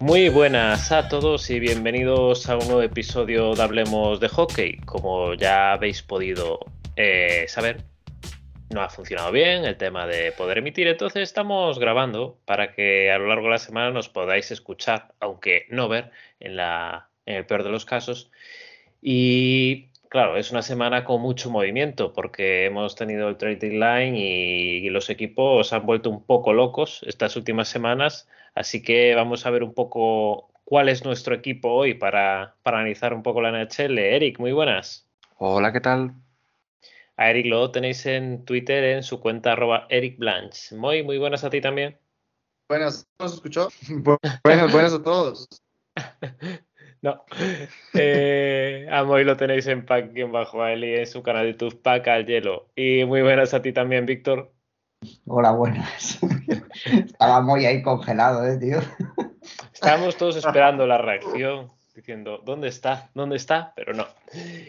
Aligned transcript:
Muy 0.00 0.30
buenas 0.30 0.92
a 0.92 1.08
todos 1.08 1.50
y 1.50 1.60
bienvenidos 1.60 2.48
a 2.48 2.56
un 2.56 2.64
nuevo 2.64 2.80
episodio 2.80 3.54
de 3.54 3.62
Hablemos 3.62 4.18
de 4.18 4.30
Hockey. 4.30 4.78
Como 4.86 5.34
ya 5.34 5.72
habéis 5.72 6.02
podido 6.02 6.60
eh, 6.96 7.44
saber, 7.48 7.84
no 8.70 8.80
ha 8.80 8.88
funcionado 8.88 9.30
bien 9.30 9.66
el 9.66 9.76
tema 9.76 10.06
de 10.06 10.32
poder 10.32 10.56
emitir, 10.56 10.88
entonces 10.88 11.24
estamos 11.24 11.78
grabando 11.78 12.38
para 12.46 12.72
que 12.72 13.12
a 13.12 13.18
lo 13.18 13.26
largo 13.26 13.44
de 13.44 13.50
la 13.50 13.58
semana 13.58 13.90
nos 13.90 14.08
podáis 14.08 14.50
escuchar, 14.50 15.12
aunque 15.20 15.66
no 15.68 15.90
ver 15.90 16.12
en, 16.40 16.58
el 17.26 17.44
peor 17.44 17.62
de 17.62 17.70
los 17.70 17.84
casos. 17.84 18.30
Y 19.02 19.88
claro, 20.08 20.38
es 20.38 20.50
una 20.50 20.62
semana 20.62 21.04
con 21.04 21.20
mucho 21.20 21.50
movimiento 21.50 22.14
porque 22.14 22.64
hemos 22.64 22.94
tenido 22.94 23.28
el 23.28 23.36
trading 23.36 23.78
line 23.78 24.18
y 24.18 24.88
los 24.88 25.10
equipos 25.10 25.74
han 25.74 25.84
vuelto 25.84 26.08
un 26.08 26.24
poco 26.24 26.54
locos 26.54 27.04
estas 27.06 27.36
últimas 27.36 27.68
semanas 27.68 28.26
Así 28.54 28.82
que 28.82 29.14
vamos 29.14 29.46
a 29.46 29.50
ver 29.50 29.62
un 29.62 29.74
poco 29.74 30.50
cuál 30.64 30.88
es 30.88 31.04
nuestro 31.04 31.34
equipo 31.34 31.70
hoy 31.70 31.94
para, 31.94 32.56
analizar 32.64 33.14
un 33.14 33.22
poco 33.22 33.40
la 33.40 33.50
NHL. 33.50 33.98
Eric, 33.98 34.38
muy 34.38 34.52
buenas. 34.52 35.08
Hola, 35.38 35.72
¿qué 35.72 35.80
tal? 35.80 36.14
A 37.16 37.30
Eric 37.30 37.46
lo 37.46 37.70
tenéis 37.70 38.06
en 38.06 38.44
Twitter 38.44 38.84
en 38.84 39.02
su 39.02 39.20
cuenta 39.20 39.52
arroba 39.52 39.86
Eric 39.90 40.18
Blanche. 40.18 40.74
Muy, 40.76 41.02
muy 41.02 41.18
buenas 41.18 41.44
a 41.44 41.50
ti 41.50 41.60
también. 41.60 41.98
Buenas, 42.68 43.06
¿nos 43.18 43.34
escuchó? 43.34 43.68
Buenas, 44.44 44.72
buenas 44.72 44.94
a 44.94 45.02
todos. 45.02 45.48
No. 47.02 47.24
Eh, 47.94 48.86
a 48.90 49.04
Moy 49.04 49.24
lo 49.24 49.34
tenéis 49.34 49.66
en 49.68 49.86
Pack 49.86 50.12
bajo 50.30 50.62
a 50.62 50.74
Eli 50.74 50.96
en 50.96 51.06
su 51.06 51.22
canal 51.22 51.46
de 51.46 51.52
YouTube 51.52 51.80
Pack 51.80 52.08
al 52.08 52.26
Hielo. 52.26 52.70
Y 52.76 53.04
muy 53.06 53.22
buenas 53.22 53.54
a 53.54 53.62
ti 53.62 53.72
también, 53.72 54.04
Víctor. 54.04 54.52
Hola, 55.26 55.52
buenas. 55.52 56.18
Estaba 56.84 57.40
muy 57.40 57.64
ahí 57.64 57.82
congelado, 57.82 58.46
¿eh, 58.46 58.58
tío? 58.58 58.80
Estábamos 59.72 60.16
todos 60.18 60.36
esperando 60.44 60.86
la 60.86 60.98
reacción, 60.98 61.70
diciendo, 61.94 62.42
¿dónde 62.44 62.68
está? 62.68 63.08
¿Dónde 63.14 63.36
está? 63.36 63.72
Pero 63.76 63.94
no. 63.94 64.06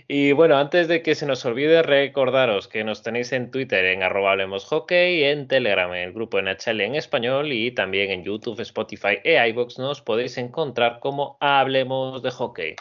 Y 0.08 0.32
bueno, 0.32 0.58
antes 0.58 0.88
de 0.88 1.02
que 1.02 1.16
se 1.16 1.26
nos 1.26 1.44
olvide, 1.44 1.84
recordaros 1.84 2.70
que 2.70 2.86
nos 2.86 3.04
tenéis 3.04 3.34
en 3.34 3.52
Twitter 3.52 3.84
en 3.86 4.04
arroba 4.04 4.38
hockey, 4.60 5.26
en 5.26 5.50
Telegram 5.50 5.94
en 5.94 6.04
el 6.04 6.14
grupo 6.14 6.42
NHL 6.42 6.80
en 6.80 6.96
español 6.96 7.52
y 7.52 7.72
también 7.72 8.12
en 8.12 8.24
YouTube, 8.24 8.62
Spotify 8.62 9.20
e 9.26 9.46
iVoox 9.50 9.80
nos 9.80 10.02
podéis 10.02 10.38
encontrar 10.38 11.02
como 11.02 11.36
Hablemos 11.42 12.24
de 12.24 12.32
Hockey. 12.32 12.76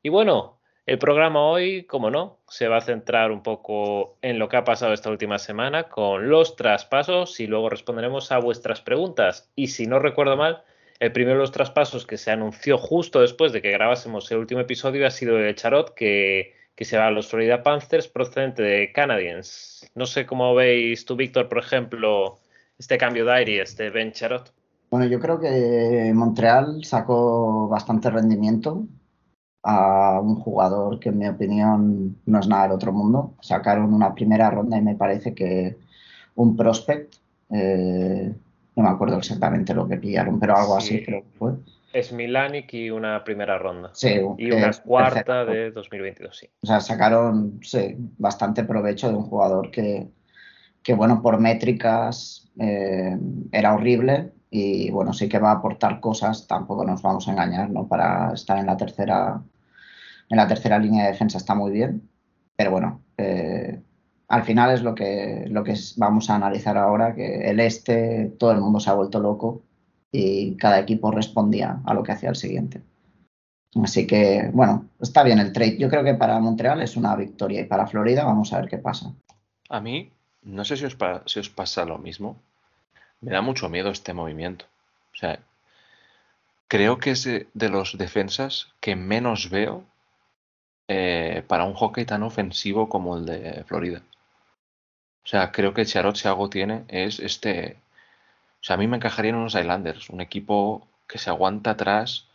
Y 0.00 0.10
bueno, 0.10 0.60
el 0.86 0.98
programa 0.98 1.40
hoy, 1.40 1.84
como 1.84 2.10
no, 2.10 2.40
se 2.46 2.68
va 2.68 2.76
a 2.76 2.82
centrar 2.82 3.30
un 3.30 3.42
poco 3.42 4.18
en 4.20 4.38
lo 4.38 4.50
que 4.50 4.58
ha 4.58 4.64
pasado 4.64 4.92
esta 4.92 5.08
última 5.10 5.38
semana 5.38 5.84
con 5.84 6.28
los 6.28 6.56
traspasos 6.56 7.40
y 7.40 7.46
luego 7.46 7.70
responderemos 7.70 8.30
a 8.32 8.38
vuestras 8.38 8.82
preguntas. 8.82 9.50
Y 9.56 9.68
si 9.68 9.86
no 9.86 9.98
recuerdo 9.98 10.36
mal, 10.36 10.62
el 11.00 11.12
primero 11.12 11.36
de 11.36 11.40
los 11.40 11.52
traspasos 11.52 12.06
que 12.06 12.18
se 12.18 12.30
anunció 12.30 12.76
justo 12.76 13.22
después 13.22 13.52
de 13.52 13.62
que 13.62 13.70
grabásemos 13.70 14.30
el 14.30 14.38
último 14.38 14.60
episodio 14.60 15.06
ha 15.06 15.10
sido 15.10 15.38
el 15.38 15.44
de 15.44 15.54
Charot, 15.54 15.94
que, 15.94 16.52
se 16.76 16.98
va 16.98 17.06
a 17.06 17.10
los 17.10 17.28
Florida 17.28 17.62
Panthers 17.62 18.08
procedente 18.08 18.62
de 18.62 18.92
Canadiens. 18.92 19.90
No 19.94 20.04
sé 20.04 20.26
cómo 20.26 20.54
veis 20.54 21.06
tú, 21.06 21.16
Víctor, 21.16 21.48
por 21.48 21.58
ejemplo, 21.58 22.40
este 22.78 22.98
cambio 22.98 23.24
de 23.24 23.32
aire, 23.32 23.62
este 23.62 23.88
Ben 23.88 24.12
Charot. 24.12 24.52
Bueno, 24.90 25.06
yo 25.06 25.18
creo 25.18 25.40
que 25.40 26.12
Montreal 26.14 26.84
sacó 26.84 27.68
bastante 27.68 28.10
rendimiento 28.10 28.86
a 29.64 30.20
un 30.20 30.36
jugador 30.36 31.00
que 31.00 31.08
en 31.08 31.18
mi 31.18 31.26
opinión 31.26 32.18
no 32.26 32.38
es 32.38 32.46
nada 32.46 32.64
del 32.64 32.72
otro 32.72 32.92
mundo. 32.92 33.34
Sacaron 33.40 33.94
una 33.94 34.14
primera 34.14 34.50
ronda 34.50 34.76
y 34.76 34.82
me 34.82 34.94
parece 34.94 35.34
que 35.34 35.78
un 36.34 36.54
prospect, 36.54 37.14
eh, 37.50 38.34
no 38.76 38.82
me 38.82 38.88
acuerdo 38.90 39.16
exactamente 39.16 39.72
lo 39.72 39.88
que 39.88 39.96
pillaron, 39.96 40.38
pero 40.38 40.56
algo 40.56 40.76
así 40.76 41.02
creo 41.02 41.22
que 41.22 41.38
fue. 41.38 41.52
Es 41.94 42.12
Milanic 42.12 42.74
y 42.74 42.90
una 42.90 43.24
primera 43.24 43.56
ronda. 43.56 43.90
Sí, 43.94 44.20
y 44.36 44.50
una 44.50 44.70
cuarta 44.72 45.46
de 45.46 45.70
2022, 45.70 46.36
sí. 46.36 46.48
O 46.62 46.66
sea, 46.66 46.80
sacaron 46.80 47.60
bastante 48.18 48.64
provecho 48.64 49.08
de 49.08 49.14
un 49.14 49.22
jugador 49.22 49.70
que, 49.70 50.08
que 50.82 50.92
bueno, 50.92 51.22
por 51.22 51.40
métricas 51.40 52.50
eh, 52.58 53.16
era 53.50 53.74
horrible 53.74 54.32
y 54.50 54.90
bueno, 54.90 55.14
sí 55.14 55.28
que 55.28 55.38
va 55.38 55.52
a 55.52 55.54
aportar 55.54 56.00
cosas, 56.00 56.46
tampoco 56.46 56.84
nos 56.84 57.00
vamos 57.00 57.26
a 57.28 57.32
engañar, 57.32 57.70
¿no? 57.70 57.88
Para 57.88 58.34
estar 58.34 58.58
en 58.58 58.66
la 58.66 58.76
tercera 58.76 59.40
en 60.34 60.38
la 60.38 60.48
tercera 60.48 60.78
línea 60.78 61.04
de 61.04 61.12
defensa 61.12 61.38
está 61.38 61.54
muy 61.54 61.70
bien, 61.70 62.10
pero 62.56 62.72
bueno, 62.72 63.00
eh, 63.16 63.80
al 64.26 64.42
final 64.42 64.72
es 64.72 64.82
lo 64.82 64.94
que, 64.94 65.44
lo 65.48 65.62
que 65.62 65.74
vamos 65.96 66.28
a 66.28 66.34
analizar 66.34 66.76
ahora, 66.76 67.14
que 67.14 67.48
el 67.48 67.60
este, 67.60 68.32
todo 68.36 68.50
el 68.50 68.60
mundo 68.60 68.80
se 68.80 68.90
ha 68.90 68.94
vuelto 68.94 69.20
loco 69.20 69.62
y 70.10 70.56
cada 70.56 70.80
equipo 70.80 71.12
respondía 71.12 71.80
a 71.84 71.94
lo 71.94 72.02
que 72.02 72.12
hacía 72.12 72.30
el 72.30 72.36
siguiente. 72.36 72.82
Así 73.82 74.06
que, 74.08 74.50
bueno, 74.52 74.86
está 75.00 75.22
bien 75.22 75.38
el 75.38 75.52
trade. 75.52 75.78
Yo 75.78 75.88
creo 75.88 76.02
que 76.02 76.14
para 76.14 76.38
Montreal 76.40 76.82
es 76.82 76.96
una 76.96 77.14
victoria 77.14 77.60
y 77.60 77.66
para 77.66 77.86
Florida 77.86 78.24
vamos 78.24 78.52
a 78.52 78.60
ver 78.60 78.68
qué 78.68 78.78
pasa. 78.78 79.12
A 79.68 79.80
mí, 79.80 80.10
no 80.42 80.64
sé 80.64 80.76
si 80.76 80.84
os, 80.84 80.96
si 81.26 81.38
os 81.38 81.48
pasa 81.48 81.84
lo 81.84 81.98
mismo, 81.98 82.36
me 83.20 83.30
da 83.30 83.40
mucho 83.40 83.68
miedo 83.68 83.90
este 83.90 84.14
movimiento. 84.14 84.64
O 85.12 85.16
sea, 85.16 85.38
creo 86.66 86.98
que 86.98 87.12
es 87.12 87.24
de 87.24 87.68
los 87.68 87.98
defensas 87.98 88.68
que 88.80 88.96
menos 88.96 89.50
veo 89.50 89.84
eh, 90.88 91.42
para 91.48 91.64
un 91.64 91.74
hockey 91.74 92.04
tan 92.04 92.22
ofensivo 92.22 92.88
como 92.88 93.16
el 93.16 93.26
de 93.26 93.64
Florida. 93.64 94.02
O 95.24 95.26
sea, 95.26 95.52
creo 95.52 95.72
que 95.74 95.86
Charot 95.86 96.16
si 96.16 96.28
algo 96.28 96.50
tiene 96.50 96.84
es 96.88 97.18
este... 97.20 97.78
O 98.60 98.64
sea, 98.66 98.74
a 98.74 98.78
mí 98.78 98.86
me 98.86 98.96
encajarían 98.96 99.36
unos 99.36 99.54
Islanders, 99.54 100.10
un 100.10 100.20
equipo 100.20 100.86
que 101.06 101.18
se 101.18 101.30
aguanta 101.30 101.70
atrás. 101.70 102.26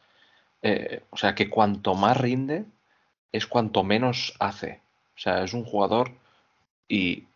Eh, 0.62 1.04
o 1.10 1.18
sea, 1.18 1.36
que 1.36 1.50
cuanto 1.50 1.96
más 1.96 2.18
rinde 2.18 2.66
es 3.32 3.48
cuanto 3.48 3.84
menos 3.84 4.36
hace. 4.40 4.82
O 5.16 5.20
sea, 5.20 5.44
es 5.44 5.54
un 5.54 5.66
jugador 5.66 6.12
y 6.88 7.28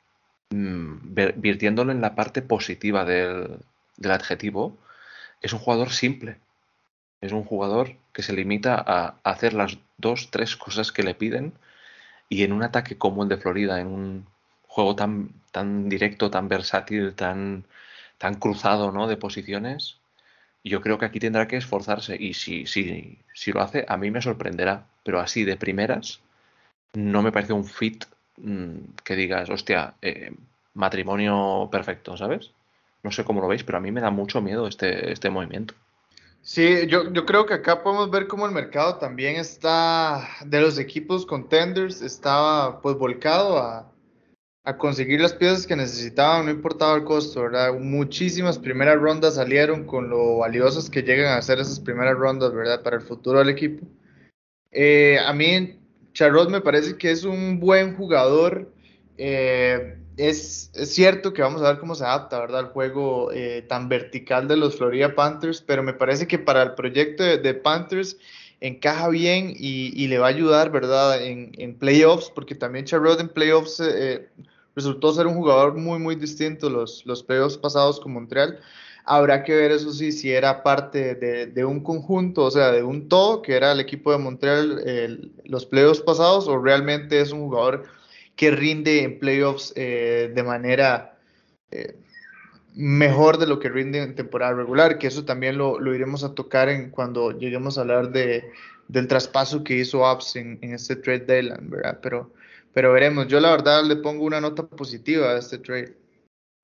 mm, 0.50 1.14
virtiéndolo 1.36 1.92
en 1.92 2.02
la 2.02 2.16
parte 2.16 2.42
positiva 2.42 3.06
del 3.06 3.60
adjetivo, 4.12 4.78
es 5.42 5.54
un 5.54 5.60
jugador 5.60 5.92
simple. 5.92 6.38
Es 7.24 7.32
un 7.32 7.46
jugador 7.46 7.96
que 8.12 8.22
se 8.22 8.34
limita 8.34 8.76
a 8.86 9.16
hacer 9.24 9.54
las 9.54 9.78
dos, 9.98 10.30
tres 10.30 10.58
cosas 10.58 10.92
que 10.92 11.04
le 11.04 11.16
piden 11.16 11.54
y 12.28 12.44
en 12.44 12.52
un 12.52 12.64
ataque 12.64 12.98
como 12.98 13.24
el 13.24 13.30
de 13.30 13.38
Florida, 13.38 13.80
en 13.80 13.88
un 13.88 14.26
juego 14.68 14.98
tan, 14.98 15.30
tan 15.54 15.88
directo, 15.88 16.30
tan 16.30 16.50
versátil, 16.50 17.14
tan, 17.16 17.64
tan 18.18 18.36
cruzado 18.36 18.92
¿no? 18.92 19.08
de 19.08 19.16
posiciones, 19.16 20.00
yo 20.66 20.82
creo 20.82 20.98
que 20.98 21.06
aquí 21.06 21.20
tendrá 21.22 21.48
que 21.48 21.56
esforzarse 21.56 22.18
y 22.20 22.34
si, 22.34 22.66
si, 22.66 23.20
si 23.34 23.54
lo 23.54 23.62
hace, 23.62 23.86
a 23.88 23.96
mí 23.96 24.12
me 24.12 24.22
sorprenderá, 24.22 24.86
pero 25.06 25.22
así 25.22 25.46
de 25.46 25.56
primeras 25.56 26.20
no 26.94 27.22
me 27.22 27.32
parece 27.32 27.54
un 27.54 27.64
fit 27.64 28.04
mm, 28.36 28.96
que 29.06 29.16
digas, 29.16 29.50
hostia, 29.50 29.94
eh, 30.02 30.34
matrimonio 30.74 31.70
perfecto, 31.72 32.18
¿sabes? 32.18 32.52
No 33.02 33.12
sé 33.12 33.24
cómo 33.24 33.40
lo 33.40 33.48
veis, 33.48 33.64
pero 33.64 33.78
a 33.78 33.82
mí 33.82 33.92
me 33.92 34.02
da 34.02 34.12
mucho 34.12 34.42
miedo 34.42 34.68
este, 34.68 35.14
este 35.14 35.30
movimiento. 35.30 35.74
Sí, 36.46 36.88
yo, 36.88 37.10
yo 37.14 37.26
creo 37.26 37.46
que 37.46 37.54
acá 37.54 37.82
podemos 37.82 38.12
ver 38.12 38.28
cómo 38.28 38.46
el 38.46 38.52
mercado 38.52 38.98
también 38.98 39.38
está, 39.38 40.28
de 40.46 40.60
los 40.60 40.78
equipos 40.78 41.26
contenders, 41.26 42.02
estaba 42.02 42.82
pues 42.82 42.98
volcado 42.98 43.58
a, 43.60 43.90
a 44.66 44.78
conseguir 44.78 45.22
las 45.22 45.34
piezas 45.34 45.66
que 45.66 45.78
necesitaban, 45.78 46.46
no 46.46 46.52
importaba 46.52 46.98
el 46.98 47.06
costo, 47.06 47.44
¿verdad? 47.44 47.74
Muchísimas 47.80 48.60
primeras 48.60 49.00
rondas 49.00 49.36
salieron 49.36 49.86
con 49.86 50.10
lo 50.10 50.40
valiosas 50.40 50.90
que 50.90 51.02
llegan 51.02 51.38
a 51.38 51.42
ser 51.42 51.60
esas 51.60 51.80
primeras 51.80 52.18
rondas, 52.18 52.54
¿verdad? 52.54 52.84
Para 52.84 52.98
el 52.98 53.04
futuro 53.04 53.40
del 53.40 53.48
equipo. 53.48 53.88
Eh, 54.70 55.20
a 55.26 55.32
mí, 55.32 55.80
Charrot 56.12 56.50
me 56.50 56.60
parece 56.60 56.98
que 56.98 57.12
es 57.12 57.24
un 57.24 57.62
buen 57.62 57.96
jugador. 57.96 58.70
Eh, 59.18 59.98
es, 60.18 60.72
cierto 60.74 61.34
que 61.34 61.42
vamos 61.42 61.62
a 61.62 61.70
ver 61.70 61.80
cómo 61.80 61.96
se 61.96 62.04
adapta, 62.04 62.40
¿verdad? 62.40 62.60
Al 62.60 62.68
juego 62.68 63.32
eh, 63.32 63.66
tan 63.68 63.90
vertical 63.90 64.48
de 64.48 64.58
los 64.58 64.78
Florida 64.78 65.16
Panthers, 65.16 65.62
pero 65.62 65.84
me 65.84 65.94
parece 65.94 66.28
que 66.28 66.40
para 66.40 66.64
el 66.64 66.74
proyecto 66.76 67.24
de, 67.24 67.54
Panthers 67.54 68.18
encaja 68.62 69.10
bien 69.10 69.54
y, 69.56 70.08
le 70.08 70.18
va 70.20 70.28
a 70.28 70.30
ayudar, 70.30 70.72
¿verdad? 70.72 71.24
En, 71.24 71.76
playoffs, 71.78 72.32
porque 72.34 72.56
también 72.56 72.86
Charrot 72.86 73.20
en 73.20 73.30
playoffs 73.30 73.80
eh, 73.80 74.30
resultó 74.76 75.14
ser 75.14 75.28
un 75.28 75.36
jugador 75.36 75.76
muy, 75.76 76.00
muy 76.00 76.16
distinto 76.16 76.70
los, 76.70 77.06
los 77.06 77.24
playoffs 77.24 77.58
pasados 77.58 78.00
con 78.00 78.14
Montreal. 78.14 78.60
Habrá 79.06 79.44
que 79.44 79.54
ver 79.54 79.72
eso 79.72 79.92
sí, 79.92 80.14
si 80.14 80.32
era 80.32 80.64
parte 80.64 81.16
de, 81.16 81.66
un 81.66 81.82
conjunto, 81.82 82.46
o 82.46 82.52
sea, 82.52 82.72
de 82.72 82.84
un 82.84 83.10
todo, 83.10 83.42
que 83.42 83.54
era 83.54 83.74
el 83.74 83.82
equipo 83.82 84.14
de 84.14 84.18
Montreal 84.18 85.32
los 85.44 85.66
playoffs 85.66 86.00
pasados, 86.00 86.48
o 86.48 86.58
realmente 86.58 87.20
es 87.20 87.34
un 87.34 87.42
jugador 87.42 87.84
que 88.36 88.52
rinde 88.52 89.04
en 89.04 89.20
playoffs 89.20 89.74
eh, 89.76 90.32
de 90.34 90.44
manera 90.44 91.18
eh, 91.72 91.96
mejor 92.76 93.38
de 93.38 93.48
lo 93.48 93.60
que 93.60 93.70
rinde 93.70 94.02
en 94.02 94.16
temporada 94.16 94.54
regular, 94.54 94.98
que 94.98 95.08
eso 95.08 95.26
también 95.26 95.58
lo, 95.58 95.78
iremos 95.94 96.24
a 96.24 96.34
tocar 96.34 96.70
en 96.70 96.90
cuando 96.90 97.32
lleguemos 97.32 97.78
a 97.78 97.82
hablar 97.82 98.12
de, 98.12 98.44
del 98.88 99.08
traspaso 99.08 99.64
que 99.64 99.76
hizo 99.76 100.06
Abs 100.06 100.36
en, 100.36 100.60
este 100.62 100.96
trade 100.96 101.26
deadline, 101.26 101.70
¿verdad? 101.70 102.00
Pero, 102.02 102.32
pero 102.74 102.92
veremos, 102.94 103.28
yo 103.28 103.40
la 103.40 103.52
verdad 103.52 103.84
le 103.84 103.98
pongo 103.98 104.26
una 104.26 104.42
nota 104.42 104.64
positiva 104.64 105.28
a 105.28 105.38
este 105.38 105.60
trade. 105.60 105.96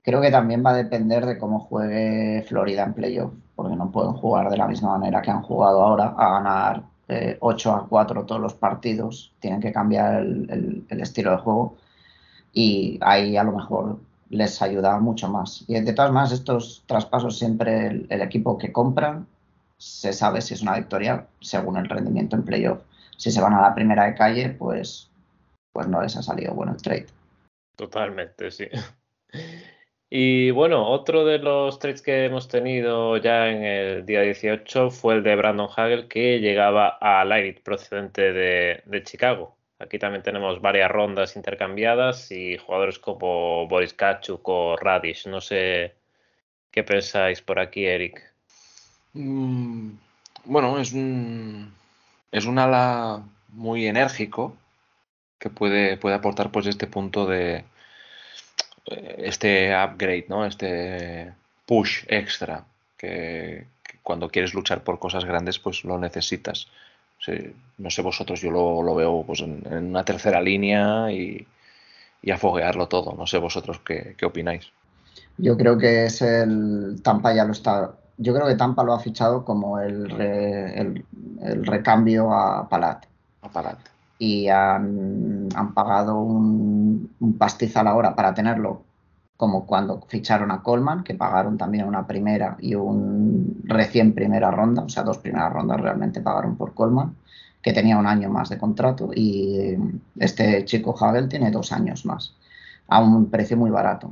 Creo 0.02 0.22
que 0.22 0.32
también 0.32 0.64
va 0.66 0.72
a 0.72 0.78
depender 0.78 1.26
de 1.26 1.38
cómo 1.38 1.60
juegue 1.60 2.44
Florida 2.48 2.84
en 2.84 2.94
playoff, 2.94 3.34
porque 3.56 3.76
no 3.76 3.92
pueden 3.92 4.14
jugar 4.14 4.50
de 4.50 4.58
la 4.58 4.68
misma 4.68 4.98
manera 4.98 5.22
que 5.22 5.30
han 5.30 5.44
jugado 5.44 5.84
ahora, 5.84 6.16
a 6.18 6.32
ganar 6.32 6.84
8 7.40 7.70
eh, 7.70 7.74
a 7.74 7.88
4 7.88 8.26
todos 8.26 8.42
los 8.42 8.54
partidos, 8.54 9.34
tienen 9.40 9.62
que 9.62 9.72
cambiar 9.72 10.22
el, 10.22 10.86
estilo 10.90 11.32
de 11.32 11.38
juego 11.38 11.78
y 12.54 13.00
ahí 13.02 13.36
a 13.38 13.44
lo 13.44 13.52
mejor 13.54 14.00
les 14.30 14.62
ayuda 14.62 15.00
mucho 15.00 15.28
más. 15.28 15.64
Y 15.68 15.80
de 15.80 15.94
todas 15.94 16.12
maneras, 16.12 16.34
estos 16.34 16.84
traspasos 16.86 17.38
siempre 17.38 18.06
el, 18.10 18.22
equipo 18.22 18.58
que 18.58 18.72
compra 18.72 19.24
se 19.78 20.14
sabe 20.14 20.42
si 20.42 20.54
es 20.54 20.62
una 20.62 20.76
victoria 20.76 21.26
según 21.42 21.78
el 21.78 21.90
rendimiento 21.90 22.36
en 22.36 22.44
playoff. 22.44 22.82
Si 23.18 23.32
se 23.32 23.42
van 23.42 23.54
a 23.54 23.62
la 23.62 23.74
primera 23.74 24.06
de 24.06 24.16
calle, 24.16 24.50
pues, 24.50 25.10
pues 25.74 25.88
no 25.88 26.02
les 26.02 26.16
ha 26.16 26.22
salido 26.22 26.54
bueno 26.54 26.74
el 26.74 26.82
trade. 26.82 27.08
Totalmente, 27.76 28.52
sí. 28.52 28.66
Y 30.12 30.50
bueno, 30.52 30.88
otro 30.88 31.24
de 31.24 31.38
los 31.38 31.78
trades 31.78 32.02
que 32.02 32.26
hemos 32.26 32.48
tenido 32.48 33.18
ya 33.18 33.50
en 33.50 33.64
el 33.64 34.06
día 34.06 34.22
18 34.22 34.90
fue 34.90 35.16
el 35.16 35.24
de 35.24 35.36
Brandon 35.36 35.70
Hagel, 35.76 36.08
que 36.08 36.40
llegaba 36.40 36.98
a 37.00 37.24
Light 37.26 37.62
procedente 37.62 38.34
de, 38.34 39.04
Chicago. 39.04 39.56
Aquí 39.78 40.00
también 40.00 40.24
tenemos 40.24 40.62
varias 40.62 40.90
rondas 40.90 41.36
intercambiadas 41.36 42.32
y 42.32 42.58
jugadores 42.58 42.98
como 42.98 43.68
Boris 43.68 43.94
Kachuk 43.94 44.48
o 44.50 44.76
Radish. 44.78 45.28
No 45.28 45.42
sé 45.42 45.94
qué 46.72 46.84
pensáis 46.84 47.42
por 47.42 47.60
aquí, 47.60 47.86
Eric. 47.86 48.34
Mm, 49.14 49.92
bueno, 50.46 50.80
es 50.80 50.92
un, 50.92 51.72
es 52.32 52.46
un 52.46 52.58
ala 52.58 53.24
muy 53.50 53.86
enérgico 53.86 54.58
que 55.38 55.50
puede, 55.50 55.98
puede 55.98 56.16
aportar 56.16 56.52
pues 56.52 56.66
este 56.66 56.88
punto 56.88 57.26
de, 57.28 57.64
este 58.90 59.74
upgrade, 59.76 60.26
¿no? 60.30 60.46
Este 60.46 61.32
push 61.66 62.04
extra 62.08 62.66
que, 62.98 63.66
cuando 64.04 64.30
quieres 64.30 64.54
luchar 64.54 64.84
por 64.84 65.00
cosas 65.00 65.26
grandes, 65.26 65.60
pues 65.60 65.84
lo 65.84 65.98
necesitas. 65.98 66.68
no 67.78 67.90
sé 67.90 68.02
vosotros, 68.02 68.42
yo 68.42 68.52
lo, 68.52 68.96
veo 68.96 69.24
pues, 69.26 69.42
en, 69.42 69.66
una 69.72 70.04
tercera 70.04 70.42
línea 70.42 71.12
y, 71.12 71.46
y, 72.22 72.32
a 72.32 72.38
foguearlo 72.38 72.88
todo. 72.88 73.14
No 73.16 73.28
sé 73.28 73.38
vosotros 73.38 73.80
qué, 73.86 74.16
opináis. 74.26 74.72
Yo 75.38 75.58
creo 75.58 75.78
que 75.78 76.06
es 76.06 76.22
el 76.22 77.02
Tampa 77.04 77.34
ya 77.34 77.46
lo 77.46 77.52
está. 77.52 77.94
Yo 78.18 78.34
creo 78.34 78.48
que 78.48 78.56
Tampa 78.56 78.84
lo 78.84 78.94
ha 78.94 79.00
fichado 79.00 79.46
como 79.46 79.80
el, 79.80 80.12
el, 80.20 81.66
recambio 81.66 82.34
a 82.34 82.68
Palat. 82.68 83.06
A 83.42 83.50
Palat 83.50 83.89
y 84.20 84.50
han, 84.50 85.48
pagado 85.74 86.20
un, 86.20 87.10
pastizal 87.40 87.88
ahora 87.88 88.16
para 88.16 88.34
tenerlo, 88.34 88.84
como 89.38 89.66
cuando 89.66 90.02
ficharon 90.08 90.52
a 90.52 90.62
Coleman, 90.62 91.04
que 91.04 91.16
pagaron 91.16 91.58
también 91.58 91.88
una 91.88 92.06
primera 92.06 92.58
y 92.60 92.76
un 92.76 93.62
recién 93.64 94.14
primera 94.14 94.52
ronda, 94.52 94.84
o 94.84 94.90
sea, 94.90 95.04
dos 95.04 95.20
primeras 95.20 95.54
rondas 95.54 95.80
realmente 95.80 96.22
pagaron 96.22 96.58
por 96.58 96.74
Coleman, 96.74 97.16
que 97.62 97.74
tenía 97.74 97.98
un 97.98 98.08
año 98.08 98.30
más 98.30 98.50
de 98.50 98.58
contrato, 98.58 99.12
y 99.16 99.78
este 100.20 100.66
chico 100.66 100.96
Hagel 101.00 101.30
tiene 101.30 101.50
dos 101.50 101.72
años 101.72 102.06
más, 102.06 102.36
a 102.90 103.02
un 103.02 103.30
precio 103.30 103.58
muy 103.58 103.72
barato. 103.72 104.12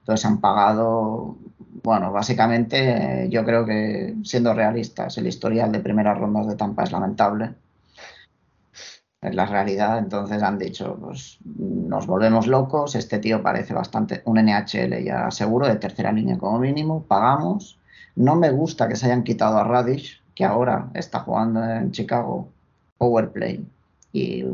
Entonces 0.00 0.24
han 0.26 0.40
pagado, 0.40 1.36
bueno, 1.82 2.12
básicamente 2.12 3.28
yo 3.30 3.44
creo 3.44 3.64
que 3.64 4.16
siendo 4.24 4.54
realistas, 4.54 5.18
el 5.18 5.26
historial 5.26 5.72
de 5.72 5.80
primeras 5.80 6.18
rondas 6.18 6.46
de 6.46 6.56
Tampa 6.56 6.84
es 6.84 6.92
lamentable 6.92 7.54
es 9.22 9.34
la 9.34 9.46
realidad. 9.46 9.98
Entonces 9.98 10.42
han 10.42 10.58
dicho, 10.58 10.98
pues 11.00 11.38
nos 11.44 12.06
volvemos 12.06 12.46
locos, 12.46 12.94
este 12.94 13.18
tío 13.18 13.42
parece 13.42 13.72
bastante 13.72 14.22
un 14.24 14.38
NHL 14.38 15.02
ya 15.02 15.30
seguro, 15.30 15.66
de 15.66 15.76
tercera 15.76 16.12
línea 16.12 16.36
como 16.36 16.58
mínimo, 16.58 17.04
pagamos. 17.04 17.78
No 18.16 18.34
me 18.34 18.50
gusta 18.50 18.88
que 18.88 18.96
se 18.96 19.06
hayan 19.06 19.22
quitado 19.22 19.56
a 19.56 19.64
Radish, 19.64 20.20
que 20.34 20.44
ahora 20.44 20.90
está 20.94 21.20
jugando 21.20 21.64
en 21.64 21.92
Chicago 21.92 22.48
Powerplay 22.98 23.64
y 24.12 24.44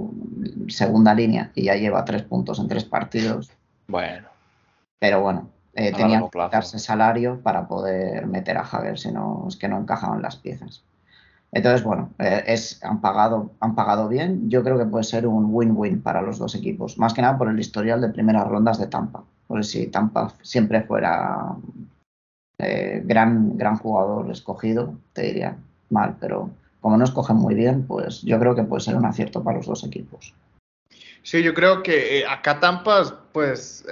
segunda 0.68 1.14
línea 1.14 1.50
y 1.54 1.64
ya 1.64 1.74
lleva 1.74 2.04
tres 2.04 2.22
puntos 2.22 2.58
en 2.58 2.68
tres 2.68 2.84
partidos. 2.84 3.50
Bueno. 3.88 4.28
Pero 5.00 5.22
bueno, 5.22 5.48
eh, 5.74 5.92
tenía 5.92 6.22
que 6.30 6.38
darse 6.38 6.78
salario 6.78 7.40
para 7.40 7.66
poder 7.66 8.26
meter 8.26 8.58
a 8.58 8.64
Javier, 8.64 8.98
si 8.98 9.10
no 9.10 9.46
es 9.48 9.56
que 9.56 9.68
no 9.68 9.78
encajaban 9.78 10.22
las 10.22 10.36
piezas. 10.36 10.82
Entonces, 11.52 11.82
bueno, 11.82 12.10
eh, 12.18 12.44
es, 12.46 12.82
han, 12.84 13.00
pagado, 13.00 13.52
han 13.60 13.74
pagado 13.74 14.08
bien. 14.08 14.50
Yo 14.50 14.62
creo 14.62 14.78
que 14.78 14.84
puede 14.84 15.04
ser 15.04 15.26
un 15.26 15.48
win-win 15.50 16.02
para 16.02 16.22
los 16.22 16.38
dos 16.38 16.54
equipos. 16.54 16.98
Más 16.98 17.14
que 17.14 17.22
nada 17.22 17.38
por 17.38 17.48
el 17.48 17.58
historial 17.58 18.00
de 18.00 18.10
primeras 18.10 18.46
rondas 18.46 18.78
de 18.78 18.86
Tampa. 18.86 19.24
Porque 19.46 19.64
si 19.64 19.86
Tampa 19.86 20.32
siempre 20.42 20.82
fuera 20.82 21.56
eh, 22.58 23.02
gran, 23.04 23.56
gran 23.56 23.76
jugador 23.76 24.30
escogido, 24.30 24.94
te 25.14 25.22
diría 25.22 25.56
mal. 25.88 26.16
Pero 26.20 26.50
como 26.80 26.96
no 26.96 27.04
escogen 27.04 27.36
muy 27.36 27.54
bien, 27.54 27.86
pues 27.86 28.22
yo 28.22 28.38
creo 28.38 28.54
que 28.54 28.64
puede 28.64 28.82
ser 28.82 28.96
un 28.96 29.06
acierto 29.06 29.42
para 29.42 29.56
los 29.56 29.66
dos 29.66 29.84
equipos. 29.84 30.34
Sí, 31.30 31.42
yo 31.42 31.52
creo 31.52 31.82
que 31.82 32.20
eh, 32.20 32.26
acá 32.26 32.58
Tampa, 32.58 33.22
pues, 33.32 33.84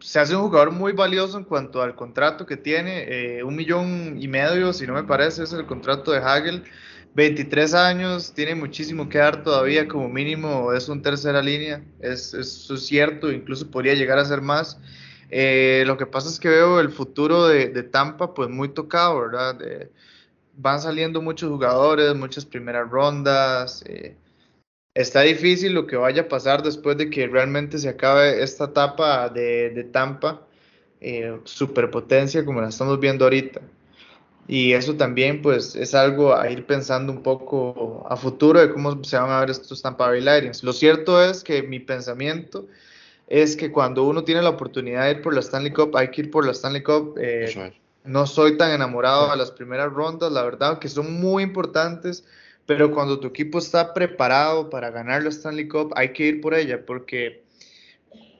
se 0.00 0.18
hace 0.18 0.34
un 0.34 0.42
jugador 0.42 0.72
muy 0.72 0.90
valioso 0.92 1.38
en 1.38 1.44
cuanto 1.44 1.80
al 1.80 1.94
contrato 1.94 2.46
que 2.46 2.56
tiene, 2.56 3.04
eh, 3.38 3.44
un 3.44 3.54
millón 3.54 4.20
y 4.20 4.26
medio, 4.26 4.72
si 4.72 4.84
no 4.84 4.94
me 4.94 5.04
parece, 5.04 5.44
es 5.44 5.52
el 5.52 5.66
contrato 5.66 6.10
de 6.10 6.18
Hagel, 6.18 6.64
23 7.14 7.74
años, 7.74 8.32
tiene 8.34 8.56
muchísimo 8.56 9.08
que 9.08 9.18
dar 9.18 9.44
todavía, 9.44 9.86
como 9.86 10.08
mínimo 10.08 10.72
es 10.72 10.88
un 10.88 11.00
tercera 11.00 11.40
línea, 11.40 11.84
es, 12.00 12.34
es 12.34 12.66
cierto, 12.86 13.30
incluso 13.30 13.70
podría 13.70 13.94
llegar 13.94 14.18
a 14.18 14.24
ser 14.24 14.40
más. 14.42 14.80
Eh, 15.30 15.84
lo 15.86 15.96
que 15.96 16.06
pasa 16.06 16.28
es 16.28 16.40
que 16.40 16.48
veo 16.48 16.80
el 16.80 16.90
futuro 16.90 17.46
de, 17.46 17.68
Tampa, 17.84 18.34
pues, 18.34 18.48
muy 18.48 18.70
tocado, 18.70 19.20
¿verdad? 19.20 19.60
van 20.56 20.80
saliendo 20.80 21.22
muchos 21.22 21.50
jugadores, 21.50 22.16
muchas 22.16 22.44
primeras 22.44 22.90
rondas. 22.90 23.84
Eh, 23.86 24.16
está 24.94 25.22
difícil 25.22 25.72
lo 25.72 25.86
que 25.86 25.96
vaya 25.96 26.22
a 26.22 26.28
pasar 26.28 26.62
después 26.62 26.96
de 26.96 27.10
que 27.10 27.26
realmente 27.26 27.78
se 27.78 27.88
acabe 27.88 28.42
esta 28.42 28.64
etapa 28.64 29.28
de, 29.28 29.88
Tampa, 29.92 30.42
eh, 31.00 31.38
superpotencia 31.44 32.44
como 32.44 32.60
la 32.60 32.68
estamos 32.68 33.00
viendo 33.00 33.24
ahorita. 33.24 33.60
Y 34.48 34.72
eso 34.72 34.96
también 34.96 35.40
pues 35.40 35.76
es 35.76 35.94
algo 35.94 36.34
a 36.36 36.50
ir 36.50 36.66
pensando 36.66 37.12
un 37.12 37.22
poco 37.22 38.04
a 38.08 38.16
futuro 38.16 38.60
de 38.60 38.70
cómo 38.70 39.02
se 39.04 39.16
van 39.16 39.30
a 39.30 39.40
ver 39.40 39.50
estos 39.50 39.80
Tampa 39.80 40.08
Bay 40.08 40.20
Lightning. 40.20 40.52
Lo 40.62 40.72
cierto 40.72 41.22
es 41.22 41.44
que 41.44 41.62
mi 41.62 41.78
pensamiento 41.78 42.66
es 43.28 43.56
que 43.56 43.70
cuando 43.70 44.02
uno 44.04 44.24
tiene 44.24 44.42
la 44.42 44.50
oportunidad 44.50 45.04
de 45.04 45.12
ir 45.12 45.22
por 45.22 45.32
la 45.32 45.40
Stanley 45.40 45.72
Cup, 45.72 45.96
hay 45.96 46.10
que 46.10 46.22
ir 46.22 46.30
por 46.30 46.44
la 46.44 46.52
Stanley 46.52 46.82
Cup. 46.82 47.14
Eh, 47.18 47.72
no 48.04 48.26
soy 48.26 48.56
tan 48.56 48.72
enamorado 48.72 49.30
de 49.30 49.36
las 49.36 49.52
primeras 49.52 49.92
rondas, 49.92 50.32
la 50.32 50.42
verdad, 50.42 50.80
que 50.80 50.88
son 50.88 51.20
muy 51.20 51.44
importantes 51.44 52.24
pero 52.66 52.92
cuando 52.92 53.18
tu 53.18 53.28
equipo 53.28 53.58
está 53.58 53.92
preparado 53.92 54.70
para 54.70 54.90
ganar 54.90 55.22
la 55.22 55.30
Stanley 55.30 55.68
Cup, 55.68 55.92
hay 55.96 56.12
que 56.12 56.26
ir 56.26 56.40
por 56.40 56.54
ella, 56.54 56.84
porque, 56.86 57.42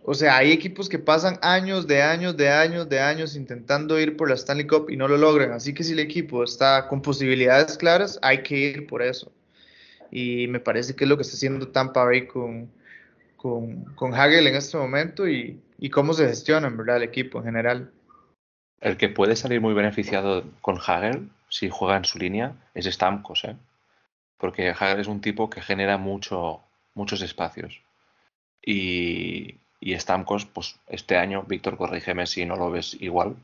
o 0.04 0.14
sea, 0.14 0.36
hay 0.36 0.52
equipos 0.52 0.88
que 0.88 0.98
pasan 0.98 1.38
años 1.42 1.86
de 1.86 2.02
años, 2.02 2.36
de 2.36 2.48
años, 2.48 2.88
de 2.88 3.00
años 3.00 3.34
intentando 3.34 3.98
ir 3.98 4.16
por 4.16 4.28
la 4.28 4.36
Stanley 4.36 4.66
Cup 4.66 4.90
y 4.90 4.96
no 4.96 5.08
lo 5.08 5.16
logran. 5.16 5.52
Así 5.52 5.74
que 5.74 5.84
si 5.84 5.92
el 5.92 5.98
equipo 5.98 6.44
está 6.44 6.88
con 6.88 7.02
posibilidades 7.02 7.76
claras, 7.76 8.18
hay 8.22 8.42
que 8.42 8.56
ir 8.56 8.86
por 8.86 9.02
eso. 9.02 9.32
Y 10.10 10.46
me 10.48 10.60
parece 10.60 10.94
que 10.94 11.04
es 11.04 11.10
lo 11.10 11.16
que 11.16 11.22
está 11.22 11.36
haciendo 11.36 11.68
Tampa 11.68 12.04
Bay 12.04 12.26
con, 12.26 12.70
con, 13.36 13.84
con 13.94 14.14
Hagel 14.14 14.46
en 14.46 14.54
este 14.54 14.76
momento 14.76 15.28
y, 15.28 15.60
y 15.78 15.90
cómo 15.90 16.14
se 16.14 16.28
gestiona, 16.28 16.68
en 16.68 16.76
verdad, 16.76 16.98
el 16.98 17.02
equipo 17.02 17.38
en 17.38 17.44
general. 17.44 17.90
El 18.80 18.96
que 18.96 19.08
puede 19.08 19.36
salir 19.36 19.60
muy 19.60 19.74
beneficiado 19.74 20.44
con 20.60 20.78
Hagel, 20.78 21.28
si 21.48 21.68
juega 21.70 21.96
en 21.96 22.04
su 22.04 22.18
línea, 22.18 22.54
es 22.74 22.86
Stamkos, 22.86 23.44
¿eh? 23.44 23.56
Porque 24.42 24.70
Hager 24.70 24.98
es 24.98 25.06
un 25.06 25.20
tipo 25.20 25.48
que 25.48 25.62
genera 25.62 25.98
mucho, 25.98 26.62
muchos 26.94 27.22
espacios. 27.22 27.80
Y, 28.60 29.54
y 29.78 29.96
Stamkos, 29.96 30.46
pues 30.46 30.80
este 30.88 31.16
año, 31.16 31.44
Víctor, 31.44 31.76
corrígeme 31.76 32.26
si 32.26 32.44
no 32.44 32.56
lo 32.56 32.68
ves 32.68 32.96
igual, 32.98 33.36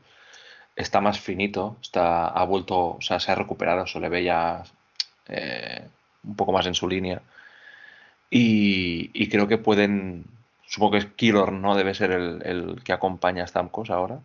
está 0.75 0.99
más 0.99 1.17
finito, 1.17 1.77
está, 1.81 2.27
ha 2.27 2.43
vuelto, 2.43 2.97
o 2.97 3.01
sea, 3.01 3.21
se 3.21 3.31
ha 3.31 3.35
recuperado, 3.35 3.87
se 3.87 4.01
le 4.01 4.09
ve 4.09 4.25
ya 4.25 4.63
eh, 5.29 5.87
un 6.25 6.35
poco 6.35 6.51
más 6.51 6.65
en 6.65 6.75
su 6.75 6.89
línea. 6.89 7.21
Y, 8.29 9.29
creo 9.29 9.47
que 9.47 9.57
pueden, 9.57 10.25
supongo 10.65 10.99
que 10.99 11.13
Killor, 11.13 11.53
¿no? 11.53 11.77
Debe 11.77 11.93
ser 11.93 12.11
el, 12.11 12.41
el 12.45 12.83
que 12.83 12.91
acompaña 12.91 13.45
a 13.45 13.47
Stamkos 13.47 13.89
ahora, 13.89 14.19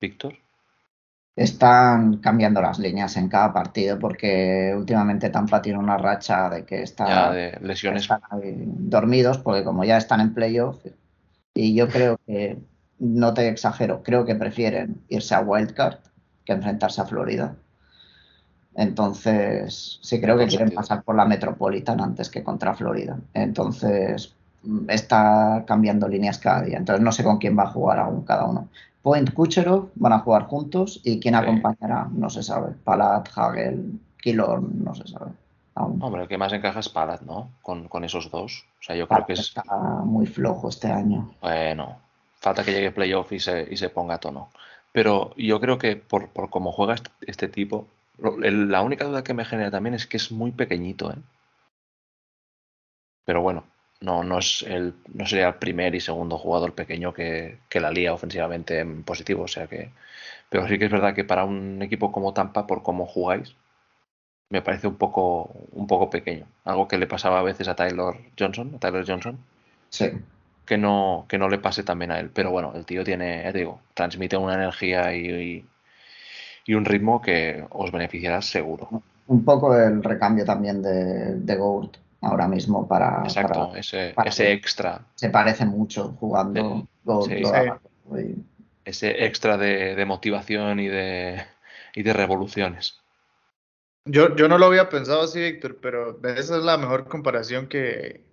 Víctor 0.00 0.36
están 1.36 2.18
cambiando 2.18 2.60
las 2.60 2.78
líneas 2.78 3.16
en 3.16 3.28
cada 3.28 3.52
partido 3.52 3.98
porque 3.98 4.74
últimamente 4.76 5.30
Tampa 5.30 5.62
tiene 5.62 5.78
una 5.78 5.96
racha 5.96 6.50
de 6.50 6.64
que 6.64 6.82
está, 6.82 7.32
de 7.32 7.58
lesiones. 7.62 8.02
están 8.02 8.20
dormidos 8.90 9.38
porque 9.38 9.64
como 9.64 9.84
ya 9.84 9.96
están 9.96 10.20
en 10.20 10.34
playoff 10.34 10.84
y 11.54 11.74
yo 11.74 11.88
creo 11.88 12.18
que, 12.26 12.58
no 13.00 13.32
te 13.32 13.48
exagero, 13.48 14.02
creo 14.02 14.24
que 14.24 14.34
prefieren 14.34 15.00
irse 15.08 15.34
a 15.34 15.40
Wildcard 15.40 15.98
que 16.44 16.52
enfrentarse 16.52 17.00
a 17.00 17.06
Florida. 17.06 17.56
Entonces, 18.74 19.98
sí 20.02 20.20
creo 20.20 20.38
que 20.38 20.46
quieren 20.46 20.70
pasar 20.70 21.02
por 21.02 21.16
la 21.16 21.24
Metropolitan 21.24 22.00
antes 22.00 22.30
que 22.30 22.44
contra 22.44 22.74
Florida. 22.74 23.18
Entonces, 23.34 24.34
está 24.88 25.64
cambiando 25.66 26.08
líneas 26.08 26.38
cada 26.38 26.62
día. 26.62 26.78
Entonces 26.78 27.02
no 27.02 27.12
sé 27.12 27.24
con 27.24 27.38
quién 27.38 27.58
va 27.58 27.64
a 27.64 27.70
jugar 27.72 27.98
aún 27.98 28.22
cada 28.22 28.44
uno. 28.44 28.68
Point 29.02 29.32
Kucherov 29.32 29.90
van 29.94 30.12
a 30.12 30.18
jugar 30.18 30.44
juntos 30.44 31.00
y 31.04 31.20
quién 31.20 31.34
acompañará, 31.34 32.08
no 32.12 32.28
se 32.28 32.42
sabe. 32.42 32.74
Palat, 32.84 33.28
Hagel, 33.34 33.98
Killorn, 34.18 34.84
no 34.84 34.94
se 34.94 35.06
sabe. 35.06 35.32
Hombre, 35.74 36.22
el 36.22 36.28
que 36.28 36.36
más 36.36 36.52
encaja 36.52 36.80
es 36.80 36.88
Palat, 36.88 37.22
¿no? 37.22 37.50
Con, 37.62 38.04
esos 38.04 38.30
dos. 38.30 38.66
O 38.80 38.82
sea, 38.82 38.96
yo 38.96 39.08
creo 39.08 39.24
que 39.24 39.32
es... 39.32 39.40
está 39.40 39.64
muy 40.04 40.26
flojo 40.26 40.68
este 40.68 40.88
año. 40.88 41.30
Bueno, 41.40 41.96
falta 42.40 42.64
que 42.64 42.72
llegue 42.72 42.90
playoff 42.90 43.32
y 43.32 43.40
se, 43.40 43.66
y 43.70 43.76
se 43.76 43.88
ponga 43.88 44.14
a 44.14 44.20
tono. 44.20 44.50
Pero 44.92 45.34
yo 45.36 45.60
creo 45.60 45.78
que 45.78 45.96
por, 45.96 46.28
por 46.28 46.50
cómo 46.50 46.72
juega 46.72 46.94
este, 46.94 47.10
este 47.22 47.48
tipo, 47.48 47.86
la 48.18 48.82
única 48.82 49.04
duda 49.04 49.24
que 49.24 49.34
me 49.34 49.44
genera 49.44 49.70
también 49.70 49.94
es 49.94 50.06
que 50.06 50.18
es 50.18 50.30
muy 50.30 50.50
pequeñito, 50.50 51.10
¿eh? 51.10 51.16
Pero 53.24 53.42
bueno, 53.42 53.64
no, 54.00 54.24
no, 54.24 54.38
es 54.38 54.62
el, 54.62 54.94
no 55.12 55.26
sería 55.26 55.48
el 55.48 55.54
primer 55.56 55.94
y 55.94 56.00
segundo 56.00 56.38
jugador 56.38 56.74
pequeño 56.74 57.12
que, 57.12 57.58
que 57.68 57.80
la 57.80 57.90
lía 57.90 58.14
ofensivamente 58.14 58.78
en 58.80 59.02
positivo. 59.02 59.44
O 59.44 59.48
sea 59.48 59.66
que. 59.66 59.90
Pero 60.48 60.66
sí 60.66 60.78
que 60.78 60.86
es 60.86 60.90
verdad 60.90 61.14
que 61.14 61.24
para 61.24 61.44
un 61.44 61.80
equipo 61.82 62.10
como 62.10 62.32
Tampa, 62.34 62.66
por 62.66 62.82
cómo 62.82 63.06
jugáis, 63.06 63.54
me 64.48 64.62
parece 64.62 64.88
un 64.88 64.96
poco, 64.96 65.50
un 65.72 65.86
poco 65.86 66.10
pequeño. 66.10 66.46
Algo 66.64 66.88
que 66.88 66.98
le 66.98 67.06
pasaba 67.06 67.38
a 67.38 67.42
veces 67.42 67.68
a 67.68 67.76
Tyler 67.76 68.14
Johnson, 68.38 68.72
a 68.74 68.78
Tyler 68.78 69.04
Johnson. 69.06 69.38
Sí. 69.90 70.10
Que 70.66 70.78
no, 70.78 71.26
que 71.28 71.38
no 71.38 71.48
le 71.48 71.58
pase 71.58 71.82
también 71.84 72.10
a 72.10 72.18
él. 72.18 72.30
Pero 72.34 72.50
bueno, 72.50 72.72
el 72.74 72.84
tío 72.84 73.04
tiene, 73.04 73.52
digo, 73.52 73.80
transmite 73.94 74.36
una 74.36 74.54
energía 74.54 75.14
y, 75.14 75.64
y, 76.66 76.74
un 76.74 76.84
ritmo 76.84 77.20
que 77.20 77.64
os 77.70 77.92
beneficiará 77.92 78.42
seguro. 78.42 78.88
Un 79.26 79.44
poco 79.44 79.76
el 79.76 80.02
recambio 80.02 80.44
también 80.44 80.82
de, 80.82 81.36
de 81.36 81.56
Gould 81.56 81.96
ahora 82.20 82.48
mismo 82.48 82.86
para. 82.86 83.22
Exacto, 83.24 83.74
ese, 83.74 84.14
ese 84.24 84.52
extra. 84.52 85.06
Se 85.14 85.30
parece 85.30 85.64
mucho 85.64 86.16
jugando 86.18 86.86
Ese 88.84 89.24
extra 89.24 89.56
de, 89.56 89.94
de, 89.94 90.04
motivación 90.04 90.80
y 90.80 90.88
de, 90.88 91.42
y 91.94 92.02
de 92.02 92.12
revoluciones. 92.12 92.98
Yo, 94.06 94.34
yo 94.34 94.48
no 94.48 94.58
lo 94.58 94.66
había 94.66 94.88
pensado 94.88 95.22
así, 95.22 95.40
Víctor, 95.40 95.78
pero 95.80 96.18
esa 96.24 96.56
es 96.56 96.64
la 96.64 96.78
mejor 96.78 97.06
comparación 97.06 97.68
que, 97.68 98.24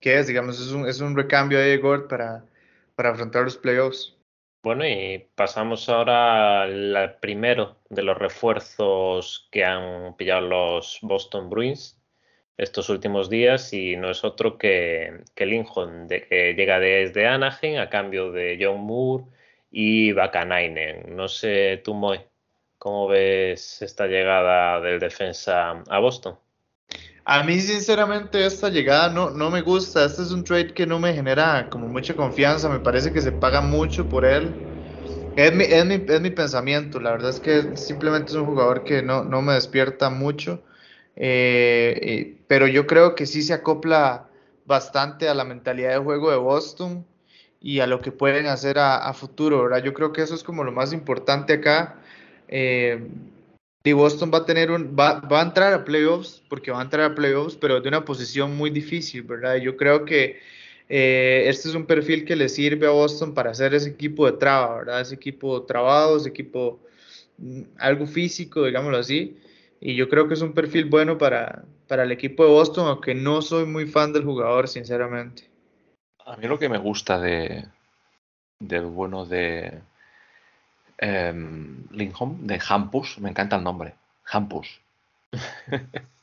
que 0.00 0.18
es, 0.18 0.28
digamos, 0.28 0.60
es 0.60 0.70
un, 0.72 0.86
es 0.86 1.00
un 1.00 1.16
recambio 1.16 1.58
de 1.58 1.76
Gord 1.78 2.06
para, 2.08 2.44
para 2.94 3.10
afrontar 3.10 3.44
los 3.44 3.56
playoffs. 3.56 4.16
Bueno, 4.62 4.86
y 4.86 5.28
pasamos 5.34 5.88
ahora 5.88 6.62
al 6.62 7.16
primero 7.20 7.76
de 7.90 8.02
los 8.02 8.18
refuerzos 8.18 9.48
que 9.52 9.64
han 9.64 10.16
pillado 10.16 10.48
los 10.48 10.98
Boston 11.02 11.48
Bruins 11.48 11.97
estos 12.58 12.88
últimos 12.90 13.30
días 13.30 13.72
y 13.72 13.96
no 13.96 14.10
es 14.10 14.24
otro 14.24 14.58
que, 14.58 15.22
que 15.34 15.46
de, 15.46 16.26
que 16.28 16.54
llega 16.54 16.78
desde 16.80 17.26
Anaheim 17.26 17.78
a 17.80 17.88
cambio 17.90 18.32
de 18.32 18.58
John 18.60 18.80
Moore 18.80 19.24
y 19.70 20.12
Bakanainen. 20.12 21.16
No 21.16 21.28
sé, 21.28 21.80
tú, 21.84 21.94
Moy, 21.94 22.20
¿cómo 22.78 23.08
ves 23.08 23.82
esta 23.82 24.06
llegada 24.06 24.80
del 24.80 25.00
defensa 25.00 25.82
a 25.88 25.98
Boston? 26.00 26.36
A 27.24 27.42
mí, 27.44 27.60
sinceramente, 27.60 28.44
esta 28.46 28.68
llegada 28.70 29.08
no, 29.10 29.30
no 29.30 29.50
me 29.50 29.60
gusta. 29.62 30.04
Este 30.04 30.22
es 30.22 30.30
un 30.32 30.44
trade 30.44 30.72
que 30.74 30.86
no 30.86 30.98
me 30.98 31.12
genera 31.14 31.68
como 31.70 31.88
mucha 31.88 32.16
confianza. 32.16 32.68
Me 32.68 32.80
parece 32.80 33.12
que 33.12 33.20
se 33.20 33.32
paga 33.32 33.60
mucho 33.60 34.08
por 34.08 34.24
él. 34.24 34.60
Es 35.36 35.54
mi, 35.54 35.64
es 35.64 35.84
mi, 35.86 35.94
es 36.08 36.20
mi 36.20 36.30
pensamiento. 36.30 37.00
La 37.00 37.12
verdad 37.12 37.30
es 37.30 37.40
que 37.40 37.76
simplemente 37.76 38.32
es 38.32 38.36
un 38.38 38.46
jugador 38.46 38.84
que 38.84 39.02
no, 39.02 39.24
no 39.24 39.42
me 39.42 39.54
despierta 39.54 40.10
mucho. 40.10 40.62
Eh, 41.20 42.36
pero 42.46 42.68
yo 42.68 42.86
creo 42.86 43.14
que 43.16 43.26
sí 43.26 43.42
se 43.42 43.52
acopla 43.52 44.28
bastante 44.66 45.28
a 45.28 45.34
la 45.34 45.44
mentalidad 45.44 45.90
de 45.90 45.98
juego 45.98 46.30
de 46.30 46.36
Boston 46.36 47.04
y 47.60 47.80
a 47.80 47.86
lo 47.88 48.00
que 48.00 48.12
pueden 48.12 48.46
hacer 48.46 48.78
a, 48.78 49.12
futuro, 49.14 49.62
¿verdad? 49.64 49.82
Yo 49.82 49.92
creo 49.92 50.12
que 50.12 50.22
eso 50.22 50.34
es 50.34 50.44
como 50.44 50.62
lo 50.62 50.70
más 50.70 50.92
importante 50.92 51.54
acá. 51.54 51.96
Eh, 52.46 53.08
y 53.82 53.92
Boston 53.92 54.30
va 54.32 54.38
a 54.38 54.44
tener 54.44 54.70
un, 54.70 54.94
va, 54.98 55.20
va, 55.20 55.40
a 55.40 55.44
entrar 55.44 55.72
a 55.72 55.84
playoffs, 55.84 56.42
porque 56.48 56.70
va 56.70 56.80
a 56.80 56.84
entrar 56.84 57.10
a 57.10 57.14
playoffs, 57.14 57.56
pero 57.56 57.80
de 57.80 57.88
una 57.88 58.04
posición 58.04 58.56
muy 58.56 58.70
difícil, 58.70 59.22
¿verdad? 59.22 59.56
Yo 59.56 59.76
creo 59.76 60.04
que 60.04 60.38
eh, 60.88 61.44
este 61.46 61.68
es 61.68 61.74
un 61.74 61.86
perfil 61.86 62.24
que 62.24 62.36
le 62.36 62.48
sirve 62.48 62.86
a 62.86 62.90
Boston 62.90 63.34
para 63.34 63.50
hacer 63.50 63.74
ese 63.74 63.90
equipo 63.90 64.26
de 64.26 64.38
traba, 64.38 64.78
¿verdad? 64.78 65.00
Ese 65.00 65.14
equipo 65.14 65.62
trabado, 65.64 66.16
ese 66.16 66.28
equipo 66.28 66.80
mm, 67.38 67.62
algo 67.78 68.06
físico, 68.06 68.64
digámoslo 68.64 68.98
así. 68.98 69.36
Y 69.80 69.94
yo 69.94 70.08
creo 70.08 70.26
que 70.26 70.34
es 70.34 70.42
un 70.42 70.52
perfil 70.52 70.86
bueno 70.86 71.18
para, 71.18 71.64
para 71.86 72.02
el 72.02 72.12
equipo 72.12 72.44
de 72.44 72.50
Boston, 72.50 72.88
aunque 72.88 73.14
no 73.14 73.42
soy 73.42 73.64
muy 73.64 73.86
fan 73.86 74.12
del 74.12 74.24
jugador, 74.24 74.68
sinceramente. 74.68 75.48
A 76.26 76.36
mí 76.36 76.46
lo 76.46 76.58
que 76.58 76.68
me 76.68 76.78
gusta 76.78 77.18
de 77.18 77.64
del 78.60 78.86
bueno 78.86 79.24
de 79.24 79.80
eh, 80.98 81.32
de 81.32 82.62
Hampus, 82.68 83.18
me 83.18 83.30
encanta 83.30 83.56
el 83.56 83.62
nombre, 83.62 83.94
Hampus. 84.30 84.80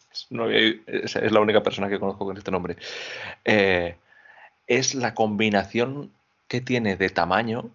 es, 0.09 0.27
la 0.29 1.39
única 1.39 1.63
persona 1.63 1.89
que 1.89 1.99
conozco 1.99 2.25
con 2.25 2.37
este 2.37 2.51
nombre. 2.51 2.75
Eh, 3.43 3.95
es 4.67 4.95
la 4.95 5.13
combinación 5.13 6.11
que 6.47 6.61
tiene 6.61 6.97
de 6.97 7.09
tamaño, 7.09 7.69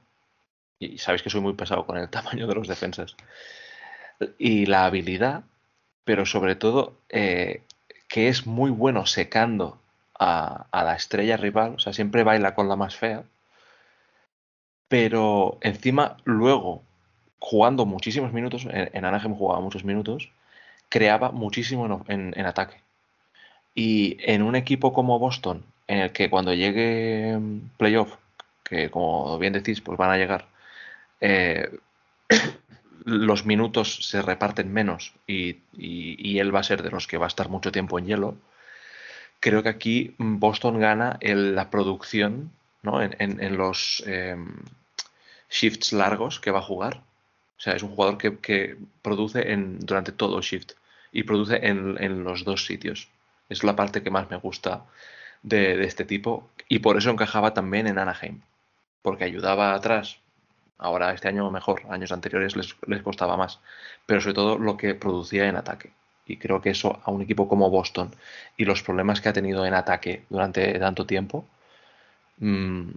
y 0.79 0.99
sabéis 0.99 1.23
que 1.23 1.31
soy 1.31 1.41
muy 1.41 1.55
pesado 1.55 1.87
con 1.87 1.97
el 1.97 2.09
tamaño 2.11 2.47
de 2.47 2.55
los 2.55 2.69
defensas, 2.69 3.17
y 4.39 4.67
la 4.67 4.85
habilidad 4.85 5.45
pero 6.11 6.27
sobre 6.27 6.57
todo 6.57 6.95
eh, 7.09 7.63
que 8.09 8.27
es 8.27 8.45
muy 8.45 8.73
bueno 8.73 9.07
secando 9.07 9.79
a, 10.19 10.67
la 10.73 10.97
estrella 10.97 11.37
rival, 11.37 11.75
o 11.77 11.79
sea, 11.79 11.93
siempre 11.93 12.25
baila 12.25 12.57
con 12.57 12.69
la 12.69 12.75
más 12.75 12.97
fea, 12.97 13.23
pero 14.89 15.59
encima 15.61 16.17
luego, 16.25 16.83
jugando 17.39 17.87
muchísimos 17.87 18.33
minutos, 18.33 18.67
en, 18.69 19.05
Anaheim 19.05 19.37
jugaba 19.37 19.61
muchos 19.61 19.85
minutos, 19.85 20.31
creaba 20.89 21.31
muchísimo 21.31 22.05
en, 22.09 22.45
ataque. 22.45 22.81
Y 23.73 24.17
en 24.29 24.43
un 24.43 24.57
equipo 24.57 24.93
como 24.93 25.21
Boston, 25.21 25.65
en 25.87 25.99
el 25.99 26.11
que 26.11 26.29
cuando 26.29 26.55
llegue 26.55 27.39
playoff, 27.77 28.17
que 28.65 28.91
como 28.91 29.39
bien 29.39 29.53
decís, 29.53 29.81
pues 29.81 29.97
van 29.97 30.11
a 30.11 30.17
llegar, 30.17 30.47
eh, 31.21 31.71
los 33.05 33.47
minutos 33.47 34.07
se 34.07 34.23
reparten 34.23 34.73
menos 34.73 35.13
y, 35.27 35.59
él 36.39 36.55
va 36.55 36.61
a 36.61 36.65
ser 36.65 36.83
de 36.83 36.91
los 36.91 37.07
que 37.07 37.19
va 37.19 37.27
a 37.27 37.29
estar 37.29 37.49
mucho 37.49 37.73
tiempo 37.73 37.99
en 37.99 38.07
hielo, 38.07 38.37
creo 39.41 39.63
que 39.63 39.69
aquí 39.69 40.15
Boston 40.19 40.81
gana 40.81 41.19
la 41.21 41.71
producción 41.71 42.53
¿no? 42.83 43.03
en, 43.03 43.57
los 43.57 44.03
em, 44.07 44.55
shifts 45.51 45.93
largos 45.93 46.41
que 46.41 46.51
va 46.51 46.61
a 46.61 46.63
jugar. 46.63 47.03
O 47.59 47.63
sea, 47.63 47.75
es 47.75 47.83
un 47.83 47.91
jugador 47.91 48.17
que, 48.17 48.77
produce 49.03 49.53
en, 49.53 49.79
durante 49.81 50.13
todo 50.13 50.39
el 50.39 50.45
shift 50.45 50.73
y 51.13 51.25
produce 51.25 51.67
en, 51.67 52.25
los 52.25 52.45
dos 52.45 52.65
sitios. 52.65 53.09
Es 53.49 53.65
la 53.65 53.77
parte 53.77 54.03
que 54.03 54.11
más 54.11 54.31
me 54.31 54.37
gusta 54.37 54.85
de 55.43 55.83
este 55.85 56.05
tipo 56.05 56.49
y 56.69 56.79
por 56.79 56.97
eso 56.97 57.11
encajaba 57.11 57.53
también 57.53 57.87
en 57.87 57.99
Anaheim, 57.99 58.41
porque 59.03 59.25
ayudaba 59.25 59.75
atrás 59.75 60.19
Ahora 60.81 61.13
este 61.13 61.29
año 61.29 61.51
mejor, 61.51 61.83
años 61.91 62.11
anteriores 62.11 62.57
les, 62.57 62.75
les 62.87 63.03
costaba 63.03 63.37
más, 63.37 63.61
pero 64.07 64.21
sobre 64.21 64.35
todo 64.35 64.59
lo 64.59 64.77
que 64.77 64.95
producía 64.95 65.47
en 65.47 65.57
ataque. 65.57 65.93
Y 66.27 66.37
creo 66.37 66.61
que 66.61 66.71
eso 66.71 67.01
a 67.05 67.11
un 67.11 67.23
equipo 67.23 67.49
como 67.49 67.71
Boston 67.71 68.11
y 68.57 68.65
los 68.65 68.83
problemas 68.83 69.21
que 69.21 69.29
ha 69.29 69.33
tenido 69.33 69.67
en 69.67 69.75
ataque 69.75 70.25
durante 70.31 70.79
tanto 70.79 71.05
tiempo 71.05 71.45
mm, 72.39 72.89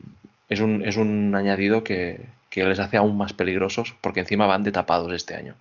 es, 0.50 0.60
un, 0.60 0.86
es, 0.86 0.98
un, 0.98 1.34
añadido 1.36 1.84
que, 1.84 2.30
les 2.56 2.80
hace 2.80 2.98
aún 2.98 3.18
más 3.18 3.34
peligrosos 3.34 3.96
porque 4.02 4.20
encima 4.20 4.46
van 4.46 4.64
de 4.64 4.72
tapados 4.72 5.12
este 5.12 5.36
año. 5.36 5.56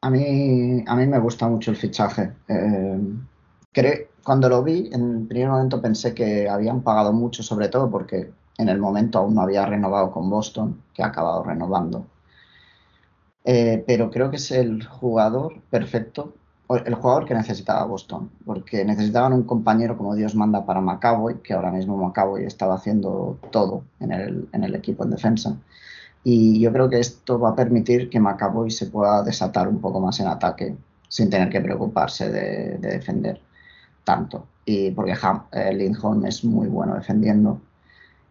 A 0.00 0.10
mí, 0.10 0.82
a 0.86 0.96
mí 0.96 1.06
me 1.06 1.18
gusta 1.18 1.46
mucho 1.46 1.70
el 1.70 1.76
fichaje. 1.76 2.32
Eh, 2.48 4.08
cuando 4.22 4.48
lo 4.48 4.62
vi, 4.62 4.88
en 4.92 5.20
el 5.20 5.26
primer 5.26 5.48
momento 5.48 5.80
pensé 5.80 6.14
que 6.14 6.48
habían 6.48 6.82
pagado 6.82 7.12
mucho, 7.12 7.42
sobre 7.42 7.68
todo 7.68 7.90
porque 7.90 8.30
en 8.58 8.68
el 8.68 8.78
momento 8.78 9.18
aún 9.18 9.34
no 9.34 9.42
había 9.42 9.66
renovado 9.66 10.10
con 10.10 10.28
Boston, 10.30 10.82
que 10.94 11.02
ha 11.02 11.06
acabado 11.06 11.42
renovando. 11.42 12.06
Eh, 13.44 13.82
pero 13.86 14.10
creo 14.10 14.30
que 14.30 14.36
es 14.36 14.50
el 14.52 14.86
jugador 14.86 15.60
perfecto, 15.70 16.34
el 16.84 16.94
jugador 16.94 17.26
que 17.26 17.34
necesitaba 17.34 17.84
Boston, 17.84 18.30
porque 18.46 18.84
necesitaban 18.84 19.32
un 19.32 19.42
compañero 19.42 19.96
como 19.98 20.14
Dios 20.14 20.34
manda 20.34 20.64
para 20.64 20.80
McAvoy, 20.80 21.40
que 21.42 21.52
ahora 21.52 21.70
mismo 21.70 21.96
McAvoy 21.96 22.44
estaba 22.44 22.76
haciendo 22.76 23.38
todo 23.50 23.84
en 24.00 24.12
el, 24.12 24.74
equipo 24.74 25.04
en 25.04 25.10
defensa. 25.10 25.56
Y 26.24 26.60
yo 26.60 26.72
creo 26.72 26.88
que 26.88 27.00
esto 27.00 27.38
va 27.38 27.50
a 27.50 27.56
permitir 27.56 28.08
que 28.08 28.20
McAvoy 28.20 28.70
se 28.70 28.86
pueda 28.86 29.22
desatar 29.22 29.68
un 29.68 29.80
poco 29.80 30.00
más 30.00 30.20
en 30.20 30.28
ataque, 30.28 30.76
sin 31.08 31.28
tener 31.28 31.50
que 31.50 31.60
preocuparse 31.60 32.30
de, 32.30 32.78
defender 32.78 33.40
tanto. 34.04 34.46
Y 34.64 34.92
porque 34.92 35.14
eh, 35.52 35.74
Lindholm 35.74 36.24
es 36.26 36.44
muy 36.44 36.68
bueno 36.68 36.94
defendiendo 36.94 37.60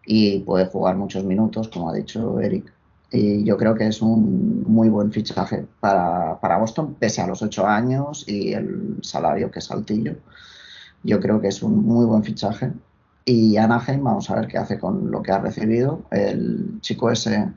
y 0.04 0.40
puede 0.40 0.66
jugar 0.66 0.96
muchos 0.96 1.24
minutos, 1.24 1.68
como 1.68 1.90
ha 1.90 1.94
dicho 1.94 2.40
Eric. 2.40 2.72
Y 3.10 3.44
yo 3.44 3.58
creo 3.58 3.74
que 3.74 3.86
es 3.86 4.00
un 4.00 4.64
muy 4.66 4.88
buen 4.88 5.12
fichaje 5.12 5.66
para, 5.80 6.40
para 6.40 6.56
Boston, 6.56 6.94
pese 6.98 7.20
a 7.20 7.26
los 7.26 7.42
ocho 7.42 7.66
años 7.66 8.24
y 8.26 8.54
el 8.54 8.96
salario 9.02 9.50
que 9.50 9.58
es 9.58 9.70
altillo. 9.70 10.16
Yo 11.02 11.20
creo 11.20 11.40
que 11.40 11.48
es 11.48 11.62
un 11.62 11.84
muy 11.84 12.06
buen 12.06 12.22
fichaje 12.22 12.72
Y 13.24 13.56
Anaheim, 13.56 14.02
vamos 14.02 14.30
a 14.30 14.36
ver 14.36 14.48
qué 14.48 14.58
hace 14.58 14.78
con 14.78 15.10
lo 15.10 15.22
que 15.22 15.32
ha 15.32 15.40
recibido. 15.40 16.04
El 16.10 16.80
chico 16.80 17.10
ese, 17.10 17.52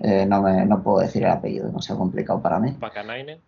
eh, 0.00 0.24
no, 0.26 0.42
me, 0.42 0.64
no 0.66 0.82
puedo 0.82 1.00
decir 1.00 1.24
el 1.24 1.30
apellido, 1.30 1.70
no 1.72 1.82
sea 1.82 1.96
complicado 1.96 2.40
para 2.40 2.60
mí. 2.60 2.72
Pakanainen. 2.72 3.40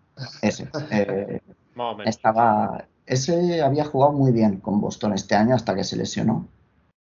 Ese. 0.43 0.69
eh, 0.91 1.41
estaba, 2.05 2.85
ese 3.07 3.63
había 3.63 3.85
jugado 3.85 4.13
muy 4.13 4.33
bien 4.33 4.61
con 4.61 4.81
Boston 4.81 5.13
este 5.13 5.35
año 5.37 5.55
hasta 5.55 5.75
que 5.75 5.85
se 5.85 5.97
lesionó. 5.97 6.49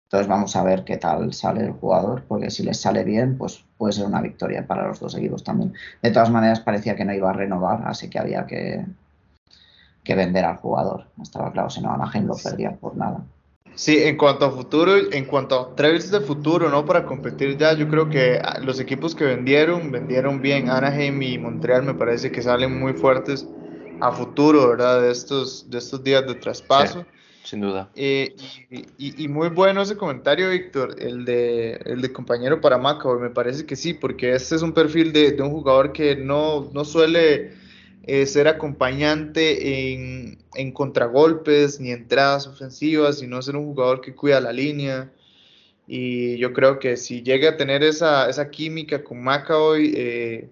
Entonces 0.08 0.26
vamos 0.26 0.56
a 0.56 0.62
ver 0.62 0.84
qué 0.84 0.96
tal 0.96 1.34
sale 1.34 1.66
el 1.66 1.72
jugador, 1.72 2.24
porque 2.26 2.50
si 2.50 2.62
les 2.62 2.80
sale 2.80 3.04
bien, 3.04 3.36
pues 3.36 3.62
puede 3.76 3.92
ser 3.92 4.06
una 4.06 4.22
victoria 4.22 4.66
para 4.66 4.88
los 4.88 4.98
dos 5.00 5.14
equipos 5.14 5.44
también. 5.44 5.74
De 6.02 6.10
todas 6.10 6.30
maneras, 6.30 6.60
parecía 6.60 6.96
que 6.96 7.04
no 7.04 7.12
iba 7.12 7.28
a 7.28 7.34
renovar, 7.34 7.82
así 7.84 8.08
que 8.08 8.18
había 8.18 8.46
que, 8.46 8.86
que 10.02 10.14
vender 10.14 10.46
al 10.46 10.56
jugador. 10.56 11.04
Estaba 11.20 11.52
claro, 11.52 11.68
si 11.68 11.82
no, 11.82 11.92
Anaheim 11.92 12.26
lo 12.26 12.36
perdía 12.42 12.74
por 12.74 12.96
nada. 12.96 13.22
Sí, 13.74 14.02
en 14.02 14.16
cuanto 14.16 14.46
a 14.46 14.50
futuro, 14.50 14.92
en 15.12 15.26
cuanto 15.26 15.60
a 15.60 15.76
trades 15.76 16.10
de 16.10 16.20
futuro, 16.20 16.70
¿no? 16.70 16.86
Para 16.86 17.04
competir 17.04 17.58
ya, 17.58 17.74
yo 17.74 17.86
creo 17.86 18.08
que 18.08 18.40
ah, 18.42 18.60
los 18.60 18.80
equipos 18.80 19.14
que 19.14 19.24
vendieron, 19.24 19.92
vendieron 19.92 20.40
bien. 20.40 20.70
Anaheim 20.70 21.20
y 21.20 21.36
Montreal 21.36 21.82
me 21.82 21.92
parece 21.92 22.32
que 22.32 22.40
salen 22.40 22.80
muy 22.80 22.94
fuertes 22.94 23.46
a 24.00 24.10
futuro, 24.10 24.70
¿verdad? 24.70 25.02
De 25.02 25.10
estos, 25.10 25.68
de 25.68 25.76
estos 25.76 26.02
días 26.02 26.26
de 26.26 26.34
traspaso. 26.34 27.04
Sin 27.48 27.62
duda. 27.62 27.88
Eh, 27.94 28.36
y, 28.98 29.26
muy 29.26 29.48
bueno 29.48 29.80
ese 29.80 29.96
comentario, 29.96 30.50
Víctor, 30.50 30.96
el 30.98 31.24
de, 31.24 31.80
el 31.86 32.02
de 32.02 32.12
compañero 32.12 32.60
para 32.60 32.76
Macao, 32.76 33.18
me 33.18 33.30
parece 33.30 33.64
que 33.64 33.74
sí, 33.74 33.94
porque 33.94 34.34
este 34.34 34.56
es 34.56 34.60
un 34.60 34.74
perfil 34.74 35.14
de, 35.14 35.34
un 35.40 35.48
jugador 35.50 35.94
que 35.94 36.14
no, 36.14 36.70
no 36.74 36.84
suele 36.84 37.54
eh, 38.02 38.26
ser 38.26 38.48
acompañante 38.48 39.94
en, 39.94 40.72
contragolpes 40.74 41.80
ni 41.80 41.90
entradas 41.90 42.46
ofensivas, 42.46 43.20
sino 43.20 43.40
ser 43.40 43.56
un 43.56 43.64
jugador 43.64 44.02
que 44.02 44.14
cuida 44.14 44.42
la 44.42 44.52
línea. 44.52 45.10
Y 45.86 46.36
yo 46.36 46.52
creo 46.52 46.78
que 46.78 46.98
si 46.98 47.22
llega 47.22 47.48
a 47.48 47.56
tener 47.56 47.82
esa, 47.82 48.28
esa 48.28 48.50
química 48.50 49.02
con 49.02 49.24
McAvoy, 49.24 49.94
eh, 49.96 50.50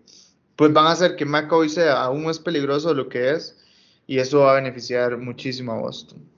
pues 0.57 0.73
van 0.73 0.87
a 0.87 0.93
hacer 0.93 1.15
que 1.15 1.26
McAvoy 1.26 1.69
sea 1.69 2.03
aún 2.03 2.25
más 2.25 2.38
peligroso 2.38 2.88
de 2.88 2.95
lo 2.95 3.11
que 3.11 3.33
es, 3.33 3.55
y 4.07 4.19
eso 4.19 4.41
va 4.41 4.53
a 4.53 4.55
beneficiar 4.55 5.19
muchísimo 5.19 5.73
a 5.73 5.81
Boston. 5.81 6.36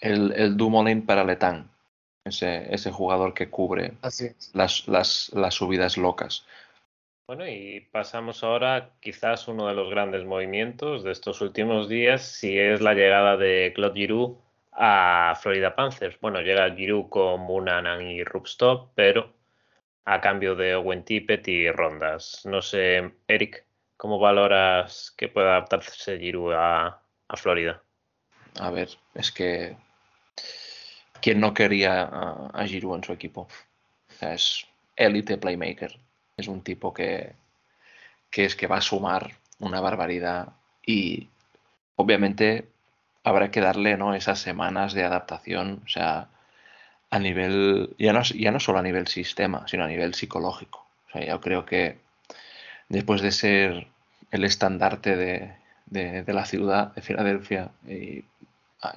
El, 0.00 0.32
el 0.32 0.56
Dumoulin 0.56 1.04
para 1.06 1.24
Letán. 1.24 1.70
Ese, 2.24 2.74
ese 2.74 2.90
jugador 2.90 3.32
que 3.32 3.48
cubre 3.48 3.94
Así 4.02 4.26
es. 4.26 4.50
las, 4.54 4.86
las, 4.86 5.30
las 5.34 5.54
subidas 5.54 5.96
locas. 5.96 6.44
Bueno, 7.26 7.46
y 7.46 7.80
pasamos 7.90 8.42
ahora 8.44 8.90
quizás 9.00 9.48
uno 9.48 9.66
de 9.66 9.74
los 9.74 9.88
grandes 9.88 10.24
movimientos 10.26 11.04
de 11.04 11.12
estos 11.12 11.40
últimos 11.40 11.88
días, 11.88 12.22
si 12.22 12.58
es 12.58 12.80
la 12.80 12.94
llegada 12.94 13.36
de 13.36 13.72
Claude 13.74 13.94
Giroux 14.00 14.38
a 14.72 15.38
Florida 15.40 15.74
Panthers. 15.74 16.18
Bueno, 16.20 16.40
llega 16.40 16.74
Giroux 16.74 17.08
con 17.08 17.40
Munanan 17.40 18.02
y 18.02 18.24
Rupstop, 18.24 18.90
pero 18.94 19.32
a 20.04 20.20
cambio 20.20 20.54
de 20.54 20.74
Owen 20.74 21.04
Tippett 21.04 21.46
y 21.48 21.70
rondas. 21.70 22.42
No 22.44 22.60
sé, 22.62 23.10
Eric, 23.26 23.64
¿cómo 23.96 24.18
valoras 24.18 25.14
que 25.16 25.28
pueda 25.28 25.56
adaptarse 25.56 26.18
Giroux 26.18 26.52
a, 26.54 27.00
a 27.28 27.36
Florida? 27.36 27.82
A 28.60 28.70
ver, 28.70 28.88
es 29.14 29.30
que. 29.32 29.76
¿Quién 31.20 31.40
no 31.40 31.54
quería 31.54 32.02
a, 32.02 32.50
a 32.52 32.66
Giroud 32.66 32.96
en 32.96 33.04
su 33.04 33.12
equipo? 33.12 33.42
O 33.42 34.12
sea, 34.18 34.34
es 34.34 34.66
élite 34.96 35.38
playmaker. 35.38 35.98
Es 36.36 36.48
un 36.48 36.62
tipo 36.62 36.92
que, 36.92 37.32
que 38.30 38.44
es 38.44 38.56
que 38.56 38.66
va 38.66 38.78
a 38.78 38.82
sumar 38.82 39.32
una 39.58 39.80
barbaridad 39.80 40.52
y 40.84 41.28
obviamente 41.96 42.68
habrá 43.24 43.50
que 43.50 43.60
darle 43.60 43.96
¿no? 43.96 44.14
esas 44.14 44.38
semanas 44.38 44.92
de 44.94 45.04
adaptación, 45.04 45.82
o 45.84 45.88
sea, 45.88 46.28
a 47.10 47.18
nivel, 47.18 47.94
ya 47.98 48.12
no, 48.12 48.22
ya 48.22 48.50
no 48.50 48.60
solo 48.60 48.78
a 48.78 48.82
nivel 48.82 49.08
sistema, 49.08 49.66
sino 49.66 49.84
a 49.84 49.88
nivel 49.88 50.14
psicológico. 50.14 50.86
O 51.08 51.10
sea, 51.12 51.24
yo 51.26 51.40
creo 51.40 51.64
que 51.64 51.98
después 52.88 53.22
de 53.22 53.32
ser 53.32 53.88
el 54.30 54.44
estandarte 54.44 55.16
de, 55.16 55.54
de, 55.86 56.22
de 56.22 56.32
la 56.32 56.44
ciudad 56.44 56.94
de 56.94 57.02
Filadelfia 57.02 57.70
y 57.86 58.24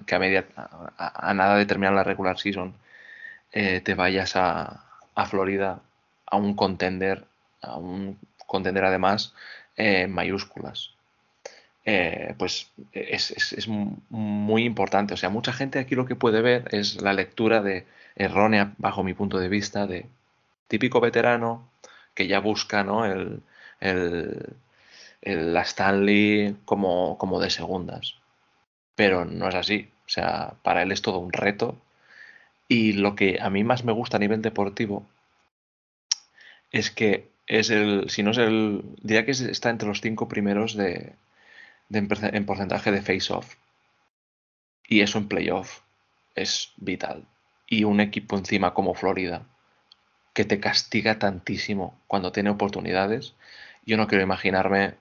que 0.06 0.16
a, 0.16 0.20
media, 0.20 0.46
a, 0.98 1.34
nada 1.34 1.58
de 1.58 1.66
terminar 1.66 1.94
la 1.94 2.04
regular 2.04 2.38
season 2.40 2.74
eh, 3.54 3.82
te 3.82 3.96
vayas 3.96 4.36
a, 4.36 4.86
a 5.16 5.26
Florida 5.28 5.82
a 6.28 6.38
un 6.38 6.56
contender, 6.56 7.26
a 7.62 7.78
un 7.78 8.18
contender 8.48 8.86
además 8.86 9.34
eh, 9.78 10.04
en 10.04 10.12
mayúsculas. 10.14 10.92
Eh, 11.86 12.36
pues 12.38 12.70
es, 12.94 13.32
es- 13.32 13.54
es 13.54 13.68
mu- 13.68 13.98
muy 14.10 14.64
importante. 14.66 15.14
O 15.14 15.18
sea, 15.18 15.30
mucha 15.30 15.54
gente 15.54 15.80
aquí 15.80 15.96
lo 15.96 16.06
que 16.06 16.16
puede 16.16 16.42
ver 16.42 16.68
es 16.72 17.02
la 17.02 17.14
lectura 17.14 17.62
de 17.62 17.86
errónea, 18.16 18.74
bajo 18.78 19.04
mi 19.04 19.14
punto 19.14 19.40
de 19.40 19.50
vista, 19.50 19.88
de 19.88 20.06
típico 20.68 21.00
veterano 21.02 21.70
que 22.16 22.28
ya 22.28 22.40
busca 22.40 22.84
¿no? 22.84 23.06
el, 23.06 23.42
el- 23.80 24.56
el- 25.22 25.54
la 25.54 25.62
Stanley 25.64 26.58
como, 26.66 27.18
como 27.20 27.40
de 27.42 27.50
segundas. 27.52 28.16
Pero 29.02 29.18
no 29.26 29.50
es 29.50 29.56
así. 29.56 29.80
O 30.06 30.10
sea, 30.16 30.54
para 30.64 30.82
él 30.84 30.92
es 30.92 31.02
todo 31.02 31.20
un 31.20 31.34
reto. 31.34 31.68
Y 32.68 32.94
lo 32.94 33.16
que 33.16 33.40
a 33.42 33.50
mí 33.52 33.64
más 33.64 33.86
me 33.86 33.94
gusta 33.94 34.18
a 34.18 34.22
nivel 34.22 34.42
deportivo 34.44 35.08
es 36.72 36.90
que 36.92 37.30
es 37.48 37.70
el, 37.70 38.10
si 38.10 38.24
no 38.24 38.32
es 38.32 38.38
el, 38.38 38.84
diría 39.02 39.26
que 39.26 39.32
es- 39.32 39.42
está 39.42 39.70
entre 39.70 39.88
los 39.88 40.02
cinco 40.02 40.28
primeros 40.28 40.76
de, 40.76 41.16
de 41.90 42.00
en 42.40 42.46
porcentaje 42.48 42.92
de 42.92 43.02
face-off. 43.04 43.56
Y 44.88 45.02
eso 45.02 45.18
en 45.18 45.28
playoff 45.28 45.80
es 46.36 46.74
vital. 46.78 47.26
Y 47.68 47.84
un 47.84 48.00
equipo 48.00 48.38
encima 48.38 48.74
como 48.76 48.94
Florida, 48.94 49.48
que 50.34 50.46
te 50.46 50.60
castiga 50.60 51.20
tantísimo 51.20 52.00
cuando 52.08 52.32
tiene 52.34 52.52
oportunidades, 52.52 53.36
yo 53.86 53.98
no 53.98 54.08
quiero 54.08 54.24
imaginarme, 54.24 54.96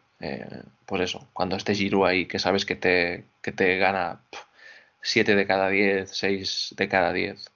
pues 0.86 1.02
eso, 1.02 1.28
cuando 1.32 1.56
esté 1.56 1.74
Giroud 1.74 2.06
ahí, 2.06 2.26
que 2.26 2.38
sabes 2.38 2.64
que 2.66 2.76
te, 2.76 3.24
que 3.42 3.52
te 3.52 3.78
gana 3.78 4.20
7 5.02 5.34
de 5.34 5.46
cada 5.46 5.68
10, 5.68 6.10
6 6.10 6.74
de 6.76 6.88
cada 6.88 7.12
10, 7.12 7.50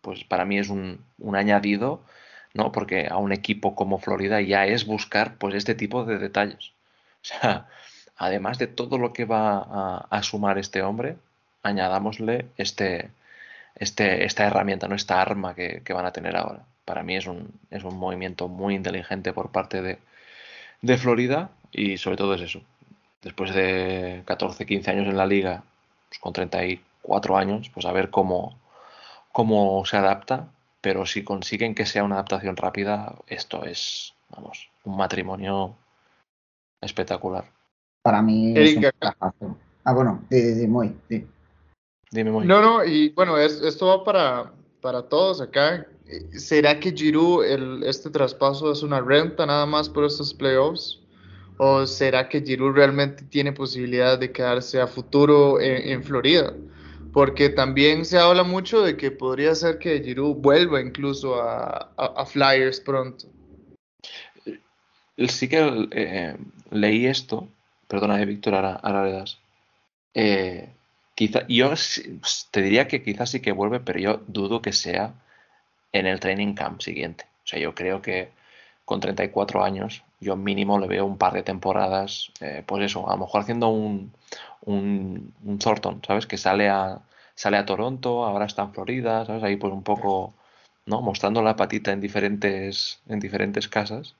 pues 0.00 0.24
para 0.24 0.44
mí 0.44 0.58
es 0.58 0.68
un, 0.68 1.04
un 1.18 1.36
añadido, 1.36 2.02
¿no? 2.54 2.72
Porque 2.72 3.06
a 3.10 3.18
un 3.18 3.32
equipo 3.32 3.74
como 3.74 3.98
Florida 3.98 4.40
ya 4.40 4.66
es 4.66 4.86
buscar 4.86 5.36
pues 5.38 5.54
este 5.54 5.74
tipo 5.74 6.04
de 6.04 6.18
detalles. 6.18 6.72
O 7.20 7.24
sea, 7.24 7.66
además 8.16 8.58
de 8.58 8.68
todo 8.68 8.96
lo 8.96 9.12
que 9.12 9.24
va 9.24 9.58
a, 9.58 10.06
a 10.10 10.22
sumar 10.22 10.56
este 10.58 10.82
hombre, 10.82 11.16
añadámosle 11.62 12.46
este, 12.56 13.10
este, 13.74 14.24
esta 14.24 14.46
herramienta, 14.46 14.88
¿no? 14.88 14.94
esta 14.94 15.20
arma 15.20 15.54
que, 15.54 15.82
que 15.84 15.92
van 15.92 16.06
a 16.06 16.12
tener 16.12 16.36
ahora. 16.36 16.64
Para 16.84 17.02
mí 17.02 17.16
es 17.16 17.26
un, 17.26 17.52
es 17.70 17.84
un 17.84 17.98
movimiento 17.98 18.48
muy 18.48 18.74
inteligente 18.74 19.32
por 19.32 19.50
parte 19.50 19.82
de, 19.82 19.98
de 20.80 20.96
Florida 20.96 21.50
y 21.72 21.96
sobre 21.98 22.16
todo 22.16 22.34
es 22.34 22.42
eso. 22.42 22.60
Después 23.22 23.54
de 23.54 24.22
14, 24.26 24.64
15 24.66 24.90
años 24.90 25.06
en 25.08 25.16
la 25.16 25.26
liga, 25.26 25.62
pues 26.08 26.18
con 26.20 26.32
34 26.32 27.36
años, 27.36 27.70
pues 27.74 27.84
a 27.86 27.92
ver 27.92 28.10
cómo, 28.10 28.58
cómo 29.32 29.84
se 29.84 29.96
adapta, 29.96 30.48
pero 30.80 31.04
si 31.06 31.24
consiguen 31.24 31.74
que 31.74 31.86
sea 31.86 32.04
una 32.04 32.14
adaptación 32.16 32.56
rápida, 32.56 33.14
esto 33.26 33.64
es, 33.64 34.14
vamos, 34.30 34.70
un 34.84 34.96
matrimonio 34.96 35.74
espectacular. 36.80 37.44
Para 38.02 38.22
mí 38.22 38.52
es 38.56 38.76
un 38.76 38.84
Erika. 38.84 38.92
trabajo. 38.98 39.58
Ah, 39.84 39.92
bueno, 39.92 40.22
muy, 40.68 40.94
di. 41.08 41.26
Dime 42.10 42.30
muy. 42.30 42.46
No, 42.46 42.60
no, 42.62 42.84
y 42.84 43.10
bueno, 43.10 43.36
es- 43.36 43.60
esto 43.62 43.86
va 43.86 44.04
para, 44.04 44.52
para 44.80 45.02
todos 45.08 45.40
acá. 45.40 45.86
Eh, 46.06 46.38
¿Será 46.38 46.78
que 46.80 46.92
Giroud, 46.92 47.44
el, 47.44 47.82
este 47.82 48.10
traspaso 48.10 48.72
es 48.72 48.82
una 48.82 49.00
renta 49.00 49.44
nada 49.44 49.66
más 49.66 49.88
por 49.88 50.04
estos 50.04 50.32
playoffs? 50.32 51.00
¿O 51.58 51.86
será 51.86 52.28
que 52.28 52.40
Giroud 52.40 52.74
realmente 52.74 53.24
tiene 53.24 53.52
posibilidad 53.52 54.18
de 54.18 54.30
quedarse 54.32 54.80
a 54.80 54.86
futuro 54.86 55.60
en, 55.60 55.88
en 55.90 56.02
Florida? 56.04 56.54
Porque 57.12 57.48
también 57.48 58.04
se 58.04 58.18
habla 58.18 58.44
mucho 58.44 58.82
de 58.82 58.96
que 58.96 59.10
podría 59.10 59.54
ser 59.54 59.78
que 59.78 60.00
Giroud 60.02 60.36
vuelva 60.36 60.80
incluso 60.80 61.40
a, 61.42 61.90
a- 61.96 62.12
a 62.16 62.26
Flyers 62.26 62.80
pronto. 62.80 63.26
Sí 65.26 65.48
que 65.48 65.88
eh, 65.90 66.36
leí 66.70 67.06
esto, 67.06 67.48
perdona, 67.88 68.22
eh, 68.22 68.26
Víctor, 68.26 68.54
ahora, 68.54 68.74
ahora 68.74 69.04
le 69.04 69.12
das. 69.12 69.38
Eh, 70.14 70.68
quizá, 71.16 71.44
yo 71.48 71.72
te 72.52 72.62
diría 72.62 72.86
que 72.86 73.02
quizás 73.02 73.30
sí 73.30 73.40
que 73.40 73.50
vuelve, 73.50 73.80
pero 73.80 73.98
yo 73.98 74.20
dudo 74.28 74.62
que 74.62 74.72
sea 74.72 75.14
en 75.92 76.06
el 76.06 76.20
training 76.20 76.54
camp 76.54 76.80
siguiente. 76.82 77.24
O 77.44 77.48
sea, 77.48 77.58
yo 77.58 77.74
creo 77.74 78.00
que 78.00 78.28
con 78.84 79.00
34 79.00 79.64
años, 79.64 80.04
yo 80.20 80.36
mínimo 80.36 80.78
le 80.78 80.86
veo 80.88 81.06
un 81.06 81.18
par 81.18 81.32
de 81.34 81.42
temporadas, 81.42 82.32
eh, 82.40 82.62
pues 82.66 82.84
eso, 82.84 83.08
a 83.08 83.14
lo 83.14 83.20
mejor 83.24 83.42
haciendo 83.42 83.68
un, 83.68 84.12
un, 84.62 85.32
un 85.44 85.58
Thornton, 85.58 86.02
¿sabes? 86.06 86.26
Que 86.26 86.36
sale 86.38 86.68
a, 86.68 87.00
sale 87.34 87.56
a 87.56 87.66
Toronto, 87.66 88.24
ahora 88.24 88.46
está 88.46 88.62
en 88.62 88.72
Florida, 88.74 89.24
¿sabes? 89.26 89.42
Ahí 89.44 89.56
pues 89.56 89.72
un 89.72 89.82
poco, 89.82 90.34
¿no? 90.86 91.02
Mostrando 91.02 91.42
la 91.42 91.56
patita 91.56 91.92
en 91.92 92.00
diferentes, 92.00 93.00
en 93.08 93.20
diferentes 93.20 93.68
casas. 93.68 94.14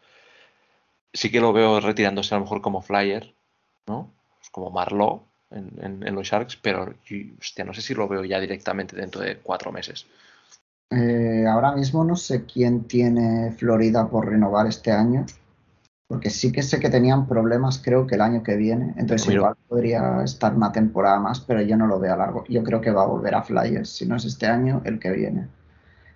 Sí 1.13 1.31
que 1.31 1.41
lo 1.41 1.53
veo 1.53 1.81
retirándose 1.81 2.35
a 2.35 2.39
lo 2.39 2.45
mejor 2.45 2.61
como 2.61 2.83
flyer, 2.83 3.35
¿no? 3.87 4.11
Pues 4.39 4.51
como 4.51 4.71
Marlowe 4.71 5.23
en, 5.51 6.03
en- 6.07 6.15
los 6.15 6.27
Sharks, 6.29 6.57
pero 6.57 6.95
hostia, 7.41 7.65
no 7.65 7.75
sé 7.75 7.83
si 7.83 7.95
lo 7.95 8.09
veo 8.09 8.25
ya 8.25 8.39
directamente 8.41 8.97
dentro 8.97 9.21
de 9.23 9.39
cuatro 9.39 9.73
meses. 9.73 10.07
Eh, 10.91 11.47
ahora 11.47 11.73
mismo 11.73 12.05
no 12.05 12.17
sé 12.17 12.45
quién 12.45 12.85
tiene 12.85 13.53
Florida 13.53 14.09
por 14.09 14.29
renovar 14.29 14.67
este 14.67 14.93
año, 14.93 15.27
porque 16.09 16.31
sí 16.31 16.51
que 16.53 16.63
sé 16.63 16.81
que 16.81 16.89
tenían 16.89 17.27
problemas 17.29 17.81
creo 17.85 18.07
que 18.07 18.15
el 18.15 18.23
año 18.23 18.43
que 18.43 18.57
viene, 18.57 18.95
entonces 18.97 19.27
igual 19.37 19.57
podría 19.69 20.23
estar 20.25 20.55
una 20.55 20.73
temporada 20.73 21.21
más, 21.21 21.41
pero 21.41 21.61
yo 21.61 21.77
no 21.77 21.87
lo 21.87 22.01
veo 22.01 22.15
a 22.15 22.17
largo. 22.17 22.45
Yo 22.49 22.65
creo 22.65 22.81
que 22.81 22.91
va 22.91 23.03
a 23.03 23.07
volver 23.07 23.35
a 23.35 23.43
Flyers, 23.43 23.91
si 23.91 24.07
no 24.07 24.17
es 24.17 24.25
este 24.25 24.47
año, 24.47 24.81
el 24.85 24.99
que 24.99 25.11
viene. 25.13 25.49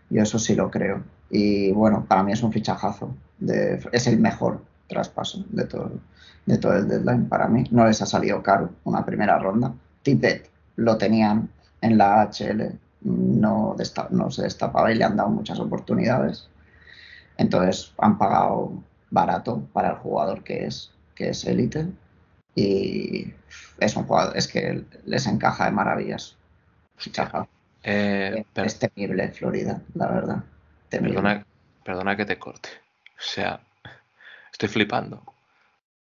Yo 0.08 0.22
eso 0.22 0.38
sí 0.38 0.54
lo 0.54 0.70
creo. 0.70 1.02
Y 1.30 1.72
bueno, 1.72 2.04
para 2.08 2.22
mí 2.22 2.32
es 2.32 2.42
un 2.42 2.52
fichajazo. 2.52 3.14
de- 3.38 3.80
es 3.90 4.06
el 4.06 4.20
mejor 4.20 4.62
traspaso 4.88 5.44
de 5.50 5.64
todo, 5.64 5.90
de 6.46 6.58
todo 6.58 6.74
el 6.74 6.86
deadline 6.86 7.28
para 7.28 7.48
mí. 7.48 7.64
No 7.72 7.84
les 7.84 8.00
ha 8.00 8.06
salido 8.06 8.40
caro 8.42 8.70
una 8.84 9.04
primera 9.04 9.36
ronda. 9.38 9.72
Tippett 10.02 10.48
lo 10.76 10.96
tenían 10.96 11.48
en 11.80 11.98
la 11.98 12.22
HL, 12.22 12.78
no, 13.02 13.74
desta- 13.76 14.06
no 14.10 14.30
se 14.30 14.42
destapaba 14.44 14.92
y 14.92 14.94
le 14.94 15.02
han 15.04 15.16
dado 15.16 15.28
muchas 15.30 15.58
oportunidades. 15.58 16.48
Entonces 17.36 17.92
han 17.98 18.16
pagado 18.16 18.72
barato 19.12 19.60
para 19.72 19.90
el 19.90 19.96
jugador 19.96 20.42
que 20.42 20.64
es, 20.66 20.90
que 21.14 21.28
es 21.28 21.44
élite. 21.44 21.86
Y 22.54 23.32
es 23.78 23.96
un 23.96 24.04
jugador, 24.04 24.36
es 24.36 24.48
que 24.48 24.84
les 25.06 25.26
encaja 25.26 25.66
de 25.66 25.70
maravillas. 25.70 26.36
Eh, 27.84 28.44
Es 28.56 28.78
temible 28.78 29.28
Florida, 29.32 29.80
la 29.94 30.08
verdad. 30.08 30.44
Temible. 30.88 31.14
perdona, 31.14 31.46
perdona 31.84 32.16
que 32.16 32.24
te 32.26 32.38
corte. 32.38 32.68
O 33.18 33.22
sea, 33.22 33.60
estoy 34.52 34.68
flipando. 34.68 35.22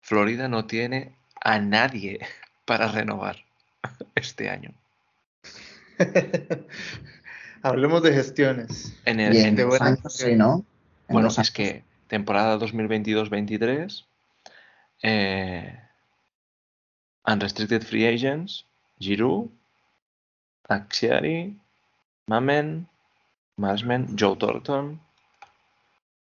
Florida 0.02 0.48
no 0.48 0.66
tiene 0.66 1.16
a 1.42 1.60
nadie 1.60 2.20
para 2.66 2.88
renovar 2.88 3.38
este 4.16 4.50
año. 4.50 4.74
Hablemos 7.64 8.04
de 8.04 8.14
gestiones. 8.14 8.94
En 9.06 9.20
el, 9.20 9.36
en- 9.36 9.60
años, 9.82 10.00
sí, 10.14 10.36
¿no? 10.36 10.64
En 11.08 11.14
bueno, 11.14 11.28
es 11.30 11.38
años. 11.40 11.52
que 11.52 11.84
temporada 12.08 12.58
2022-23, 12.60 14.06
eh, 15.04 15.80
Unrestricted 17.26 17.84
Free 17.84 18.08
Agents, 18.08 18.66
Giroud, 19.00 19.50
Axiari, 20.68 21.58
Mamen, 22.28 22.88
Marsman, 23.58 24.16
Joe 24.18 24.36
Thornton, 24.36 25.00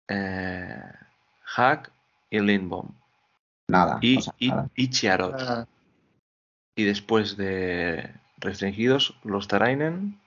eh, 0.09 0.93
Hack 1.45 1.91
y 2.31 2.41
Lindbom. 2.41 2.89
Nada. 3.69 3.99
Y, 4.03 4.19
o 4.19 4.21
sea, 4.21 4.35
y, 4.39 4.49
nada. 4.49 4.69
y 4.75 4.91
Chiarot. 4.91 5.35
Ah, 5.39 5.67
Y 6.77 6.85
después 6.85 7.37
de 7.37 8.11
restringidos, 8.39 9.15
los 9.25 9.49
Tarainen, 9.49 10.19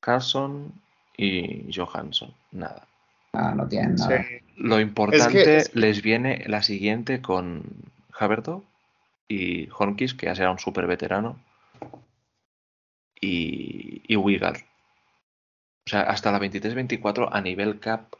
Carlson 0.00 0.72
y 1.16 1.70
Johansson. 1.72 2.34
Nada. 2.50 2.86
Nada, 3.32 3.54
no 3.54 3.68
tienen 3.68 3.94
nada. 3.94 4.22
sí. 4.22 4.40
Lo 4.60 4.78
importante 4.78 5.56
es 5.56 5.68
que- 5.70 5.78
les 5.78 6.02
viene 6.02 6.44
la 6.46 6.62
siguiente 6.62 7.22
con 7.22 7.62
Haberto 8.12 8.62
y 9.26 9.68
Hornkis, 9.70 10.12
que 10.12 10.26
ya 10.26 10.34
será 10.34 10.50
un 10.50 10.58
súper 10.58 10.86
veterano, 10.86 11.40
y, 13.18 14.02
y. 14.06 14.16
O 14.16 14.52
sea, 15.86 16.02
hasta 16.02 16.30
la 16.30 16.38
23-24 16.38 17.28
a 17.32 17.40
nivel 17.40 17.80
cap 17.80 18.12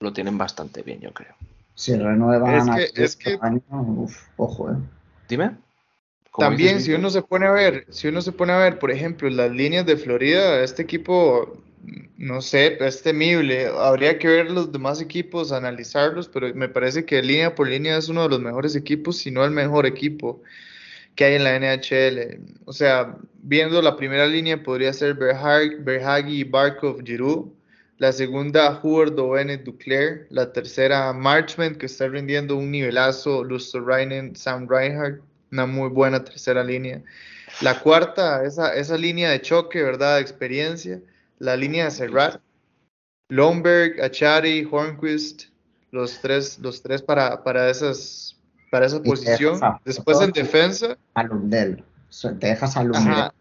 lo 0.00 0.12
tienen 0.12 0.36
bastante 0.36 0.82
bien, 0.82 1.00
yo 1.00 1.12
creo. 1.12 1.34
Si 1.74 1.96
renuevan 1.96 2.54
Es 2.54 2.64
que- 2.64 2.70
aquí 2.70 3.02
es 3.02 3.16
que- 3.16 3.32
este 3.34 3.46
año, 3.46 3.62
uf, 3.70 4.28
ojo, 4.36 4.70
eh. 4.70 4.76
Dime. 5.28 5.56
¿Cómo 6.30 6.48
También, 6.48 6.76
dices, 6.78 6.84
si 6.84 6.92
uno 6.92 7.08
se 7.10 7.22
pone 7.22 7.46
a 7.46 7.50
ver, 7.50 7.86
si 7.88 8.08
uno 8.08 8.20
se 8.20 8.32
pone 8.32 8.52
a 8.52 8.58
ver, 8.58 8.78
por 8.78 8.90
ejemplo, 8.90 9.28
las 9.30 9.50
líneas 9.50 9.86
de 9.86 9.96
Florida, 9.96 10.62
este 10.62 10.82
equipo, 10.82 11.56
no 12.16 12.40
sé, 12.42 12.78
es 12.84 13.02
temible. 13.02 13.66
Habría 13.66 14.18
que 14.18 14.28
ver 14.28 14.50
los 14.50 14.72
demás 14.72 15.00
equipos, 15.00 15.52
analizarlos, 15.52 16.28
pero 16.28 16.54
me 16.54 16.68
parece 16.68 17.04
que 17.04 17.22
línea 17.22 17.54
por 17.54 17.68
línea 17.68 17.96
es 17.96 18.08
uno 18.08 18.24
de 18.24 18.28
los 18.30 18.40
mejores 18.40 18.74
equipos, 18.76 19.18
si 19.18 19.30
no 19.30 19.44
el 19.44 19.50
mejor 19.50 19.86
equipo 19.86 20.42
que 21.14 21.24
hay 21.24 21.34
en 21.34 21.44
la 21.44 21.56
NHL. 21.56 22.40
O 22.64 22.72
sea, 22.72 23.16
viendo 23.42 23.82
la 23.82 23.96
primera 23.96 24.26
línea 24.26 24.62
podría 24.62 24.92
ser 24.92 25.16
Berhag- 25.16 25.82
Berhagi, 25.84 26.44
Barkov, 26.44 27.02
Giroud. 27.04 27.48
La 27.98 28.12
segunda, 28.12 28.78
Huberdo, 28.80 29.30
Bennett, 29.30 29.64
Duclair. 29.64 30.26
La 30.30 30.52
tercera, 30.52 31.12
Marchment, 31.12 31.76
que 31.76 31.86
está 31.86 32.06
rindiendo 32.08 32.54
un 32.56 32.70
nivelazo. 32.70 33.42
Lusterainen, 33.42 34.36
Sam 34.36 34.68
Reinhardt. 34.68 35.20
Una 35.50 35.66
muy 35.66 35.88
buena 35.88 36.22
tercera 36.22 36.62
línea. 36.62 37.02
La 37.62 37.80
cuarta, 37.80 38.44
esa, 38.44 38.74
esa 38.76 38.96
línea 38.96 39.30
de 39.30 39.40
choque, 39.40 39.82
¿verdad? 39.82 40.16
De 40.16 40.20
experiencia. 40.22 41.00
La 41.38 41.56
línea 41.56 41.84
de 41.86 41.90
Serrat. 41.90 42.40
Lomberg, 43.28 44.00
Achari, 44.02 44.66
Hornquist. 44.70 45.44
Los 45.90 46.20
tres, 46.20 46.58
los 46.58 46.82
tres 46.82 47.00
para, 47.02 47.42
para, 47.42 47.70
esas, 47.70 48.36
para 48.70 48.86
esa 48.86 49.02
posición. 49.02 49.54
dejas 49.54 49.80
Después 49.84 50.20
en 50.20 50.32
defensa. 50.32 50.98
A 51.14 51.22
Lundell. 51.22 51.82
Te 52.40 52.46
dejas 52.46 52.76
a 52.76 52.84
Lundell. 52.84 53.12
Ajá. 53.12 53.34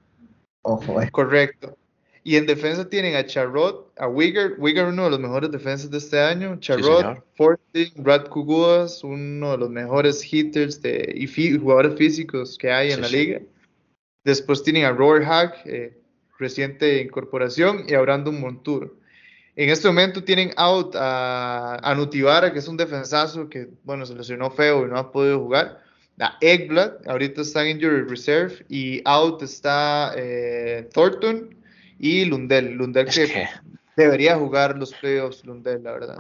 Ojo, 0.62 1.01
eh. 1.01 1.10
Correcto. 1.12 1.77
Y 2.23 2.36
en 2.36 2.45
defensa 2.45 2.89
tienen 2.89 3.15
a 3.15 3.25
Charrot, 3.25 3.93
a 3.97 4.07
Wigger, 4.10 4.55
Wigger 4.57 4.88
uno 4.88 5.05
de 5.05 5.12
los 5.12 5.19
mejores 5.19 5.49
defensas 5.49 5.89
de 5.89 5.97
este 5.97 6.19
año, 6.19 6.57
Charrot, 6.60 6.97
señor. 6.97 7.25
Forting, 7.36 8.03
Brad 8.03 8.27
Kuguas, 8.27 9.01
uno 9.01 9.51
de 9.51 9.57
los 9.57 9.69
mejores 9.69 10.21
hitters 10.33 10.81
de, 10.81 11.13
y 11.15 11.27
jugadores 11.57 11.95
físicos 11.95 12.57
que 12.57 12.69
hay 12.69 12.89
en 12.89 12.95
Sí, 12.95 13.01
la 13.01 13.07
sí. 13.07 13.17
liga. 13.17 13.41
Después 14.25 14.62
tienen 14.62 14.83
a 14.83 14.91
Roy 14.91 15.23
Hack, 15.23 15.65
eh, 15.65 15.96
reciente 16.38 17.02
incorporación, 17.02 17.86
y 17.88 17.93
a 17.93 18.02
Brandon 18.02 18.39
Montour. 18.39 18.95
En 19.56 19.69
este 19.69 19.88
momento 19.88 20.23
tienen 20.23 20.52
out 20.56 20.95
a, 20.95 21.80
a 21.82 21.95
Nutibara, 21.95 22.54
que 22.54 22.60
es 22.60 22.67
un 22.67 22.78
defensazo 22.78 23.50
que, 23.50 23.67
bueno, 23.84 24.06
se 24.06 24.13
lesionó 24.13 24.52
feo 24.52 24.86
y 24.86 24.89
no 24.89 24.97
ha 25.00 25.12
podido 25.12 25.39
jugar. 25.39 25.82
A 26.19 26.38
Eggblad, 26.41 27.08
ahorita 27.08 27.41
está 27.41 27.63
en 27.63 27.78
Injury 27.78 28.04
Reserve. 28.04 28.65
Y 28.69 29.02
out 29.06 29.41
está 29.41 30.13
eh, 30.15 30.88
Thornton 30.93 31.56
y 32.00 32.26
Lundell. 32.26 32.73
Lundell 32.73 33.08
Es 33.08 33.15
que, 33.15 33.28
que 33.28 33.47
debería 33.95 34.36
jugar 34.36 34.78
los 34.78 34.93
playoffs, 34.93 35.43
Lundell, 35.45 35.82
la 35.84 35.91
verdad. 35.91 36.17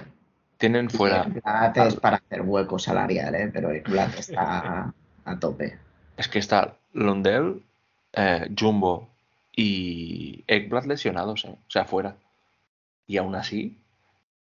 tienen 0.57 0.89
fuera. 0.89 1.27
Es 1.75 1.95
para 1.95 2.17
hacer 2.17 2.41
hueco 2.41 2.79
salarial, 2.79 3.35
eh, 3.35 3.49
pero 3.53 3.71
Ekblad 3.71 4.15
está 4.17 4.93
a 5.25 5.39
tope. 5.39 5.77
Es 6.17 6.27
que 6.27 6.39
está 6.39 6.75
Lundell, 6.93 7.61
eh, 8.13 8.49
Jumbo 8.59 9.09
y 9.57 10.43
Ekblad 10.47 10.85
lesionados, 10.85 11.43
eh, 11.43 11.49
o 11.49 11.69
sea, 11.69 11.83
fuera. 11.83 12.15
Y 13.07 13.17
aún 13.17 13.35
así, 13.35 13.79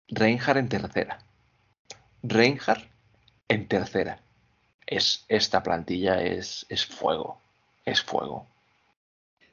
Reinhardt 0.08 0.58
en 0.58 0.70
tercera. 0.70 1.20
Reinhardt 2.24 2.90
en 3.50 3.68
tercera. 3.68 4.24
Es, 4.88 5.26
esta 5.28 5.62
plantilla 5.62 6.24
es, 6.24 6.66
es 6.70 6.86
fuego. 6.86 7.42
Es 7.86 8.02
fuego. 8.02 8.48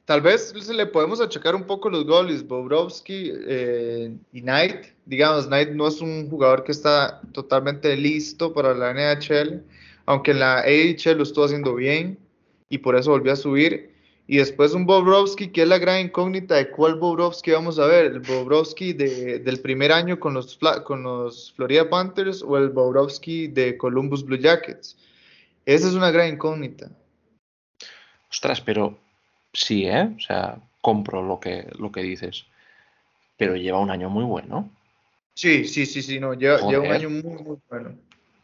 Tal 0.05 0.21
vez 0.21 0.53
le 0.69 0.85
podemos 0.85 1.19
achacar 1.19 1.53
un 1.53 1.65
poco 1.65 1.89
los 1.89 2.05
goles, 2.05 2.47
Bobrovsky 2.47 3.31
eh, 3.47 4.15
y 4.31 4.41
Knight. 4.41 4.85
Digamos, 5.05 5.47
Knight 5.47 5.71
no 5.71 5.87
es 5.89 5.99
un 5.99 6.29
jugador 6.29 6.63
que 6.63 6.71
está 6.71 7.21
totalmente 7.33 7.95
listo 7.97 8.53
para 8.53 8.73
la 8.73 8.93
NHL, 8.93 9.63
aunque 10.05 10.31
en 10.31 10.39
la 10.39 10.59
AHL 10.59 11.17
lo 11.17 11.23
estuvo 11.23 11.43
haciendo 11.43 11.75
bien 11.75 12.17
y 12.69 12.77
por 12.77 12.95
eso 12.95 13.11
volvió 13.11 13.33
a 13.33 13.35
subir. 13.35 13.91
Y 14.27 14.37
después 14.37 14.73
un 14.73 14.85
Bobrovsky, 14.85 15.49
que 15.49 15.63
es 15.63 15.67
la 15.67 15.77
gran 15.77 15.99
incógnita 16.05 16.55
de 16.55 16.69
cuál 16.69 16.95
Bobrovsky 16.95 17.51
vamos 17.51 17.79
a 17.79 17.85
ver, 17.85 18.05
el 18.05 18.19
Bobrovsky 18.19 18.93
de- 18.93 19.39
del 19.39 19.59
primer 19.59 19.91
año 19.91 20.19
con 20.19 20.33
los, 20.33 20.57
con 20.85 21.03
los 21.03 21.51
Florida 21.53 21.89
Panthers 21.89 22.41
o 22.41 22.57
el 22.57 22.69
Bobrovsky 22.69 23.47
de 23.47 23.77
Columbus 23.77 24.23
Blue 24.23 24.37
Jackets. 24.37 24.95
Esa 25.65 25.87
es 25.89 25.95
una 25.95 26.11
gran 26.11 26.29
incógnita. 26.33 26.89
Ostras, 28.29 28.61
pero 28.61 28.97
sí, 29.51 29.85
¿eh? 29.85 30.09
O 30.15 30.19
sea, 30.21 30.57
compro 30.79 31.21
lo 31.21 31.39
que, 31.39 31.67
lo 31.77 31.91
que 31.91 32.01
dices. 32.01 32.45
Pero 33.37 33.55
lleva 33.55 33.79
un 33.79 33.89
año 33.91 34.09
muy 34.09 34.23
bueno. 34.23 34.69
Sí, 35.33 35.65
sí, 35.65 35.85
sí, 35.85 36.01
sí, 36.01 36.19
no, 36.19 36.33
lleva, 36.33 36.59
lleva 36.69 36.83
un 36.83 36.91
año 36.91 37.09
muy, 37.09 37.43
muy 37.43 37.57
bueno. 37.69 37.95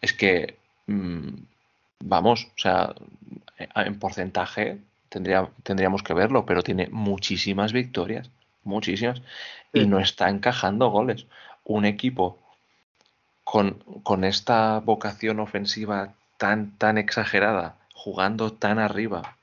Es 0.02 0.12
que, 0.14 0.58
mm, 0.88 1.30
vamos, 2.04 2.46
o 2.46 2.58
sea, 2.60 2.94
en 3.76 4.00
porcentaje 4.00 4.80
tendría, 5.10 5.50
tendríamos 5.64 6.04
que 6.04 6.14
verlo, 6.14 6.46
pero 6.46 6.64
tiene 6.64 6.88
muchísimas 6.92 7.74
victorias, 7.74 8.30
muchísimas, 8.64 9.22
y 9.74 9.86
no 9.86 10.00
está 10.00 10.30
encajando 10.30 10.90
goles. 10.90 11.26
Un 11.64 11.86
equipo 11.86 12.38
con, 13.44 13.74
con 14.04 14.24
esta 14.24 14.80
vocación 14.80 15.40
ofensiva 15.40 16.14
tan, 16.38 16.78
tan 16.78 16.98
exagerada, 16.98 17.76
jugando 17.94 18.54
tan 18.54 18.80
arriba, 18.80 19.38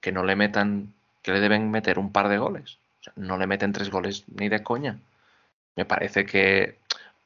que 0.00 0.12
no 0.12 0.24
le 0.24 0.36
metan, 0.36 0.92
que 1.22 1.32
le 1.32 1.40
deben 1.40 1.70
meter 1.70 1.98
un 1.98 2.12
par 2.12 2.28
de 2.28 2.38
goles. 2.38 2.78
O 3.00 3.04
sea, 3.04 3.12
no 3.16 3.36
le 3.38 3.46
meten 3.46 3.72
tres 3.72 3.90
goles 3.90 4.24
ni 4.28 4.48
de 4.48 4.62
coña. 4.62 4.98
Me 5.74 5.84
parece 5.84 6.24
que, 6.24 6.78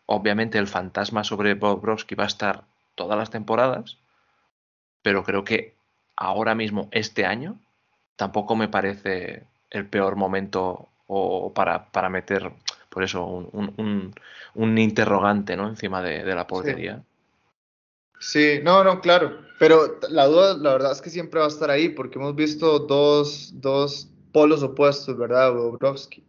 obviamente, 0.07 0.59
el 0.59 0.67
fantasma 0.67 1.25
sobre 1.25 1.55
Bobrovsky 1.55 2.15
va 2.15 2.25
a 2.25 2.29
estar 2.29 2.65
todas 2.95 3.19
las 3.19 3.31
temporadas, 3.31 3.97
pero 5.03 5.25
creo 5.25 5.45
que 5.45 5.75
ahora 6.17 6.55
mismo, 6.55 6.89
este 6.91 7.25
año, 7.25 7.59
tampoco 8.21 8.55
me 8.55 8.69
parece 8.69 9.45
el 9.71 9.87
peor 9.87 10.15
momento 10.15 10.91
o 11.07 11.55
para, 11.55 11.91
para 11.91 12.11
meter, 12.11 12.53
por 12.91 13.03
eso, 13.03 13.25
un, 13.25 14.13
un, 14.55 14.79
interrogante 14.79 15.57
¿no? 15.57 15.67
encima 15.67 16.03
de, 16.03 16.23
la 16.35 16.47
portería. 16.47 17.03
Sí. 18.19 18.61
no, 18.63 18.85
no, 18.85 19.01
claro. 19.01 19.39
Pero 19.59 19.99
la 20.11 20.27
duda, 20.27 20.55
la 20.59 20.73
verdad 20.73 20.93
es 20.93 21.01
que 21.01 21.09
siempre 21.09 21.41
va 21.41 21.47
a 21.47 21.49
estar 21.49 21.71
ahí, 21.71 21.89
porque 21.89 22.19
hemos 22.19 22.35
visto 22.35 22.81
dos, 22.81 23.53
dos 23.55 24.11
polos 24.33 24.63
opuestos, 24.63 25.17
¿verdad? 25.17 25.55
Bobrovsky. 25.55 26.23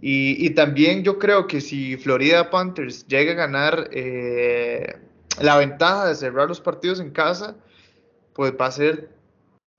Y, 0.00 0.46
y, 0.46 0.50
también 0.50 1.02
yo 1.02 1.18
creo 1.18 1.48
que 1.48 1.60
si 1.60 1.96
Florida 1.96 2.48
Panthers 2.48 3.08
llega 3.08 3.32
a 3.32 3.46
ganar 3.46 3.88
eh, 3.90 5.00
la 5.40 5.56
ventaja 5.56 6.06
de 6.06 6.14
cerrar 6.14 6.46
los 6.46 6.60
partidos 6.60 7.00
en 7.00 7.10
casa, 7.10 7.56
pues 8.34 8.52
va 8.52 8.66
a 8.66 8.70
ser 8.70 9.17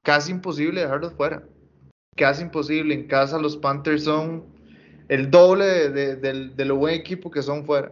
casi 0.03 0.31
imposible 0.31 0.81
dejarlos 0.81 1.13
fuera. 1.13 1.43
Casi 2.15 2.43
imposible. 2.43 2.93
En 2.93 3.07
casa 3.07 3.39
los 3.39 3.57
Panthers 3.57 4.03
son 4.03 4.45
el 5.07 5.31
doble 5.31 5.89
de, 5.89 6.65
lo 6.65 6.75
buen 6.75 6.95
equipo 6.95 7.31
que 7.31 7.41
son 7.41 7.65
fuera. 7.65 7.91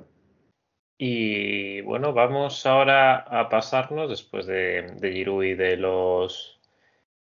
Y 0.97 1.81
bueno, 1.81 2.13
vamos 2.13 2.65
ahora 2.65 3.17
a 3.17 3.49
pasarnos 3.49 4.09
después 4.09 4.47
de, 4.47 4.95
de 4.99 5.11
Giroud 5.11 5.43
y 5.43 5.53
de 5.53 5.77
los 5.77 6.59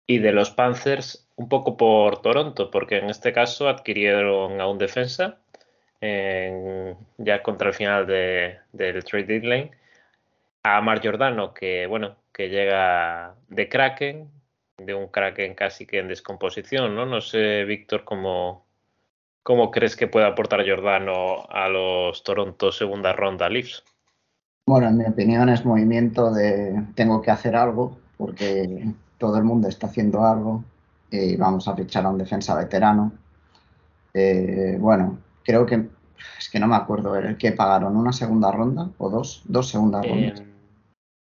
y 0.07 0.17
de 0.17 0.31
los 0.31 0.49
Panthers 0.49 1.29
un 1.35 1.49
poco 1.49 1.77
por 1.77 2.23
Toronto, 2.23 2.71
porque 2.71 2.97
en 2.97 3.11
este 3.11 3.31
caso 3.31 3.69
adquirieron 3.69 4.59
a 4.59 4.67
un 4.67 4.79
defensa 4.79 5.37
ya 6.01 7.43
contra 7.43 7.69
el 7.69 7.75
final 7.75 8.07
del 8.07 9.03
trade 9.03 9.25
deadline 9.25 9.71
a 10.63 10.81
Mar 10.81 11.01
Giordano, 11.01 11.53
que 11.53 11.87
bueno, 11.87 12.15
que 12.33 12.49
llega 12.49 13.35
de 13.49 13.69
Kraken, 13.69 14.29
de 14.85 14.93
un 14.93 15.07
Kraken 15.07 15.55
casi 15.55 15.85
que 15.85 15.99
en 15.99 16.07
descomposición, 16.07 16.95
¿no? 16.95 17.05
No 17.05 17.21
sé, 17.21 17.63
Víctor, 17.65 18.03
cómo, 18.03 18.65
cómo 19.43 19.71
crees 19.71 19.95
que 19.95 20.07
puede 20.07 20.25
aportar 20.25 20.63
Giordano 20.63 21.45
a 21.49 21.69
los 21.69 22.23
Toronto 22.23 22.71
segunda 22.71 23.13
ronda 23.13 23.49
Leafs. 23.49 23.83
Bueno, 24.65 24.87
en 24.87 24.97
mi 24.97 25.05
opinión 25.05 25.49
es 25.49 25.65
movimiento 25.65 26.31
de 26.31 26.83
tengo 26.95 27.21
que 27.21 27.31
hacer 27.31 27.55
algo, 27.55 27.97
porque 28.17 28.91
todo 29.17 29.37
el 29.37 29.43
mundo 29.43 29.67
está 29.67 29.87
haciendo 29.87 30.23
algo 30.23 30.63
y 31.11 31.35
vamos 31.35 31.67
a 31.67 31.75
fichar 31.75 32.05
a 32.05 32.09
un 32.09 32.17
defensa 32.17 32.55
veterano. 32.55 33.11
Eh, 34.13 34.77
bueno, 34.79 35.19
creo 35.43 35.65
que 35.65 35.87
es 36.37 36.49
que 36.49 36.59
no 36.59 36.67
me 36.67 36.75
acuerdo, 36.75 37.15
el 37.15 37.37
que 37.37 37.51
pagaron 37.51 37.95
una 37.95 38.11
segunda 38.11 38.51
ronda 38.51 38.89
o 38.97 39.09
dos, 39.09 39.41
dos 39.45 39.69
segundas 39.69 40.07
rondas. 40.07 40.43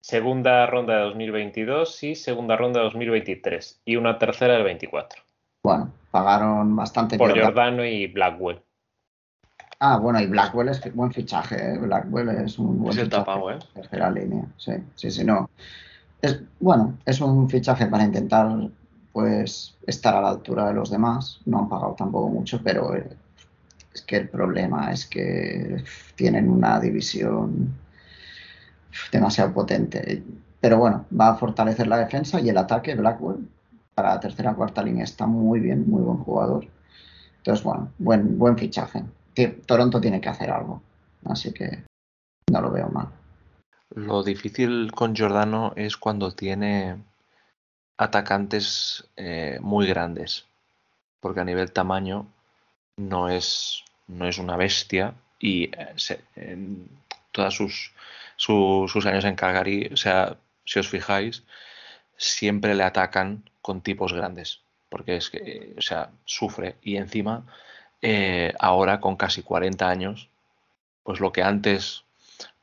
Segunda 0.01 0.65
ronda 0.65 0.95
de 0.95 1.01
2022 1.01 2.03
y 2.03 2.15
segunda 2.15 2.55
ronda 2.55 2.79
de 2.79 2.85
2023 2.85 3.81
y 3.85 3.95
una 3.97 4.17
tercera 4.17 4.53
del 4.53 4.63
24. 4.63 5.21
Bueno, 5.63 5.91
pagaron 6.11 6.75
bastante. 6.75 7.17
Por 7.17 7.37
Jordano 7.39 7.85
y 7.85 8.07
Blackwell. 8.07 8.61
Ah, 9.79 9.97
bueno, 9.97 10.19
y 10.19 10.27
Blackwell 10.27 10.69
es 10.69 10.93
buen 10.93 11.11
fichaje. 11.11 11.55
¿eh? 11.55 11.77
Blackwell 11.77 12.29
es 12.29 12.59
un 12.59 12.79
buen 12.79 12.97
es 12.97 13.03
fichaje. 13.03 13.09
tapado, 13.09 13.51
¿eh? 13.51 13.59
Tercera 13.73 14.09
línea, 14.11 14.45
sí, 14.57 14.73
sí, 14.95 15.11
sí, 15.11 15.23
no. 15.23 15.49
Es, 16.21 16.41
bueno, 16.59 16.97
es 17.05 17.21
un 17.21 17.49
fichaje 17.49 17.85
para 17.87 18.03
intentar 18.03 18.69
pues 19.13 19.77
estar 19.87 20.15
a 20.15 20.21
la 20.21 20.29
altura 20.29 20.67
de 20.67 20.73
los 20.73 20.91
demás. 20.91 21.39
No 21.45 21.59
han 21.59 21.69
pagado 21.69 21.95
tampoco 21.97 22.29
mucho, 22.29 22.61
pero 22.63 22.95
eh, 22.95 23.09
es 23.93 24.01
que 24.01 24.17
el 24.17 24.29
problema 24.29 24.91
es 24.91 25.05
que 25.05 25.83
tienen 26.15 26.49
una 26.49 26.79
división 26.79 27.73
demasiado 29.11 29.53
potente. 29.53 30.23
Pero 30.59 30.77
bueno, 30.77 31.05
va 31.17 31.29
a 31.29 31.35
fortalecer 31.35 31.87
la 31.87 31.97
defensa 31.97 32.39
y 32.39 32.49
el 32.49 32.57
ataque. 32.57 32.95
Blackwell 32.95 33.47
para 33.93 34.15
la 34.15 34.19
tercera 34.19 34.53
cuarta 34.53 34.83
línea 34.83 35.03
está 35.03 35.25
muy 35.25 35.59
bien, 35.59 35.89
muy 35.89 36.01
buen 36.01 36.17
jugador. 36.19 36.67
Entonces, 37.37 37.63
bueno, 37.63 37.91
buen, 37.97 38.37
buen 38.37 38.57
fichaje. 38.57 39.03
Toronto 39.65 40.01
tiene 40.01 40.19
que 40.19 40.29
hacer 40.29 40.49
algo. 40.51 40.81
Así 41.25 41.53
que 41.53 41.83
no 42.51 42.61
lo 42.61 42.71
veo 42.71 42.89
mal. 42.89 43.07
Lo 43.89 44.23
difícil 44.23 44.91
con 44.91 45.15
Giordano 45.15 45.73
es 45.75 45.97
cuando 45.97 46.31
tiene 46.31 46.97
atacantes 47.97 49.07
eh, 49.15 49.59
muy 49.61 49.87
grandes. 49.87 50.45
Porque 51.19 51.41
a 51.41 51.45
nivel 51.45 51.71
tamaño 51.71 52.27
no 52.97 53.29
es, 53.29 53.83
no 54.07 54.27
es 54.27 54.37
una 54.37 54.57
bestia 54.57 55.13
y 55.39 55.65
eh, 55.65 56.21
en 56.35 56.87
todos 57.31 57.55
sus, 57.55 57.93
sus 58.39 59.05
años 59.05 59.25
en 59.25 59.35
Calgary, 59.35 59.89
o 59.91 59.97
sea, 59.97 60.37
si 60.65 60.79
os 60.79 60.87
fijáis, 60.87 61.43
siempre 62.17 62.73
le 62.75 62.83
atacan 62.83 63.49
con 63.61 63.81
tipos 63.81 64.13
grandes, 64.13 64.61
porque 64.89 65.17
es 65.17 65.29
que, 65.29 65.75
o 65.77 65.81
sea, 65.81 66.11
sufre 66.25 66.77
y 66.81 66.97
encima, 66.97 67.45
eh, 68.01 68.53
ahora 68.59 68.99
con 69.01 69.17
casi 69.17 69.43
40 69.43 69.89
años, 69.89 70.29
pues 71.03 71.19
lo 71.19 71.31
que 71.33 71.43
antes 71.43 72.05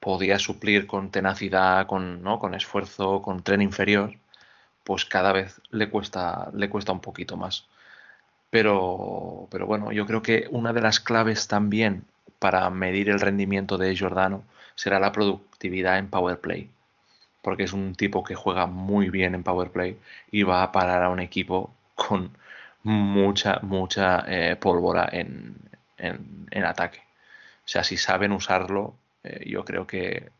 podía 0.00 0.38
suplir 0.38 0.86
con 0.86 1.10
tenacidad, 1.10 1.86
con, 1.86 2.22
¿no? 2.22 2.38
con 2.38 2.54
esfuerzo, 2.54 3.22
con 3.22 3.42
tren 3.42 3.62
inferior, 3.62 4.14
pues 4.84 5.04
cada 5.04 5.32
vez 5.32 5.60
le 5.70 5.90
cuesta, 5.90 6.50
le 6.54 6.70
cuesta 6.70 6.92
un 6.92 7.00
poquito 7.00 7.36
más. 7.36 7.66
Pero, 8.50 9.48
pero 9.50 9.66
bueno, 9.66 9.92
yo 9.92 10.06
creo 10.06 10.22
que 10.22 10.48
una 10.50 10.72
de 10.72 10.80
las 10.80 11.00
claves 11.00 11.48
también 11.48 12.04
para 12.38 12.68
medir 12.70 13.08
el 13.10 13.20
rendimiento 13.20 13.78
de 13.78 13.94
Giordano 13.94 14.44
será 14.74 14.98
la 15.00 15.12
productividad 15.12 15.98
en 15.98 16.08
Power 16.08 16.40
Play. 16.40 16.70
Porque 17.42 17.64
es 17.64 17.72
un 17.72 17.94
tipo 17.94 18.24
que 18.24 18.34
juega 18.34 18.66
muy 18.66 19.10
bien 19.10 19.34
en 19.34 19.42
Power 19.42 19.70
Play 19.70 19.98
y 20.30 20.42
va 20.42 20.62
a 20.62 20.72
parar 20.72 21.02
a 21.02 21.10
un 21.10 21.20
equipo 21.20 21.74
con 21.94 22.30
mucha, 22.82 23.60
mucha 23.62 24.24
eh, 24.28 24.56
pólvora 24.56 25.08
en, 25.10 25.56
en, 25.98 26.64
ataque. 26.64 27.00
O 27.64 27.68
sea, 27.68 27.84
si 27.84 27.96
saben 27.96 28.32
usarlo, 28.32 28.94
eh, 29.24 29.44
yo 29.48 29.64
creo 29.64 29.86
que 29.86 30.30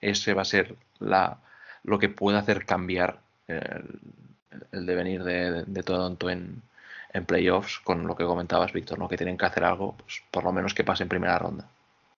ese 0.00 0.34
va 0.34 0.42
a 0.42 0.44
ser 0.44 0.76
la, 1.00 1.38
lo 1.84 1.98
que 1.98 2.08
puede 2.08 2.38
hacer 2.38 2.64
cambiar 2.66 3.20
el, 3.48 4.86
devenir 4.86 5.24
de, 5.24 5.64
de 5.64 5.82
Toronto 5.82 6.30
en, 6.30 6.62
en 7.12 7.24
playoffs, 7.24 7.80
con 7.80 8.06
lo 8.06 8.16
que 8.16 8.24
comentabas, 8.24 8.72
Víctor, 8.72 8.98
¿no? 8.98 9.08
que 9.08 9.16
tienen 9.16 9.38
que 9.38 9.46
hacer 9.46 9.64
algo, 9.64 9.96
pues 9.96 10.22
por 10.30 10.44
lo 10.44 10.52
menos 10.52 10.74
que 10.74 10.84
pase 10.84 11.02
en 11.02 11.08
primera 11.08 11.38
ronda. 11.38 11.68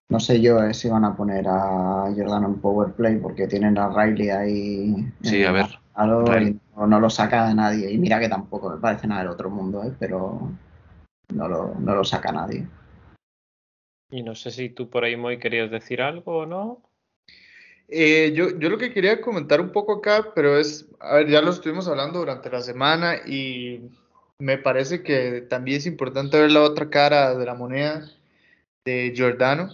No 0.08 0.20
sé 0.20 0.40
yo 0.40 0.62
eh, 0.62 0.72
si 0.72 0.88
van 0.88 1.04
a 1.04 1.14
poner 1.14 1.46
a 1.46 2.06
Jordan 2.16 2.44
en 2.44 2.60
power 2.60 2.92
play 2.92 3.16
porque 3.16 3.46
tienen 3.46 3.76
a 3.76 3.90
Riley 3.90 4.30
ahí. 4.30 5.12
Sí, 5.22 5.44
a 5.44 5.52
ver. 5.52 5.66
no, 5.96 7.00
lo 7.00 7.10
saca 7.10 7.52
nadie. 7.52 7.92
Y 7.92 7.98
mira 7.98 8.18
que 8.18 8.28
tampoco 8.28 8.70
me 8.70 8.78
parece 8.78 9.06
nada 9.06 9.22
del 9.22 9.30
otro 9.30 9.50
mundo, 9.50 9.84
¿eh? 9.84 9.92
pero 9.98 10.50
no 11.34 11.48
lo, 11.48 11.74
no 11.78 11.94
lo 11.94 12.04
saca 12.04 12.32
nadie. 12.32 12.66
Y 14.10 14.22
no 14.22 14.34
sé 14.34 14.50
si 14.50 14.70
tú 14.70 14.88
por 14.88 15.04
ahí, 15.04 15.16
Moy, 15.16 15.38
querías 15.38 15.70
decir 15.70 16.00
algo 16.00 16.38
o 16.38 16.46
no. 16.46 16.82
Eh, 17.88 18.32
yo, 18.34 18.58
yo 18.58 18.70
lo 18.70 18.78
que 18.78 18.92
quería 18.92 19.20
comentar 19.20 19.60
un 19.60 19.72
poco 19.72 19.94
acá, 19.94 20.32
pero 20.34 20.58
es, 20.58 20.88
a 21.00 21.16
ver, 21.16 21.28
ya 21.28 21.42
lo 21.42 21.50
estuvimos 21.50 21.86
hablando 21.88 22.18
durante 22.18 22.50
la 22.50 22.62
semana 22.62 23.16
y 23.26 23.90
me 24.38 24.58
parece 24.58 25.02
que 25.02 25.42
también 25.42 25.78
es 25.78 25.86
importante 25.86 26.38
ver 26.40 26.52
la 26.52 26.62
otra 26.62 26.90
cara 26.90 27.34
de 27.34 27.44
la 27.44 27.54
moneda 27.54 28.08
de 28.84 29.12
Giordano 29.14 29.70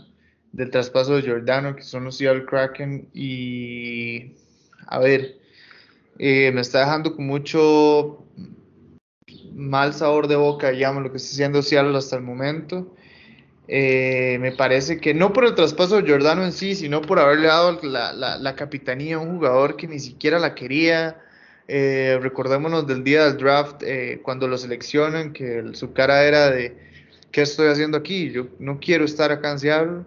del 0.54 0.70
traspaso 0.70 1.16
de 1.16 1.22
Giordano, 1.22 1.74
que 1.74 1.82
son 1.82 2.04
los 2.04 2.16
Seattle 2.16 2.46
Kraken. 2.46 3.08
Y 3.12 4.34
a 4.86 5.00
ver, 5.00 5.36
eh, 6.18 6.52
me 6.52 6.60
está 6.60 6.80
dejando 6.80 7.16
con 7.16 7.26
mucho 7.26 8.24
mal 9.52 9.92
sabor 9.94 10.28
de 10.28 10.36
boca, 10.36 10.70
digamos, 10.70 11.02
lo 11.02 11.10
que 11.10 11.16
está 11.16 11.30
haciendo 11.32 11.60
Seattle 11.60 11.98
hasta 11.98 12.16
el 12.16 12.22
momento. 12.22 12.94
Eh, 13.66 14.38
me 14.40 14.52
parece 14.52 15.00
que 15.00 15.12
no 15.12 15.32
por 15.32 15.44
el 15.44 15.54
traspaso 15.56 15.96
de 15.96 16.06
Giordano 16.06 16.44
en 16.44 16.52
sí, 16.52 16.76
sino 16.76 17.02
por 17.02 17.18
haberle 17.18 17.48
dado 17.48 17.80
la, 17.82 18.12
la, 18.12 18.54
capitanía 18.54 19.16
a 19.16 19.20
un 19.20 19.36
jugador 19.36 19.76
que 19.76 19.88
ni 19.88 19.98
siquiera 19.98 20.38
la 20.38 20.54
quería. 20.54 21.20
Eh, 21.66 22.18
recordémonos 22.20 22.86
del 22.86 23.04
día 23.04 23.24
del 23.24 23.38
draft, 23.38 23.82
cuando 24.22 24.48
lo 24.48 24.58
seleccionan, 24.58 25.32
que 25.32 25.64
su 25.72 25.92
cara 25.92 26.24
era 26.24 26.50
de, 26.50 26.76
¿qué 27.32 27.42
estoy 27.42 27.68
haciendo 27.68 27.96
aquí? 27.96 28.30
Yo 28.30 28.48
no 28.58 28.78
quiero 28.80 29.04
estar 29.04 29.32
acá 29.32 29.52
en 29.52 29.58
Seattle 29.58 30.04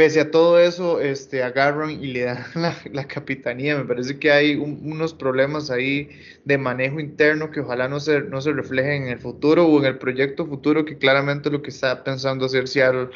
pese 0.00 0.20
a 0.20 0.30
todo 0.30 0.58
eso, 0.58 0.98
este, 0.98 1.42
agarran 1.42 1.90
y 1.90 2.06
le 2.06 2.22
dan 2.22 2.44
la, 2.92 3.06
capitanía. 3.06 3.76
Me 3.76 3.84
parece 3.84 4.18
que 4.18 4.30
hay 4.30 4.54
unos 4.56 5.12
problemas 5.12 5.70
ahí 5.70 6.08
de 6.46 6.56
manejo 6.56 7.00
interno 7.00 7.50
que 7.50 7.60
ojalá 7.60 7.86
no 7.86 8.00
se, 8.00 8.22
no 8.22 8.40
se 8.40 8.52
reflejen 8.52 9.02
en 9.02 9.08
el 9.08 9.18
futuro 9.18 9.66
o 9.66 9.78
en 9.78 9.84
el 9.84 9.98
proyecto 9.98 10.46
futuro, 10.46 10.86
que 10.86 10.96
claramente 10.96 11.50
lo 11.50 11.60
que 11.60 11.68
está 11.68 12.02
pensando 12.02 12.46
hacer 12.46 12.66
Seattle 12.66 13.08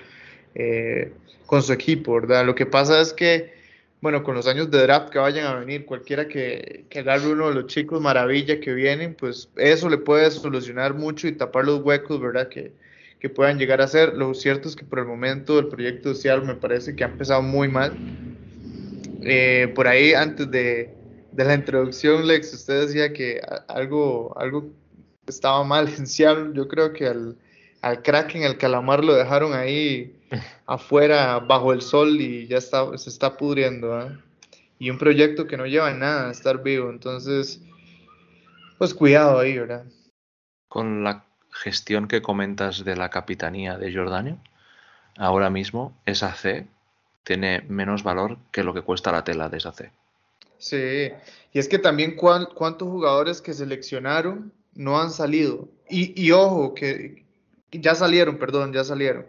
eh, 0.54 1.10
con 1.46 1.62
su 1.62 1.72
equipo, 1.72 2.14
¿verdad? 2.16 2.44
Lo 2.44 2.54
que 2.54 2.66
pasa 2.66 3.00
es 3.00 3.14
que, 3.14 3.54
bueno, 4.04 4.22
con 4.22 4.34
los 4.34 4.46
años 4.46 4.70
de 4.70 4.82
draft 4.82 5.08
que 5.08 5.18
vayan 5.18 5.46
a 5.46 5.58
venir, 5.58 5.86
cualquiera 5.86 6.28
que, 6.28 6.84
que 6.90 6.98
agarre 6.98 7.32
uno 7.32 7.48
de 7.48 7.54
los 7.54 7.68
chicos 7.68 8.02
maravilla 8.02 8.60
que 8.60 8.74
vienen, 8.74 9.14
pues 9.14 9.48
eso 9.56 9.88
le 9.88 9.96
puede 9.96 10.30
solucionar 10.30 10.92
mucho 10.92 11.26
y 11.26 11.32
tapar 11.32 11.64
los 11.64 11.80
huecos, 11.80 12.20
¿verdad? 12.20 12.50
Que, 12.50 12.70
que 13.18 13.30
puedan 13.30 13.58
llegar 13.58 13.80
a 13.80 13.88
ser. 13.88 14.12
Lo 14.12 14.34
cierto 14.34 14.68
es 14.68 14.76
que 14.76 14.84
por 14.84 14.98
el 14.98 15.06
momento 15.06 15.58
el 15.58 15.68
proyecto 15.68 16.10
social 16.10 16.44
me 16.44 16.54
parece 16.54 16.94
que 16.94 17.02
ha 17.02 17.06
empezado 17.06 17.40
muy 17.40 17.66
mal. 17.68 17.94
Eh, 19.22 19.72
por 19.74 19.88
ahí, 19.88 20.12
antes 20.12 20.50
de, 20.50 20.90
de, 21.32 21.44
la 21.46 21.54
introducción, 21.54 22.26
Lex, 22.26 22.52
usted 22.52 22.82
decía 22.82 23.10
que 23.10 23.40
algo, 23.68 24.38
algo 24.38 24.70
estaba 25.26 25.64
mal 25.64 25.88
en 25.88 26.06
Seattle. 26.06 26.50
Yo 26.52 26.68
creo 26.68 26.92
que 26.92 27.06
al, 27.06 27.38
al 27.80 28.02
Kraken, 28.02 28.42
el 28.42 28.58
calamar 28.58 29.02
lo 29.02 29.14
dejaron 29.14 29.54
ahí 29.54 30.14
afuera, 30.66 31.38
bajo 31.38 31.72
el 31.72 31.82
sol 31.82 32.20
y 32.20 32.46
ya 32.46 32.58
está, 32.58 32.96
se 32.98 33.10
está 33.10 33.36
pudriendo. 33.36 34.00
¿eh? 34.00 34.16
Y 34.78 34.90
un 34.90 34.98
proyecto 34.98 35.46
que 35.46 35.56
no 35.56 35.66
lleva 35.66 35.92
nada 35.92 36.28
a 36.28 36.32
estar 36.32 36.62
vivo. 36.62 36.90
Entonces, 36.90 37.60
pues 38.78 38.94
cuidado 38.94 39.38
ahí, 39.38 39.58
¿verdad? 39.58 39.84
Con 40.68 41.04
la 41.04 41.24
gestión 41.50 42.08
que 42.08 42.22
comentas 42.22 42.84
de 42.84 42.96
la 42.96 43.10
capitanía 43.10 43.78
de 43.78 43.94
Jordania, 43.94 44.36
ahora 45.16 45.50
mismo 45.50 45.96
esa 46.06 46.34
C 46.34 46.66
tiene 47.22 47.62
menos 47.68 48.02
valor 48.02 48.36
que 48.50 48.64
lo 48.64 48.74
que 48.74 48.82
cuesta 48.82 49.12
la 49.12 49.24
tela 49.24 49.48
de 49.48 49.58
esa 49.58 49.72
C. 49.72 49.90
Sí, 50.58 51.10
y 51.52 51.58
es 51.58 51.68
que 51.68 51.78
también 51.78 52.16
cuántos 52.16 52.88
jugadores 52.88 53.40
que 53.40 53.52
seleccionaron 53.52 54.52
no 54.74 55.00
han 55.00 55.10
salido. 55.10 55.68
Y, 55.88 56.20
y 56.20 56.32
ojo, 56.32 56.74
que 56.74 57.24
ya 57.70 57.94
salieron, 57.94 58.38
perdón, 58.38 58.72
ya 58.72 58.84
salieron. 58.84 59.26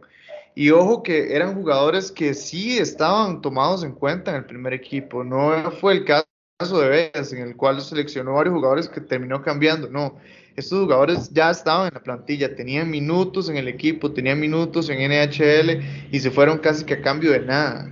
Y 0.56 0.70
ojo 0.72 1.04
que 1.04 1.36
eran 1.36 1.54
jugadores 1.54 2.14
que 2.14 2.34
sí 2.34 2.78
estaban 2.78 3.42
tomados 3.42 3.84
en 3.84 3.92
cuenta 3.92 4.32
en 4.32 4.38
el 4.38 4.46
primer 4.46 4.74
equipo. 4.74 5.22
No 5.22 5.70
fue 5.82 5.94
el 5.94 6.06
caso 6.06 6.80
de 6.80 6.88
Vegas, 6.88 7.34
en 7.34 7.40
el 7.40 7.58
cual 7.58 7.82
seleccionó 7.82 8.36
varios 8.36 8.56
jugadores 8.56 8.88
que 8.88 9.02
terminó 9.02 9.42
cambiando. 9.42 9.90
No, 9.90 10.18
estos 10.56 10.80
jugadores 10.80 11.30
ya 11.34 11.52
estaban 11.52 11.90
en 11.90 11.96
la 11.96 12.04
plantilla, 12.04 12.56
tenían 12.56 12.90
minutos 12.90 13.50
en 13.50 13.58
el 13.58 13.68
equipo, 13.68 14.14
tenían 14.14 14.40
minutos 14.40 14.90
en 14.90 15.00
NHL 15.00 15.82
y 16.10 16.20
se 16.22 16.32
fueron 16.32 16.60
casi 16.60 16.86
que 16.86 16.94
a 16.94 17.02
cambio 17.02 17.32
de 17.32 17.42
nada. 17.42 17.92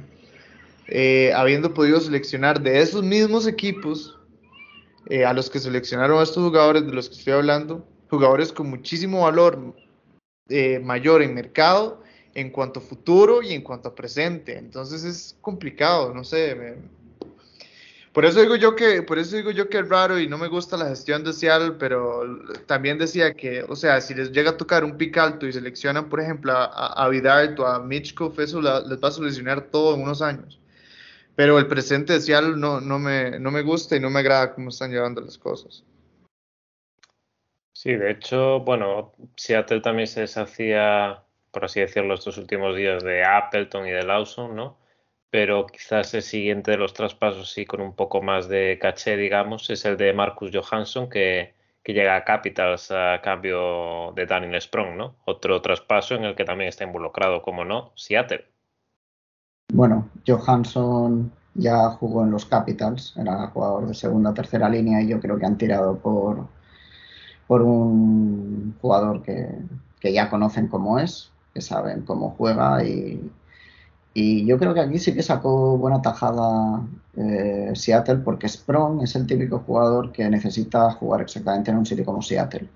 Eh, 0.87 1.33
habiendo 1.35 1.73
podido 1.73 1.99
seleccionar 1.99 2.61
de 2.61 2.81
esos 2.81 3.03
mismos 3.03 3.45
equipos 3.45 4.17
eh, 5.09 5.25
a 5.25 5.33
los 5.33 5.49
que 5.49 5.59
seleccionaron 5.59 6.19
a 6.19 6.23
estos 6.23 6.43
jugadores 6.43 6.85
de 6.85 6.93
los 6.93 7.09
que 7.09 7.15
estoy 7.15 7.33
hablando, 7.33 7.85
jugadores 8.09 8.53
con 8.53 8.69
muchísimo 8.69 9.23
valor 9.23 9.75
eh, 10.47 10.79
mayor 10.79 11.21
en 11.21 11.33
mercado 11.33 12.02
en 12.35 12.49
cuanto 12.49 12.79
a 12.79 12.83
futuro 12.83 13.41
y 13.41 13.53
en 13.53 13.61
cuanto 13.61 13.89
a 13.89 13.95
presente. 13.95 14.57
Entonces 14.57 15.03
es 15.03 15.37
complicado, 15.41 16.13
no 16.13 16.23
sé. 16.23 16.77
Por 18.13 18.25
eso 18.25 18.41
digo 18.41 18.55
yo 18.55 18.75
que, 18.75 19.01
por 19.01 19.17
eso 19.17 19.35
digo 19.35 19.49
yo 19.49 19.69
que 19.69 19.79
es 19.79 19.89
raro 19.89 20.19
y 20.19 20.27
no 20.27 20.37
me 20.37 20.47
gusta 20.47 20.77
la 20.77 20.87
gestión 20.87 21.23
de 21.23 21.33
Seattle, 21.33 21.73
pero 21.79 22.21
también 22.67 22.99
decía 22.99 23.33
que, 23.33 23.63
o 23.63 23.75
sea, 23.75 23.99
si 24.01 24.13
les 24.13 24.31
llega 24.31 24.51
a 24.51 24.57
tocar 24.57 24.83
un 24.83 24.97
pick 24.97 25.17
alto 25.17 25.47
y 25.47 25.53
seleccionan, 25.53 26.09
por 26.09 26.21
ejemplo, 26.21 26.53
a, 26.53 26.65
a 26.65 27.07
o 27.07 27.65
a 27.65 27.79
Mitchkov, 27.79 28.39
eso 28.39 28.61
les 28.61 29.03
va 29.03 29.07
a 29.07 29.11
solucionar 29.11 29.61
todo 29.71 29.95
en 29.95 30.01
unos 30.01 30.21
años. 30.21 30.59
Pero 31.35 31.57
el 31.57 31.65
presente 31.65 32.13
de 32.13 32.21
Seattle 32.21 32.55
no, 32.55 32.79
no, 32.79 32.99
me, 32.99 33.39
no 33.39 33.49
me 33.49 33.63
gusta 33.63 33.95
y 33.95 33.99
no 33.99 34.11
me 34.11 34.19
agrada 34.19 34.53
cómo 34.53 34.69
están 34.69 34.91
llevando 34.91 35.19
las 35.19 35.39
cosas. 35.39 35.83
Sí, 37.71 37.95
de 37.95 38.11
hecho, 38.11 38.59
bueno, 38.59 39.13
Seattle 39.35 39.81
también 39.81 40.07
se 40.07 40.21
deshacía, 40.21 41.23
por 41.53 41.65
así 41.65 41.79
decirlo, 41.79 42.15
estos 42.15 42.37
últimos 42.37 42.75
días 42.75 43.03
de 43.03 43.23
Appleton 43.23 43.87
y 43.87 43.91
de 43.91 44.03
Lawson, 44.03 44.55
¿no? 44.55 44.83
pero 45.33 45.65
quizás 45.65 46.13
el 46.13 46.21
siguiente 46.21 46.69
de 46.69 46.77
los 46.77 46.93
traspasos, 46.93 47.51
sí, 47.51 47.65
con 47.65 47.81
un 47.81 47.95
poco 47.95 48.21
más 48.21 48.47
de 48.47 48.77
caché, 48.79 49.17
digamos, 49.17 49.67
es 49.71 49.83
el 49.83 49.97
de 49.97 50.13
Marcus 50.13 50.51
Johansson, 50.53 51.09
que, 51.09 51.55
llega 51.83 52.15
a 52.15 52.23
Capitals 52.23 52.91
a 52.91 53.19
cambio 53.19 54.13
de 54.15 54.27
Daniel 54.27 54.61
Sprong, 54.61 54.95
¿no? 54.95 55.15
Otro 55.25 55.59
traspaso 55.59 56.13
en 56.13 56.25
el 56.25 56.35
que 56.35 56.45
también 56.45 56.69
está 56.69 56.83
involucrado, 56.83 57.41
como 57.41 57.65
no, 57.65 57.93
Seattle. 57.95 58.45
Bueno, 59.73 60.07
Johansson 60.27 61.31
ya 61.55 61.89
jugó 61.89 62.23
en 62.23 62.29
los 62.29 62.45
Capitals, 62.45 63.17
era 63.17 63.47
jugador 63.47 63.87
de 63.87 63.95
segunda 63.95 64.29
o 64.29 64.33
tercera 64.35 64.69
línea 64.69 65.01
y 65.01 65.07
yo 65.07 65.19
creo 65.19 65.39
que 65.39 65.47
han 65.47 65.57
tirado 65.57 65.97
por, 65.97 66.45
por 67.47 67.63
un 67.63 68.77
jugador 68.79 69.23
que, 69.23 69.49
que 69.99 70.13
ya 70.13 70.29
conocen 70.29 70.67
cómo 70.67 70.99
es, 70.99 71.32
que 71.53 71.61
saben 71.61 72.01
cómo 72.01 72.31
juega 72.37 72.83
y, 72.83 73.31
y 74.13 74.45
yo 74.45 74.57
creo 74.57 74.73
que 74.73 74.81
aquí 74.81 74.99
sí 74.99 75.13
que 75.13 75.23
sacó 75.23 75.77
buena 75.77 76.01
tajada 76.01 76.81
eh, 77.15 77.71
Seattle 77.75 78.17
porque 78.17 78.47
Sprong 78.47 79.03
es 79.03 79.15
el 79.15 79.27
típico 79.27 79.59
jugador 79.59 80.11
que 80.11 80.29
necesita 80.29 80.91
jugar 80.91 81.21
exactamente 81.21 81.71
en 81.71 81.77
un 81.77 81.85
sitio 81.85 82.05
como 82.05 82.21
Seattle, 82.21 82.69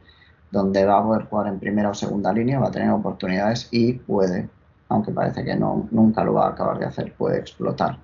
donde 0.51 0.85
va 0.85 0.99
a 0.99 1.03
poder 1.03 1.25
jugar 1.25 1.47
en 1.47 1.59
primera 1.59 1.89
o 1.89 1.93
segunda 1.93 2.31
línea, 2.33 2.59
va 2.59 2.67
a 2.67 2.71
tener 2.71 2.91
oportunidades 2.91 3.67
y 3.71 3.93
puede, 3.93 4.49
aunque 4.89 5.11
parece 5.11 5.43
que 5.43 5.55
no, 5.55 5.87
nunca 5.91 6.23
lo 6.23 6.33
va 6.33 6.47
a 6.47 6.49
acabar 6.51 6.79
de 6.79 6.85
hacer, 6.85 7.13
puede 7.13 7.39
explotar. 7.39 7.97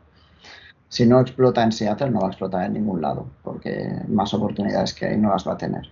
Si 0.90 1.08
no 1.08 1.20
explota 1.20 1.64
en 1.64 1.72
Seattle, 1.72 2.12
no 2.12 2.20
va 2.20 2.28
a 2.28 2.30
explotar 2.30 2.66
en 2.66 2.74
ningún 2.74 3.02
lado, 3.02 3.26
porque 3.44 3.90
más 4.10 4.32
oportunidades 4.36 4.94
que 4.94 5.08
hay 5.08 5.18
no 5.18 5.30
las 5.30 5.48
va 5.48 5.54
a 5.54 5.58
tener. 5.58 5.90